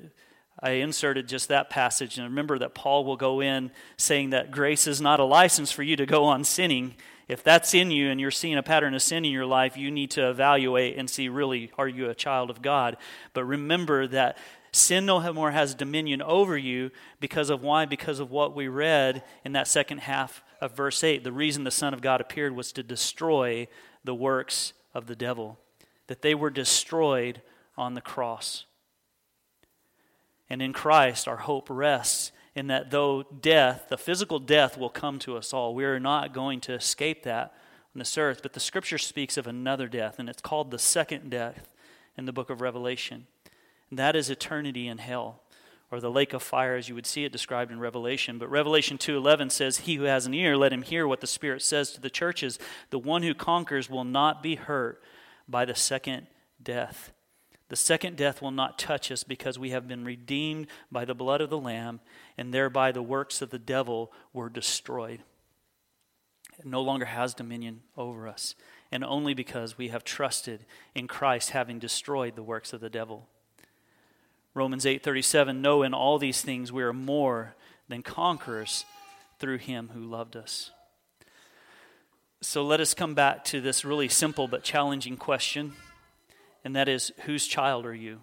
I 0.60 0.72
inserted 0.72 1.28
just 1.28 1.48
that 1.48 1.72
passage, 1.72 2.20
and 2.20 2.28
remember 2.28 2.60
that 2.60 2.76
Paul 2.76 3.04
will 3.04 3.18
go 3.18 3.42
in 3.42 3.72
saying 3.98 4.30
that 4.30 4.52
grace 4.52 4.86
is 4.86 5.02
not 5.02 5.20
a 5.20 5.26
license 5.26 5.72
for 5.72 5.82
you 5.82 5.96
to 5.96 6.06
go 6.06 6.26
on 6.26 6.44
sinning 6.44 6.94
if 7.32 7.44
that's 7.44 7.74
in 7.74 7.92
you 7.92 8.10
and 8.10 8.20
you're 8.20 8.30
seeing 8.30 8.58
a 8.58 8.64
pattern 8.64 8.94
of 8.94 9.02
sin 9.02 9.24
in 9.24 9.32
your 9.32 9.46
life, 9.46 9.78
you 9.78 9.90
need 9.90 10.12
to 10.12 10.30
evaluate 10.30 10.98
and 10.98 11.10
see 11.10 11.30
really, 11.30 11.72
are 11.78 11.88
you 11.88 12.10
a 12.10 12.14
child 12.14 12.50
of 12.50 12.62
God? 12.62 12.98
But 13.34 13.46
remember 13.46 14.06
that 14.08 14.38
sin 14.74 15.06
no 15.06 15.32
more 15.32 15.52
has 15.52 15.74
dominion 15.74 16.22
over 16.22 16.58
you 16.58 16.92
because 17.22 17.50
of 17.50 17.64
why? 17.64 17.86
Because 17.86 18.20
of 18.20 18.32
what 18.32 18.54
we 18.54 18.68
read 18.68 19.24
in 19.46 19.54
that 19.54 19.70
second 19.70 20.00
half 20.00 20.44
of 20.60 20.76
verse 20.76 21.06
8. 21.06 21.24
The 21.24 21.32
reason 21.32 21.64
the 21.64 21.72
Son 21.72 21.94
of 21.94 22.02
God 22.02 22.20
appeared 22.20 22.54
was 22.54 22.74
to 22.74 22.84
destroy 22.84 23.70
the 24.04 24.14
works 24.14 24.74
of 24.94 25.08
the 25.08 25.16
devil, 25.16 25.58
that 26.08 26.22
they 26.22 26.36
were 26.36 26.50
destroyed 26.50 27.42
on 27.78 27.94
the 27.94 28.02
cross. 28.02 28.66
And 30.50 30.62
in 30.62 30.74
Christ, 30.74 31.30
our 31.30 31.38
hope 31.38 31.70
rests 31.70 32.34
in 32.56 32.68
that 32.68 32.92
though 32.92 33.24
death, 33.24 33.86
the 33.90 33.98
physical 33.98 34.40
death, 34.40 34.78
will 34.78 34.90
come 34.90 35.20
to 35.20 35.38
us 35.38 35.54
all, 35.54 35.74
we 35.74 35.86
are 35.86 36.00
not 36.00 36.34
going 36.34 36.60
to 36.62 36.74
escape 36.74 37.24
that 37.24 37.54
on 37.96 38.00
this 38.00 38.18
earth. 38.18 38.42
But 38.42 38.54
the 38.54 38.60
scripture 38.60 38.98
speaks 38.98 39.38
of 39.38 39.48
another 39.48 39.88
death, 39.88 40.20
and 40.20 40.30
it's 40.30 40.42
called 40.42 40.72
the 40.72 40.80
second 40.80 41.30
death 41.30 41.70
in 42.18 42.26
the 42.26 42.34
book 42.34 42.50
of 42.50 42.62
Revelation. 42.62 43.28
And 43.90 44.00
that 44.00 44.16
is 44.16 44.30
eternity 44.30 44.88
in 44.88 44.98
hell 44.98 45.42
or 45.92 46.00
the 46.00 46.10
lake 46.10 46.34
of 46.34 46.42
fire 46.42 46.76
as 46.76 46.88
you 46.88 46.96
would 46.96 47.06
see 47.06 47.26
it 47.26 47.32
described 47.32 47.72
in 47.72 47.80
revelation 47.80 48.38
but 48.38 48.50
revelation 48.50 48.98
2.11 48.98 49.52
says 49.52 49.80
he 49.80 49.96
who 49.96 50.04
has 50.04 50.26
an 50.26 50.34
ear 50.34 50.58
let 50.58 50.74
him 50.74 50.82
hear 50.82 51.06
what 51.06 51.20
the 51.20 51.28
spirit 51.28 51.62
says 51.62 51.92
to 51.92 52.02
the 52.02 52.10
churches 52.10 52.58
the 52.90 52.98
one 53.00 53.24
who 53.24 53.34
conquers 53.34 53.90
will 53.90 54.06
not 54.06 54.42
be 54.42 54.56
hurt 54.56 55.02
by 55.48 55.66
the 55.66 55.76
second 55.76 56.28
death 56.64 57.12
the 57.72 57.78
second 57.78 58.18
death 58.18 58.42
will 58.42 58.52
not 58.52 58.78
touch 58.78 59.14
us 59.14 59.24
because 59.24 59.58
we 59.58 59.70
have 59.70 59.88
been 59.88 60.04
redeemed 60.04 60.68
by 60.92 61.06
the 61.06 61.16
blood 61.16 61.40
of 61.40 61.50
the 61.50 61.58
Lamb, 61.58 62.02
and 62.38 62.54
thereby 62.54 62.92
the 62.92 63.02
works 63.02 63.42
of 63.42 63.50
the 63.50 63.58
devil 63.58 64.12
were 64.34 64.50
destroyed. 64.50 65.22
It 66.60 66.66
no 66.66 66.82
longer 66.82 67.06
has 67.06 67.34
dominion 67.34 67.84
over 67.96 68.28
us, 68.28 68.56
and 68.92 69.06
only 69.06 69.34
because 69.34 69.78
we 69.78 69.88
have 69.88 70.04
trusted 70.04 70.66
in 70.94 71.08
Christ 71.08 71.52
having 71.52 71.80
destroyed 71.80 72.36
the 72.36 72.44
works 72.44 72.74
of 72.74 72.82
the 72.82 72.90
devil. 72.90 73.30
Romans 74.54 74.86
8:37 74.86 75.62
know 75.62 75.82
in 75.82 75.94
all 75.94 76.20
these 76.20 76.42
things 76.42 76.74
we 76.74 76.84
are 76.84 76.92
more 76.92 77.56
than 77.88 78.04
conquerors 78.04 78.84
through 79.40 79.60
him 79.60 79.92
who 79.94 80.02
loved 80.02 80.36
us. 80.36 80.72
So 82.42 82.66
let 82.66 82.82
us 82.82 82.94
come 82.94 83.14
back 83.14 83.46
to 83.46 83.62
this 83.62 83.86
really 83.86 84.10
simple 84.10 84.50
but 84.50 84.62
challenging 84.62 85.16
question 85.16 85.72
and 86.64 86.76
that 86.76 86.88
is 86.88 87.12
whose 87.26 87.48
child 87.48 87.86
are 87.86 87.94
you? 87.94 88.22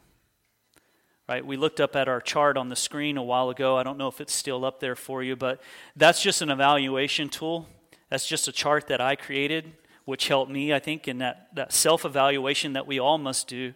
Right? 1.28 1.44
We 1.44 1.56
looked 1.56 1.80
up 1.80 1.94
at 1.94 2.08
our 2.08 2.20
chart 2.20 2.56
on 2.56 2.70
the 2.70 2.76
screen 2.76 3.16
a 3.16 3.22
while 3.22 3.50
ago. 3.50 3.76
I 3.76 3.82
don't 3.82 3.98
know 3.98 4.08
if 4.08 4.20
it's 4.20 4.32
still 4.32 4.64
up 4.64 4.80
there 4.80 4.96
for 4.96 5.22
you, 5.22 5.36
but 5.36 5.60
that's 5.94 6.22
just 6.22 6.40
an 6.40 6.50
evaluation 6.50 7.28
tool. 7.28 7.68
That's 8.08 8.26
just 8.26 8.48
a 8.48 8.52
chart 8.52 8.86
that 8.86 9.00
I 9.00 9.14
created, 9.14 9.72
which 10.06 10.28
helped 10.28 10.50
me, 10.50 10.72
I 10.72 10.78
think, 10.78 11.06
in 11.06 11.18
that, 11.18 11.48
that 11.54 11.72
self 11.72 12.06
evaluation 12.06 12.72
that 12.72 12.86
we 12.86 12.98
all 12.98 13.18
must 13.18 13.46
do. 13.46 13.74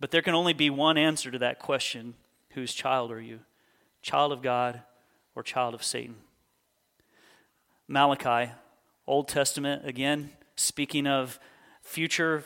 But 0.00 0.10
there 0.10 0.22
can 0.22 0.34
only 0.34 0.54
be 0.54 0.70
one 0.70 0.96
answer 0.96 1.30
to 1.30 1.38
that 1.40 1.58
question 1.58 2.14
whose 2.52 2.72
child 2.72 3.12
are 3.12 3.20
you? 3.20 3.40
Child 4.00 4.32
of 4.32 4.42
God 4.42 4.80
or 5.34 5.42
child 5.42 5.74
of 5.74 5.82
Satan? 5.82 6.16
Malachi, 7.86 8.52
Old 9.06 9.28
Testament, 9.28 9.86
again, 9.86 10.30
speaking 10.56 11.06
of 11.06 11.38
future, 11.88 12.44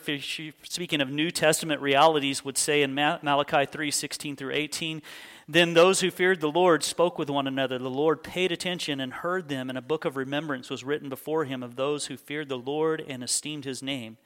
speaking 0.62 1.00
of 1.00 1.10
New 1.10 1.30
Testament 1.30 1.80
realities, 1.80 2.44
would 2.44 2.56
say 2.56 2.82
in 2.82 2.94
Malachi 2.94 3.66
3 3.66 3.90
16 3.90 4.36
through 4.36 4.52
18. 4.52 5.02
Then 5.48 5.74
those 5.74 6.00
who 6.00 6.10
feared 6.10 6.40
the 6.40 6.50
Lord 6.50 6.84
spoke 6.84 7.18
with 7.18 7.28
one 7.28 7.48
another. 7.48 7.76
The 7.76 7.90
Lord 7.90 8.22
paid 8.22 8.52
attention 8.52 9.00
and 9.00 9.12
heard 9.12 9.48
them, 9.48 9.68
and 9.68 9.76
a 9.76 9.82
book 9.82 10.04
of 10.04 10.16
remembrance 10.16 10.70
was 10.70 10.84
written 10.84 11.08
before 11.08 11.44
him 11.44 11.62
of 11.62 11.74
those 11.74 12.06
who 12.06 12.16
feared 12.16 12.48
the 12.48 12.56
Lord 12.56 13.04
and 13.06 13.22
esteemed 13.22 13.64
his 13.64 13.82
name. 13.82 14.16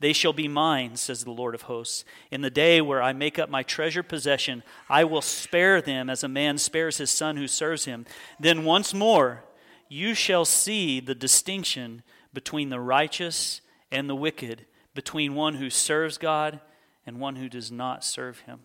They 0.00 0.14
shall 0.14 0.32
be 0.32 0.48
mine, 0.48 0.96
says 0.96 1.22
the 1.22 1.30
Lord 1.30 1.54
of 1.54 1.62
hosts. 1.62 2.04
In 2.30 2.40
the 2.40 2.50
day 2.50 2.80
where 2.80 3.02
I 3.02 3.12
make 3.12 3.38
up 3.38 3.50
my 3.50 3.62
treasured 3.62 4.08
possession, 4.08 4.62
I 4.88 5.04
will 5.04 5.22
spare 5.22 5.82
them 5.82 6.08
as 6.08 6.24
a 6.24 6.28
man 6.28 6.56
spares 6.56 6.96
his 6.96 7.10
son 7.10 7.36
who 7.36 7.46
serves 7.46 7.84
him. 7.84 8.06
Then 8.40 8.64
once 8.64 8.94
more 8.94 9.44
you 9.88 10.14
shall 10.14 10.46
see 10.46 10.98
the 11.00 11.14
distinction 11.14 12.02
between 12.32 12.70
the 12.70 12.80
righteous 12.80 13.60
and 13.92 14.10
the 14.10 14.16
wicked, 14.16 14.66
between 14.94 15.34
one 15.34 15.54
who 15.54 15.70
serves 15.70 16.18
God 16.18 16.60
and 17.06 17.20
one 17.20 17.36
who 17.36 17.48
does 17.48 17.70
not 17.70 18.04
serve 18.04 18.40
him. 18.40 18.60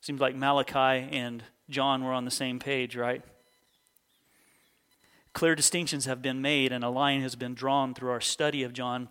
Seems 0.00 0.20
like 0.20 0.34
Malachi 0.34 1.08
and 1.16 1.44
John 1.68 2.04
were 2.04 2.12
on 2.12 2.24
the 2.24 2.30
same 2.30 2.58
page, 2.58 2.96
right? 2.96 3.22
Clear 5.32 5.54
distinctions 5.54 6.06
have 6.06 6.22
been 6.22 6.40
made, 6.40 6.72
and 6.72 6.82
a 6.82 6.88
line 6.88 7.20
has 7.22 7.36
been 7.36 7.54
drawn 7.54 7.92
through 7.92 8.10
our 8.10 8.20
study 8.20 8.62
of 8.62 8.72
John 8.72 9.08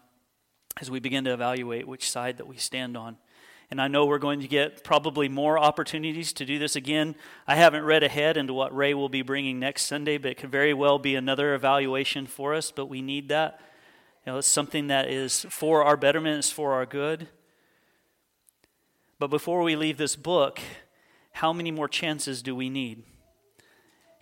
as 0.79 0.89
we 0.89 0.99
begin 0.99 1.23
to 1.25 1.33
evaluate 1.33 1.87
which 1.87 2.09
side 2.09 2.37
that 2.37 2.47
we 2.47 2.57
stand 2.57 2.97
on. 2.97 3.17
And 3.71 3.81
I 3.81 3.87
know 3.87 4.05
we're 4.05 4.19
going 4.19 4.41
to 4.41 4.47
get 4.47 4.83
probably 4.83 5.27
more 5.27 5.57
opportunities 5.57 6.33
to 6.33 6.45
do 6.45 6.59
this 6.59 6.75
again. 6.75 7.15
I 7.47 7.55
haven't 7.55 7.83
read 7.83 8.03
ahead 8.03 8.37
into 8.37 8.53
what 8.53 8.75
Ray 8.75 8.93
will 8.93 9.09
be 9.09 9.21
bringing 9.21 9.59
next 9.59 9.83
Sunday, 9.83 10.17
but 10.17 10.31
it 10.31 10.37
could 10.37 10.51
very 10.51 10.73
well 10.73 10.99
be 10.99 11.15
another 11.15 11.55
evaluation 11.55 12.27
for 12.27 12.53
us, 12.53 12.71
but 12.71 12.87
we 12.87 13.01
need 13.01 13.29
that. 13.29 13.59
You 14.25 14.31
know, 14.31 14.37
it's 14.39 14.47
something 14.47 14.87
that 14.87 15.09
is 15.09 15.45
for 15.49 15.83
our 15.83 15.95
betterment, 15.95 16.39
it's 16.39 16.49
for 16.49 16.73
our 16.73 16.85
good. 16.85 17.27
But 19.19 19.27
before 19.27 19.61
we 19.61 19.75
leave 19.75 19.97
this 19.97 20.15
book, 20.15 20.59
how 21.31 21.53
many 21.53 21.69
more 21.69 21.87
chances 21.87 22.41
do 22.41 22.55
we 22.55 22.69
need? 22.69 23.03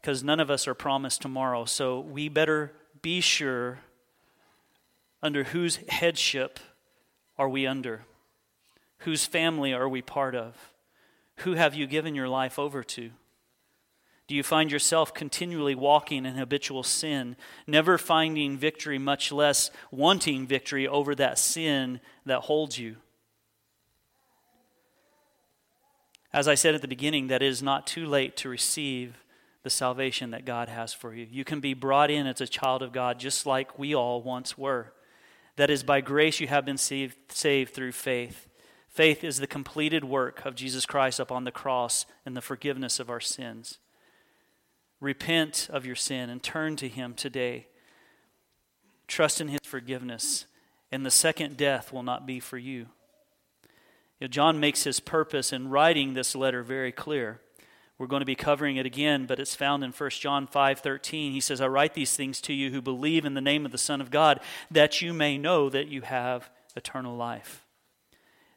Because 0.02 0.24
none 0.24 0.42
of 0.42 0.52
us 0.52 0.68
are 0.68 0.74
promised 0.74 1.22
tomorrow. 1.22 1.64
So 1.66 2.02
we 2.02 2.28
better 2.28 2.74
be 3.02 3.22
sure 3.22 3.80
under 5.22 5.46
whose 5.46 5.78
headship 5.88 6.60
are 7.38 7.48
we 7.48 7.66
under? 7.66 8.02
Whose 9.00 9.26
family 9.26 9.74
are 9.74 9.88
we 9.88 10.02
part 10.02 10.36
of? 10.36 10.74
Who 11.38 11.54
have 11.54 11.76
you 11.76 11.88
given 11.88 12.14
your 12.14 12.28
life 12.28 12.60
over 12.60 12.84
to? 12.84 13.12
Do 14.34 14.38
you 14.38 14.42
find 14.42 14.72
yourself 14.72 15.14
continually 15.14 15.76
walking 15.76 16.26
in 16.26 16.34
habitual 16.34 16.82
sin, 16.82 17.36
never 17.68 18.00
finding 18.00 18.58
victory, 18.58 18.98
much 18.98 19.32
less 19.32 19.70
wanting 19.92 20.48
victory 20.48 20.88
over 20.88 21.14
that 21.14 21.38
sin 21.38 22.00
that 22.26 22.40
holds 22.40 22.80
you? 22.80 22.96
As 26.34 26.48
I 26.48 26.56
said 26.56 26.74
at 26.74 26.82
the 26.82 26.88
beginning, 26.88 27.28
that 27.28 27.44
it 27.44 27.48
is 27.48 27.62
not 27.62 27.86
too 27.86 28.08
late 28.08 28.36
to 28.38 28.50
receive 28.50 29.24
the 29.62 29.70
salvation 29.70 30.32
that 30.32 30.46
God 30.46 30.68
has 30.68 30.96
for 30.96 31.14
you. 31.14 31.28
You 31.30 31.46
can 31.46 31.60
be 31.60 31.76
brought 31.76 32.10
in 32.10 32.26
as 32.26 32.42
a 32.42 32.48
child 32.48 32.82
of 32.82 32.92
God 32.92 33.20
just 33.20 33.46
like 33.46 33.78
we 33.78 33.94
all 33.94 34.24
once 34.24 34.58
were. 34.58 34.94
That 35.58 35.70
is, 35.70 35.84
by 35.84 36.02
grace 36.02 36.40
you 36.40 36.48
have 36.48 36.66
been 36.66 36.80
saved, 36.80 37.18
saved 37.28 37.76
through 37.76 37.92
faith. 37.92 38.50
Faith 38.90 39.24
is 39.24 39.38
the 39.38 39.46
completed 39.46 40.04
work 40.04 40.44
of 40.44 40.56
Jesus 40.56 40.88
Christ 40.88 41.20
upon 41.20 41.44
the 41.44 41.52
cross 41.52 42.08
and 42.26 42.36
the 42.36 42.42
forgiveness 42.42 43.00
of 43.00 43.12
our 43.12 43.20
sins. 43.20 43.78
Repent 45.04 45.68
of 45.70 45.86
your 45.86 45.98
sin 45.98 46.30
and 46.30 46.42
turn 46.42 46.78
to 46.78 46.88
Him 46.88 47.14
today. 47.14 47.68
Trust 49.06 49.42
in 49.42 49.50
His 49.50 49.60
forgiveness, 49.66 50.46
and 50.94 51.06
the 51.06 51.12
second 51.12 51.58
death 51.58 51.92
will 51.92 52.04
not 52.04 52.26
be 52.26 52.40
for 52.40 52.58
you. 52.58 52.88
you 54.18 54.22
know, 54.22 54.28
John 54.28 54.62
makes 54.62 54.86
his 54.86 55.02
purpose 55.02 55.52
in 55.52 55.70
writing 55.70 56.14
this 56.14 56.36
letter 56.36 56.64
very 56.64 56.94
clear. 56.94 57.42
We're 57.98 58.08
going 58.08 58.22
to 58.22 58.26
be 58.26 58.34
covering 58.34 58.78
it 58.78 58.86
again, 58.86 59.26
but 59.26 59.42
it's 59.42 59.56
found 59.56 59.84
in 59.84 59.92
1 59.92 60.22
John 60.22 60.48
5:13. 60.48 61.34
He 61.34 61.42
says, 61.42 61.60
"I 61.60 61.68
write 61.68 61.96
these 61.96 62.16
things 62.16 62.40
to 62.40 62.54
you 62.54 62.72
who 62.72 62.82
believe 62.82 63.26
in 63.26 63.34
the 63.34 63.42
name 63.42 63.66
of 63.66 63.74
the 63.74 63.78
Son 63.78 64.00
of 64.00 64.10
God, 64.10 64.40
that 64.72 65.02
you 65.02 65.14
may 65.14 65.38
know 65.38 65.70
that 65.70 65.90
you 65.90 66.04
have 66.04 66.50
eternal 66.78 67.18
life." 67.18 67.66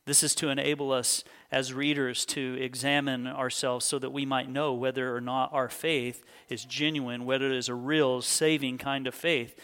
This 0.05 0.22
is 0.22 0.36
to 0.36 0.49
enable 0.49 0.92
us 0.92 1.24
as 1.51 1.72
readers 1.72 2.24
to 2.26 2.57
examine 2.61 3.26
ourselves 3.26 3.84
so 3.84 3.99
that 3.99 4.11
we 4.11 4.26
might 4.26 4.51
know 4.51 4.72
whether 4.74 5.14
or 5.14 5.20
not 5.20 5.53
our 5.53 5.68
faith 5.68 6.24
is 6.49 6.64
genuine, 6.64 7.24
whether 7.24 7.47
it 7.47 7.57
is 7.57 7.68
a 7.68 7.74
real 7.74 8.22
saving 8.22 8.78
kind 8.78 9.07
of 9.07 9.14
faith. 9.14 9.59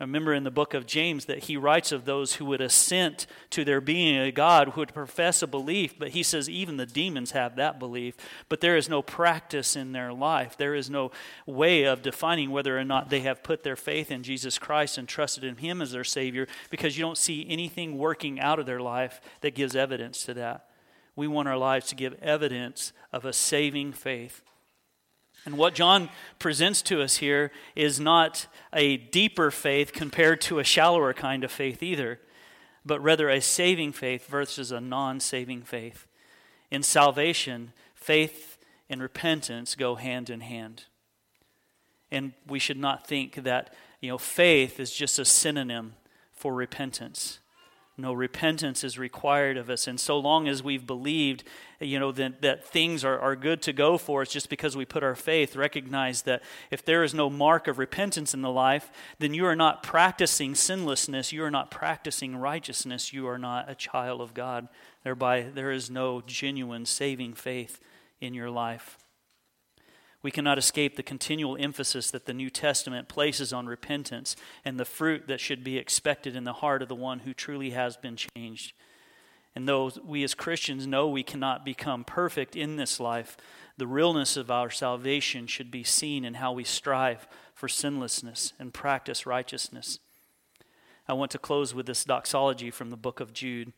I 0.00 0.04
remember 0.04 0.32
in 0.32 0.44
the 0.44 0.52
book 0.52 0.74
of 0.74 0.86
James 0.86 1.24
that 1.24 1.44
he 1.44 1.56
writes 1.56 1.90
of 1.90 2.04
those 2.04 2.34
who 2.34 2.44
would 2.44 2.60
assent 2.60 3.26
to 3.50 3.64
there 3.64 3.80
being 3.80 4.16
a 4.16 4.30
God, 4.30 4.68
who 4.68 4.80
would 4.80 4.94
profess 4.94 5.42
a 5.42 5.46
belief, 5.48 5.98
but 5.98 6.10
he 6.10 6.22
says 6.22 6.48
even 6.48 6.76
the 6.76 6.86
demons 6.86 7.32
have 7.32 7.56
that 7.56 7.80
belief, 7.80 8.14
but 8.48 8.60
there 8.60 8.76
is 8.76 8.88
no 8.88 9.02
practice 9.02 9.74
in 9.74 9.90
their 9.90 10.12
life. 10.12 10.56
There 10.56 10.76
is 10.76 10.88
no 10.88 11.10
way 11.46 11.82
of 11.82 12.02
defining 12.02 12.52
whether 12.52 12.78
or 12.78 12.84
not 12.84 13.10
they 13.10 13.20
have 13.20 13.42
put 13.42 13.64
their 13.64 13.74
faith 13.74 14.12
in 14.12 14.22
Jesus 14.22 14.56
Christ 14.56 14.98
and 14.98 15.08
trusted 15.08 15.42
in 15.42 15.56
him 15.56 15.82
as 15.82 15.90
their 15.90 16.04
Savior 16.04 16.46
because 16.70 16.96
you 16.96 17.04
don't 17.04 17.18
see 17.18 17.44
anything 17.48 17.98
working 17.98 18.38
out 18.38 18.60
of 18.60 18.66
their 18.66 18.80
life 18.80 19.20
that 19.40 19.56
gives 19.56 19.74
evidence 19.74 20.22
to 20.26 20.34
that. 20.34 20.67
We 21.18 21.26
want 21.26 21.48
our 21.48 21.58
lives 21.58 21.88
to 21.88 21.96
give 21.96 22.14
evidence 22.22 22.92
of 23.12 23.24
a 23.24 23.32
saving 23.32 23.92
faith. 23.92 24.40
And 25.44 25.58
what 25.58 25.74
John 25.74 26.10
presents 26.38 26.80
to 26.82 27.02
us 27.02 27.16
here 27.16 27.50
is 27.74 27.98
not 27.98 28.46
a 28.72 28.98
deeper 28.98 29.50
faith 29.50 29.92
compared 29.92 30.40
to 30.42 30.60
a 30.60 30.64
shallower 30.64 31.12
kind 31.12 31.42
of 31.42 31.50
faith 31.50 31.82
either, 31.82 32.20
but 32.86 33.02
rather 33.02 33.28
a 33.28 33.40
saving 33.40 33.94
faith 33.94 34.28
versus 34.28 34.70
a 34.70 34.80
non 34.80 35.18
saving 35.18 35.62
faith. 35.62 36.06
In 36.70 36.84
salvation, 36.84 37.72
faith 37.96 38.56
and 38.88 39.02
repentance 39.02 39.74
go 39.74 39.96
hand 39.96 40.30
in 40.30 40.38
hand. 40.38 40.84
And 42.12 42.32
we 42.46 42.60
should 42.60 42.78
not 42.78 43.08
think 43.08 43.42
that 43.42 43.74
you 44.00 44.10
know, 44.10 44.18
faith 44.18 44.78
is 44.78 44.92
just 44.92 45.18
a 45.18 45.24
synonym 45.24 45.94
for 46.30 46.54
repentance. 46.54 47.40
No, 48.00 48.12
repentance 48.12 48.84
is 48.84 48.96
required 48.96 49.56
of 49.56 49.68
us. 49.68 49.88
And 49.88 49.98
so 49.98 50.18
long 50.20 50.46
as 50.46 50.62
we've 50.62 50.86
believed, 50.86 51.42
you 51.80 51.98
know, 51.98 52.12
that, 52.12 52.42
that 52.42 52.64
things 52.64 53.04
are, 53.04 53.18
are 53.18 53.34
good 53.34 53.60
to 53.62 53.72
go 53.72 53.98
for 53.98 54.22
us 54.22 54.28
just 54.28 54.48
because 54.48 54.76
we 54.76 54.84
put 54.84 55.02
our 55.02 55.16
faith, 55.16 55.56
recognize 55.56 56.22
that 56.22 56.44
if 56.70 56.84
there 56.84 57.02
is 57.02 57.12
no 57.12 57.28
mark 57.28 57.66
of 57.66 57.76
repentance 57.76 58.34
in 58.34 58.40
the 58.40 58.52
life, 58.52 58.92
then 59.18 59.34
you 59.34 59.44
are 59.46 59.56
not 59.56 59.82
practicing 59.82 60.54
sinlessness. 60.54 61.32
You 61.32 61.42
are 61.42 61.50
not 61.50 61.72
practicing 61.72 62.36
righteousness. 62.36 63.12
You 63.12 63.26
are 63.26 63.38
not 63.38 63.68
a 63.68 63.74
child 63.74 64.20
of 64.20 64.32
God. 64.32 64.68
Thereby, 65.02 65.46
there 65.52 65.72
is 65.72 65.90
no 65.90 66.22
genuine 66.24 66.86
saving 66.86 67.34
faith 67.34 67.80
in 68.20 68.32
your 68.32 68.48
life. 68.48 68.96
We 70.22 70.30
cannot 70.30 70.58
escape 70.58 70.96
the 70.96 71.02
continual 71.02 71.56
emphasis 71.58 72.10
that 72.10 72.26
the 72.26 72.34
New 72.34 72.50
Testament 72.50 73.08
places 73.08 73.52
on 73.52 73.66
repentance 73.66 74.34
and 74.64 74.78
the 74.78 74.84
fruit 74.84 75.28
that 75.28 75.40
should 75.40 75.62
be 75.62 75.78
expected 75.78 76.34
in 76.34 76.44
the 76.44 76.54
heart 76.54 76.82
of 76.82 76.88
the 76.88 76.94
one 76.94 77.20
who 77.20 77.32
truly 77.32 77.70
has 77.70 77.96
been 77.96 78.16
changed. 78.16 78.72
And 79.54 79.68
though 79.68 79.90
we 80.04 80.24
as 80.24 80.34
Christians 80.34 80.86
know 80.86 81.08
we 81.08 81.22
cannot 81.22 81.64
become 81.64 82.04
perfect 82.04 82.56
in 82.56 82.76
this 82.76 82.98
life, 82.98 83.36
the 83.76 83.86
realness 83.86 84.36
of 84.36 84.50
our 84.50 84.70
salvation 84.70 85.46
should 85.46 85.70
be 85.70 85.84
seen 85.84 86.24
in 86.24 86.34
how 86.34 86.52
we 86.52 86.64
strive 86.64 87.28
for 87.54 87.68
sinlessness 87.68 88.52
and 88.58 88.74
practice 88.74 89.24
righteousness. 89.24 90.00
I 91.08 91.12
want 91.12 91.30
to 91.30 91.38
close 91.38 91.74
with 91.74 91.86
this 91.86 92.04
doxology 92.04 92.70
from 92.70 92.90
the 92.90 92.96
book 92.96 93.20
of 93.20 93.32
Jude 93.32 93.72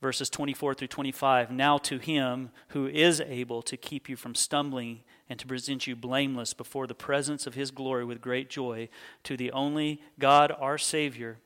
verses 0.00 0.30
24 0.30 0.74
through 0.74 0.88
25. 0.88 1.50
Now 1.50 1.78
to 1.78 1.98
him 1.98 2.50
who 2.68 2.86
is 2.86 3.20
able 3.20 3.62
to 3.62 3.76
keep 3.76 4.08
you 4.08 4.16
from 4.16 4.34
stumbling 4.34 5.00
and 5.28 5.38
to 5.38 5.46
present 5.46 5.86
you 5.86 5.96
blameless 5.96 6.54
before 6.54 6.86
the 6.86 6.94
presence 6.94 7.46
of 7.46 7.54
his 7.54 7.70
glory 7.70 8.04
with 8.04 8.20
great 8.20 8.48
joy, 8.48 8.88
to 9.24 9.36
the 9.36 9.50
only 9.52 10.00
God 10.18 10.52
our 10.58 10.78
Savior, 10.78 11.38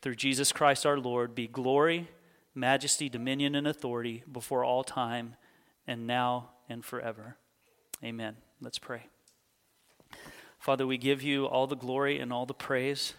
through 0.00 0.14
Jesus 0.14 0.52
Christ 0.52 0.84
our 0.84 0.98
Lord, 0.98 1.34
be 1.34 1.48
glory, 1.48 2.08
majesty, 2.54 3.08
dominion, 3.08 3.54
and 3.54 3.66
authority 3.66 4.22
before 4.30 4.64
all 4.64 4.84
time, 4.84 5.36
and 5.86 6.06
now 6.06 6.50
and 6.68 6.84
forever. 6.84 7.36
Amen. 8.02 8.36
Let's 8.60 8.78
pray. 8.78 9.06
Father, 10.58 10.86
we 10.86 10.98
give 10.98 11.22
you 11.22 11.46
all 11.46 11.66
the 11.66 11.76
glory 11.76 12.18
and 12.18 12.32
all 12.32 12.46
the 12.46 12.54
praise. 12.54 13.14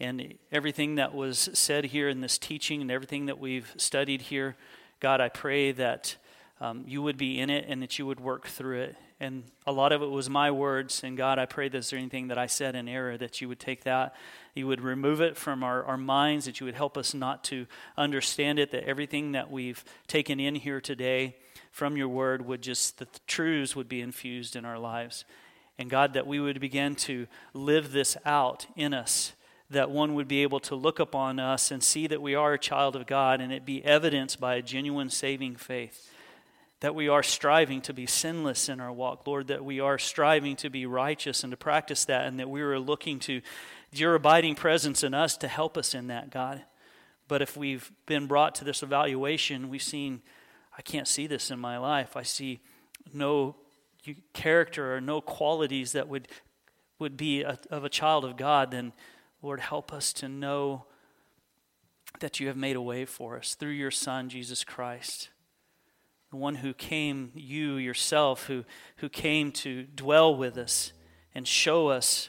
And 0.00 0.34
everything 0.52 0.94
that 0.94 1.12
was 1.12 1.48
said 1.52 1.86
here 1.86 2.08
in 2.08 2.20
this 2.20 2.38
teaching 2.38 2.80
and 2.80 2.90
everything 2.90 3.26
that 3.26 3.40
we've 3.40 3.72
studied 3.76 4.22
here, 4.22 4.56
God, 5.00 5.20
I 5.20 5.28
pray 5.28 5.72
that 5.72 6.16
um, 6.60 6.84
you 6.86 7.02
would 7.02 7.16
be 7.16 7.38
in 7.38 7.50
it 7.50 7.66
and 7.68 7.82
that 7.82 7.98
you 7.98 8.06
would 8.06 8.20
work 8.20 8.46
through 8.46 8.80
it. 8.80 8.96
And 9.20 9.44
a 9.66 9.72
lot 9.72 9.92
of 9.92 10.02
it 10.02 10.10
was 10.10 10.30
my 10.30 10.50
words. 10.50 11.02
And 11.02 11.16
God, 11.16 11.38
I 11.38 11.46
pray 11.46 11.68
that 11.68 11.72
there's 11.72 11.92
anything 11.92 12.28
that 12.28 12.38
I 12.38 12.46
said 12.46 12.74
in 12.74 12.88
error, 12.88 13.16
that 13.16 13.40
you 13.40 13.48
would 13.48 13.58
take 13.60 13.84
that, 13.84 14.14
you 14.54 14.66
would 14.66 14.80
remove 14.80 15.20
it 15.20 15.36
from 15.36 15.62
our, 15.62 15.84
our 15.84 15.96
minds, 15.96 16.46
that 16.46 16.60
you 16.60 16.66
would 16.66 16.74
help 16.74 16.96
us 16.96 17.14
not 17.14 17.44
to 17.44 17.66
understand 17.96 18.58
it, 18.58 18.70
that 18.70 18.84
everything 18.84 19.32
that 19.32 19.50
we've 19.50 19.84
taken 20.06 20.38
in 20.40 20.54
here 20.56 20.80
today 20.80 21.36
from 21.70 21.96
your 21.96 22.08
word 22.08 22.46
would 22.46 22.62
just, 22.62 22.98
the 22.98 23.06
truths 23.26 23.74
would 23.74 23.88
be 23.88 24.00
infused 24.00 24.56
in 24.56 24.64
our 24.64 24.78
lives. 24.78 25.24
And 25.78 25.90
God, 25.90 26.14
that 26.14 26.26
we 26.26 26.40
would 26.40 26.60
begin 26.60 26.96
to 26.96 27.26
live 27.54 27.92
this 27.92 28.16
out 28.24 28.66
in 28.76 28.94
us 28.94 29.32
that 29.70 29.90
one 29.90 30.14
would 30.14 30.28
be 30.28 30.42
able 30.42 30.60
to 30.60 30.74
look 30.74 30.98
upon 30.98 31.38
us 31.38 31.70
and 31.70 31.82
see 31.82 32.06
that 32.06 32.22
we 32.22 32.34
are 32.34 32.54
a 32.54 32.58
child 32.58 32.96
of 32.96 33.06
God 33.06 33.40
and 33.40 33.52
it 33.52 33.66
be 33.66 33.84
evidenced 33.84 34.40
by 34.40 34.54
a 34.54 34.62
genuine 34.62 35.10
saving 35.10 35.56
faith. 35.56 36.10
That 36.80 36.94
we 36.94 37.08
are 37.08 37.22
striving 37.22 37.80
to 37.82 37.92
be 37.92 38.06
sinless 38.06 38.68
in 38.68 38.80
our 38.80 38.92
walk, 38.92 39.26
Lord, 39.26 39.48
that 39.48 39.64
we 39.64 39.80
are 39.80 39.98
striving 39.98 40.54
to 40.56 40.70
be 40.70 40.86
righteous 40.86 41.42
and 41.42 41.50
to 41.50 41.56
practice 41.56 42.04
that, 42.04 42.26
and 42.26 42.38
that 42.38 42.48
we 42.48 42.60
are 42.62 42.78
looking 42.78 43.18
to 43.20 43.40
your 43.92 44.14
abiding 44.14 44.54
presence 44.54 45.02
in 45.02 45.14
us 45.14 45.36
to 45.38 45.48
help 45.48 45.76
us 45.76 45.94
in 45.94 46.06
that, 46.06 46.30
God. 46.30 46.62
But 47.26 47.42
if 47.42 47.56
we've 47.56 47.90
been 48.06 48.26
brought 48.26 48.54
to 48.56 48.64
this 48.64 48.82
evaluation, 48.82 49.68
we've 49.68 49.82
seen, 49.82 50.22
I 50.76 50.82
can't 50.82 51.08
see 51.08 51.26
this 51.26 51.50
in 51.50 51.58
my 51.58 51.78
life. 51.78 52.16
I 52.16 52.22
see 52.22 52.60
no 53.12 53.56
character 54.32 54.94
or 54.94 55.00
no 55.00 55.20
qualities 55.20 55.92
that 55.92 56.08
would, 56.08 56.28
would 56.98 57.16
be 57.16 57.42
a, 57.42 57.58
of 57.70 57.84
a 57.84 57.88
child 57.88 58.24
of 58.24 58.36
God, 58.36 58.70
then 58.70 58.92
Lord, 59.42 59.60
help 59.60 59.92
us 59.92 60.12
to 60.14 60.28
know 60.28 60.86
that 62.20 62.40
you 62.40 62.48
have 62.48 62.56
made 62.56 62.76
a 62.76 62.80
way 62.80 63.04
for 63.04 63.36
us 63.36 63.54
through 63.54 63.70
your 63.70 63.90
Son, 63.90 64.28
Jesus 64.28 64.64
Christ. 64.64 65.28
The 66.30 66.36
one 66.36 66.56
who 66.56 66.74
came, 66.74 67.32
you 67.34 67.76
yourself, 67.76 68.46
who, 68.46 68.64
who 68.96 69.08
came 69.08 69.50
to 69.52 69.84
dwell 69.84 70.34
with 70.34 70.58
us 70.58 70.92
and 71.34 71.46
show 71.46 71.88
us 71.88 72.28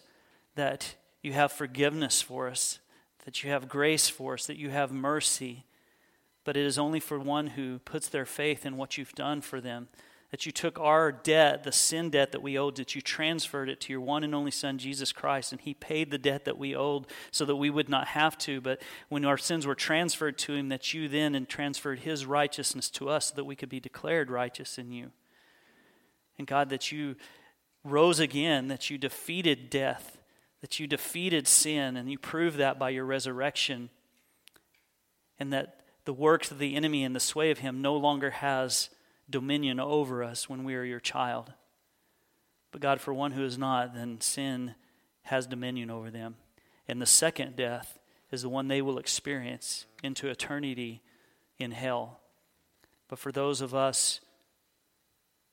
that 0.56 0.96
you 1.22 1.34
have 1.34 1.52
forgiveness 1.52 2.22
for 2.22 2.48
us, 2.48 2.80
that 3.26 3.44
you 3.44 3.50
have 3.50 3.68
grace 3.68 4.08
for 4.08 4.36
us, 4.36 4.46
that 4.46 4.58
you 4.58 4.70
have 4.70 4.92
mercy. 4.92 5.66
But 6.46 6.56
it 6.56 6.66
is 6.66 6.80
only 6.80 7.00
for 7.00 7.20
one 7.20 7.48
who 7.48 7.80
puts 7.80 8.08
their 8.08 8.26
faith 8.26 8.66
in 8.66 8.78
what 8.78 8.98
you've 8.98 9.16
done 9.16 9.42
for 9.42 9.60
them 9.60 9.90
that 10.32 10.46
you 10.46 10.52
took 10.52 10.80
our 10.80 11.12
debt, 11.12 11.64
the 11.64 11.72
sin 11.72 12.12
debt 12.12 12.32
that 12.32 12.42
we 12.42 12.58
owed, 12.58 12.76
that 12.76 12.94
you 12.94 13.02
transferred 13.02 13.68
it 13.68 13.82
to 13.82 13.94
your 13.94 14.02
one 14.02 14.24
and 14.24 14.36
only 14.36 14.52
Son, 14.52 14.78
Jesus 14.78 15.12
Christ, 15.12 15.52
and 15.52 15.60
He 15.60 15.74
paid 15.74 16.12
the 16.12 16.20
debt 16.20 16.46
that 16.46 16.58
we 16.58 16.76
owed 16.76 17.08
so 17.32 17.46
that 17.46 17.56
we 17.56 17.70
would 17.70 17.90
not 17.90 18.10
have 18.10 18.38
to. 18.40 18.62
But 18.62 18.82
when 19.10 19.26
our 19.26 19.38
sins 19.38 19.66
were 19.66 19.76
transferred 19.76 20.38
to 20.40 20.54
Him, 20.54 20.70
that 20.70 20.94
you 20.94 21.08
then 21.08 21.34
and 21.34 21.50
transferred 21.50 22.00
His 22.00 22.26
righteousness 22.26 22.90
to 22.92 23.10
us 23.10 23.28
so 23.28 23.36
that 23.36 23.46
we 23.46 23.56
could 23.56 23.70
be 23.70 23.80
declared 23.80 24.30
righteous 24.30 24.78
in 24.78 24.92
you. 24.92 25.12
And 26.38 26.46
God, 26.46 26.70
that 26.70 26.92
you 26.92 27.16
rose 27.84 28.20
again, 28.20 28.68
that 28.68 28.90
you 28.90 28.98
defeated 28.98 29.70
death, 29.70 30.20
that 30.62 30.80
you 30.80 30.86
defeated 30.86 31.48
sin, 31.48 31.98
and 31.98 32.10
you 32.12 32.20
proved 32.20 32.58
that 32.58 32.78
by 32.78 32.92
your 32.92 33.06
resurrection, 33.06 33.90
and 35.40 35.52
that 35.54 35.80
the 36.06 36.14
works 36.14 36.52
of 36.52 36.60
the 36.60 36.76
enemy 36.76 37.04
and 37.04 37.16
the 37.16 37.20
sway 37.20 37.50
of 37.50 37.60
him 37.60 37.82
no 37.82 37.96
longer 37.96 38.30
has 38.30 38.90
dominion 39.30 39.80
over 39.80 40.24
us 40.24 40.50
when 40.50 40.64
we 40.64 40.76
are 40.76 40.84
your 40.84 41.00
child. 41.00 41.54
But 42.72 42.82
God, 42.82 43.02
for 43.02 43.14
one 43.14 43.32
who 43.32 43.44
is 43.44 43.58
not, 43.58 43.94
then 43.94 44.22
sin 44.22 44.76
has 45.24 45.48
dominion 45.48 45.90
over 45.90 46.10
them. 46.12 46.36
And 46.88 47.02
the 47.02 47.06
second 47.06 47.56
death 47.56 48.00
is 48.32 48.42
the 48.42 48.50
one 48.50 48.68
they 48.68 48.82
will 48.82 48.98
experience 48.98 49.86
into 50.04 50.28
eternity 50.28 51.02
in 51.58 51.72
hell. 51.72 52.20
But 53.08 53.20
for 53.20 53.32
those 53.32 53.62
of 53.62 53.74
us 53.74 54.22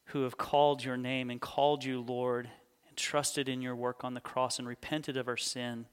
who 0.07 0.23
have 0.23 0.39
called 0.39 0.85
your 0.85 0.97
name 0.97 1.31
and 1.31 1.41
called 1.41 1.85
you 1.85 2.01
Lord 2.01 2.49
and 2.89 2.97
trusted 2.97 3.49
in 3.49 3.63
your 3.63 3.75
work 3.75 4.05
on 4.05 4.15
the 4.15 4.21
cross 4.21 4.59
and 4.59 4.69
repented 4.69 5.17
of 5.17 5.27
our 5.29 5.37
sin, 5.37 5.87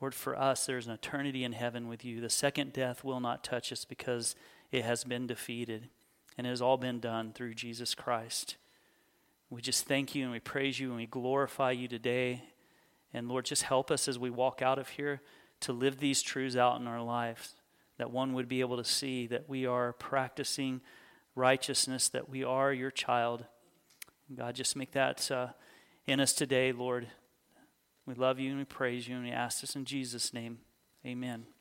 Lord, 0.00 0.14
for 0.14 0.36
us 0.36 0.66
there's 0.66 0.86
an 0.86 0.92
eternity 0.92 1.44
in 1.44 1.52
heaven 1.52 1.86
with 1.88 2.04
you. 2.04 2.20
The 2.20 2.30
second 2.30 2.72
death 2.72 3.04
will 3.04 3.20
not 3.20 3.44
touch 3.44 3.72
us 3.72 3.84
because 3.84 4.34
it 4.70 4.84
has 4.84 5.04
been 5.04 5.26
defeated. 5.26 5.88
And 6.38 6.46
it 6.46 6.50
has 6.50 6.62
all 6.62 6.76
been 6.76 7.00
done 7.00 7.32
through 7.32 7.54
Jesus 7.54 7.94
Christ. 7.94 8.56
We 9.50 9.60
just 9.60 9.86
thank 9.86 10.14
you 10.14 10.22
and 10.22 10.32
we 10.32 10.40
praise 10.40 10.80
you 10.80 10.88
and 10.88 10.96
we 10.96 11.06
glorify 11.06 11.72
you 11.72 11.88
today. 11.88 12.42
And 13.12 13.28
Lord, 13.28 13.44
just 13.44 13.64
help 13.64 13.90
us 13.90 14.08
as 14.08 14.18
we 14.18 14.30
walk 14.30 14.62
out 14.62 14.78
of 14.78 14.88
here 14.88 15.20
to 15.60 15.72
live 15.72 15.98
these 15.98 16.22
truths 16.22 16.56
out 16.56 16.80
in 16.80 16.86
our 16.86 17.02
lives, 17.02 17.54
that 17.98 18.10
one 18.10 18.32
would 18.32 18.48
be 18.48 18.60
able 18.60 18.78
to 18.78 18.84
see 18.84 19.26
that 19.26 19.48
we 19.48 19.66
are 19.66 19.92
practicing 19.92 20.80
righteousness, 21.34 22.08
that 22.08 22.28
we 22.28 22.42
are 22.42 22.72
your 22.72 22.90
child. 22.90 23.44
God, 24.34 24.54
just 24.54 24.76
make 24.76 24.92
that 24.92 25.30
uh, 25.30 25.48
in 26.06 26.20
us 26.20 26.32
today, 26.32 26.72
Lord. 26.72 27.08
We 28.06 28.14
love 28.14 28.40
you 28.40 28.50
and 28.50 28.58
we 28.58 28.64
praise 28.64 29.06
you 29.06 29.16
and 29.16 29.24
we 29.24 29.30
ask 29.30 29.60
this 29.60 29.76
in 29.76 29.84
Jesus' 29.84 30.32
name. 30.32 30.58
Amen. 31.06 31.51